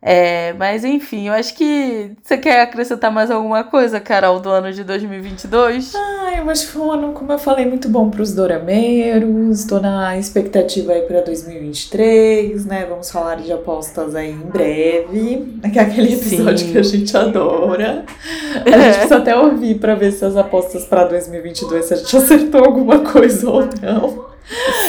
É, 0.00 0.52
mas 0.52 0.84
enfim, 0.84 1.26
eu 1.26 1.32
acho 1.32 1.54
que 1.56 2.12
você 2.22 2.36
quer 2.36 2.60
acrescentar 2.60 3.10
mais 3.10 3.30
alguma 3.30 3.64
coisa, 3.64 3.98
Carol, 3.98 4.38
do 4.38 4.50
ano 4.50 4.72
de 4.72 4.84
2022? 4.84 5.94
Ah, 5.96 6.34
eu 6.36 6.48
acho 6.50 6.66
que 6.66 6.72
foi 6.72 6.82
um 6.82 6.92
ano, 6.92 7.12
como 7.12 7.32
eu 7.32 7.38
falei, 7.38 7.64
muito 7.64 7.88
bom 7.88 8.10
para 8.10 8.22
os 8.22 8.34
dorameiros. 8.34 9.60
Estou 9.60 9.80
na 9.80 10.16
expectativa 10.18 10.92
aí 10.92 11.02
para 11.02 11.22
2023, 11.22 12.66
né? 12.66 12.86
Vamos 12.88 13.10
falar 13.10 13.36
de 13.36 13.50
apostas 13.52 14.14
aí 14.14 14.30
em 14.30 14.38
breve. 14.38 15.56
Que 15.76 15.80
é 15.80 15.82
aquele 15.82 16.14
episódio 16.14 16.66
Sim. 16.66 16.72
que 16.72 16.78
a 16.78 16.82
gente 16.82 17.16
adora. 17.16 18.04
A 18.54 18.78
gente 18.78 18.94
precisa 18.94 19.16
até 19.16 19.36
ouvir 19.36 19.78
para 19.78 19.94
ver 19.94 20.12
se 20.12 20.24
as 20.24 20.36
apostas 20.36 20.84
para 20.84 21.04
2022 21.04 21.84
se 21.84 21.94
a 21.94 21.96
gente 21.96 22.16
acertou 22.16 22.64
alguma 22.64 23.00
coisa 23.00 23.50
ou 23.50 23.68
não. 23.82 24.26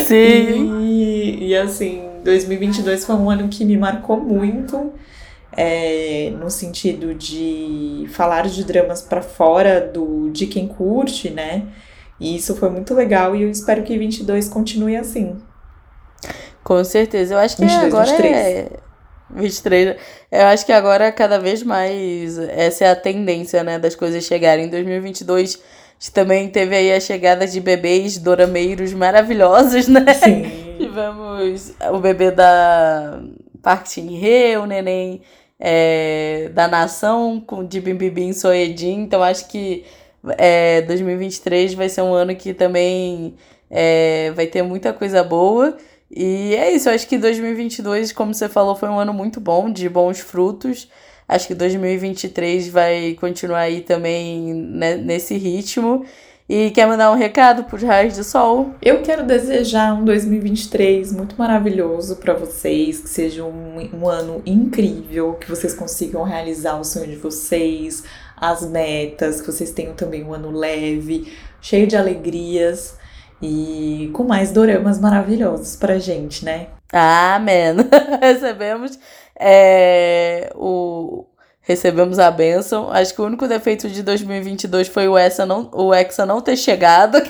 Sim. 0.06 0.80
E, 0.82 1.48
e 1.48 1.58
assim, 1.58 2.07
2022 2.24 3.06
foi 3.06 3.16
um 3.16 3.30
ano 3.30 3.48
que 3.48 3.66
me 3.66 3.78
marcou 3.78 4.18
muito. 4.18 4.94
É, 5.60 6.32
no 6.38 6.52
sentido 6.52 7.16
de 7.16 8.06
falar 8.12 8.48
de 8.48 8.64
dramas 8.64 9.02
para 9.02 9.22
fora 9.22 9.82
do 9.82 10.30
de 10.30 10.46
quem 10.46 10.68
curte, 10.68 11.32
né? 11.32 11.68
E 12.20 12.36
isso 12.36 12.56
foi 12.56 12.70
muito 12.70 12.94
legal 12.94 13.36
e 13.36 13.42
eu 13.42 13.50
espero 13.50 13.82
que 13.82 13.98
22 13.98 14.50
continue 14.50 14.96
assim. 14.96 15.38
Com 16.64 16.84
certeza. 16.84 17.34
Eu 17.34 17.40
acho 17.40 17.56
que 17.56 17.64
22, 17.64 17.86
agora 17.86 18.08
23. 18.08 18.36
é 18.36 18.70
23. 19.32 19.96
Eu 20.32 20.46
acho 20.48 20.66
que 20.66 20.72
agora 20.72 21.12
cada 21.12 21.40
vez 21.40 21.64
mais 21.64 22.38
essa 22.38 22.86
é 22.86 22.92
a 22.92 22.96
tendência, 22.96 23.64
né, 23.64 23.80
das 23.80 23.96
coisas 23.96 24.24
chegarem 24.26 24.66
em 24.66 24.70
2022 24.70 25.52
gente 25.52 25.60
também 26.14 26.48
teve 26.48 26.76
aí 26.76 26.94
a 26.94 27.00
chegada 27.00 27.48
de 27.48 27.60
bebês 27.60 28.18
dorameiros 28.18 28.94
maravilhosos, 28.94 29.88
né? 29.88 30.14
Sim. 30.14 30.44
Tivemos 30.78 31.74
o 31.92 32.00
bebê 32.00 32.30
da 32.30 33.20
Park 33.62 33.88
Shin-hye, 33.88 34.58
o 34.58 34.66
neném 34.66 35.22
é, 35.60 36.50
da 36.54 36.68
nação 36.68 37.42
com 37.46 37.66
de 37.66 37.82
Bimbibim 37.82 38.32
Soedin. 38.32 39.02
Então 39.02 39.24
acho 39.24 39.48
que 39.48 39.86
é, 40.38 40.82
2023 40.84 41.74
vai 41.74 41.90
ser 41.90 42.02
um 42.02 42.14
ano 42.14 42.36
que 42.36 42.54
também 42.54 43.36
é, 43.70 44.32
vai 44.36 44.46
ter 44.46 44.62
muita 44.62 44.94
coisa 44.94 45.24
boa. 45.24 45.76
E 46.10 46.56
é 46.56 46.72
isso, 46.72 46.90
acho 46.90 47.08
que 47.08 47.18
2022, 47.18 48.14
como 48.14 48.34
você 48.34 48.48
falou, 48.48 48.76
foi 48.76 48.88
um 48.88 48.98
ano 48.98 49.14
muito 49.14 49.42
bom, 49.42 49.70
de 49.70 49.90
bons 49.90 50.20
frutos. 50.20 50.90
Acho 51.28 51.48
que 51.48 51.54
2023 51.54 52.70
vai 52.70 53.18
continuar 53.20 53.60
aí 53.60 53.82
também 53.82 54.54
né, 54.54 54.96
nesse 54.96 55.38
ritmo. 55.38 56.06
E 56.50 56.72
quer 56.72 56.88
mandar 56.88 57.12
um 57.12 57.16
recado 57.16 57.66
para 57.66 57.76
os 57.76 57.84
raios 57.84 58.16
do 58.16 58.24
sol? 58.24 58.74
Eu 58.82 59.02
quero 59.02 59.26
desejar 59.26 59.94
um 59.94 60.06
2023 60.06 61.12
muito 61.12 61.36
maravilhoso 61.38 62.16
para 62.16 62.34
vocês, 62.34 63.02
que 63.02 63.10
seja 63.10 63.44
um, 63.44 63.90
um 63.94 64.08
ano 64.08 64.42
incrível, 64.46 65.34
que 65.34 65.50
vocês 65.50 65.74
consigam 65.74 66.24
realizar 66.24 66.80
o 66.80 66.86
sonho 66.86 67.08
de 67.08 67.18
vocês, 67.18 68.06
as 68.38 68.66
metas, 68.66 69.42
que 69.42 69.52
vocês 69.52 69.72
tenham 69.72 69.94
também 69.94 70.24
um 70.24 70.34
ano 70.34 70.50
leve, 70.50 71.34
cheio 71.60 71.86
de 71.86 71.98
alegrias 71.98 72.96
e 73.42 74.10
com 74.14 74.24
mais 74.24 74.50
doramas 74.50 75.02
maravilhosos 75.02 75.76
pra 75.76 76.00
gente, 76.00 76.46
né? 76.46 76.68
Amém! 76.94 77.76
Recebemos 78.22 78.98
é, 79.40 80.52
o, 80.56 81.26
recebemos 81.68 82.18
a 82.18 82.32
benção. 82.32 82.90
Acho 82.90 83.14
que 83.14 83.22
o 83.22 83.26
único 83.26 83.48
defeito 83.48 83.90
de 83.90 84.02
2022 84.02 84.88
foi 84.88 85.08
o 85.08 85.18
Hexa 85.18 85.46
não, 85.46 85.70
o 85.74 85.94
Hexa 85.94 86.26
não 86.26 86.40
ter 86.40 86.56
chegado. 86.56 87.18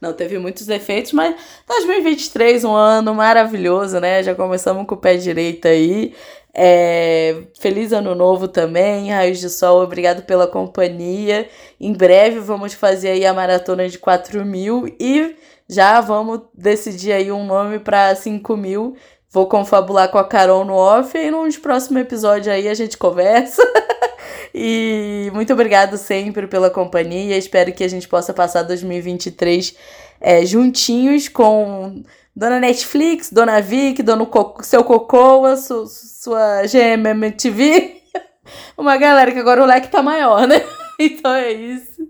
Não, 0.00 0.12
teve 0.12 0.38
muitos 0.38 0.66
defeitos, 0.66 1.12
mas 1.12 1.34
2023, 1.66 2.64
um 2.64 2.74
ano 2.74 3.14
maravilhoso, 3.14 3.98
né? 3.98 4.22
Já 4.22 4.34
começamos 4.34 4.86
com 4.86 4.94
o 4.94 4.98
pé 4.98 5.16
direito 5.16 5.66
aí. 5.66 6.14
É, 6.54 7.42
feliz 7.58 7.92
ano 7.92 8.14
novo 8.14 8.48
também, 8.48 9.10
Raios 9.10 9.38
de 9.38 9.50
Sol, 9.50 9.82
obrigado 9.82 10.22
pela 10.22 10.46
companhia. 10.46 11.48
Em 11.80 11.92
breve 11.92 12.40
vamos 12.40 12.74
fazer 12.74 13.10
aí 13.10 13.26
a 13.26 13.34
maratona 13.34 13.88
de 13.88 13.98
4 13.98 14.44
mil 14.44 14.86
e 14.98 15.36
já 15.68 16.00
vamos 16.00 16.40
decidir 16.54 17.12
aí 17.12 17.30
um 17.30 17.44
nome 17.44 17.78
para 17.78 18.14
5 18.14 18.56
mil. 18.56 18.96
Vou 19.30 19.46
confabular 19.46 20.10
com 20.10 20.16
a 20.16 20.24
Carol 20.24 20.64
no 20.64 20.74
off 20.74 21.16
e 21.16 21.30
nos 21.30 21.58
próximos 21.58 22.00
episódios 22.00 22.48
aí 22.48 22.66
a 22.66 22.72
gente 22.72 22.96
conversa. 22.96 23.62
e 24.54 25.30
muito 25.34 25.52
obrigado 25.52 25.98
sempre 25.98 26.46
pela 26.46 26.70
companhia. 26.70 27.36
Espero 27.36 27.72
que 27.72 27.84
a 27.84 27.88
gente 27.88 28.08
possa 28.08 28.32
passar 28.32 28.62
2023 28.62 29.76
é, 30.18 30.46
juntinhos 30.46 31.28
com 31.28 32.02
Dona 32.34 32.58
Netflix, 32.58 33.30
Dona 33.30 33.60
Vic, 33.60 34.02
Dona 34.02 34.24
Co 34.24 34.56
Seu 34.62 34.82
Cocoa, 34.82 35.56
su 35.56 35.86
sua 35.86 36.62
GMMTV. 36.62 38.00
Uma 38.78 38.96
galera 38.96 39.30
que 39.30 39.38
agora 39.38 39.62
o 39.62 39.66
leque 39.66 39.88
tá 39.88 40.02
maior, 40.02 40.46
né? 40.46 40.64
Então 41.00 41.32
é 41.32 41.52
isso. 41.52 42.08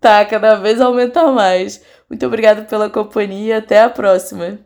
Tá, 0.00 0.24
cada 0.24 0.54
vez 0.54 0.80
aumenta 0.80 1.30
mais. 1.30 1.82
Muito 2.08 2.24
obrigada 2.24 2.62
pela 2.62 2.88
companhia. 2.88 3.58
Até 3.58 3.82
a 3.82 3.90
próxima. 3.90 4.60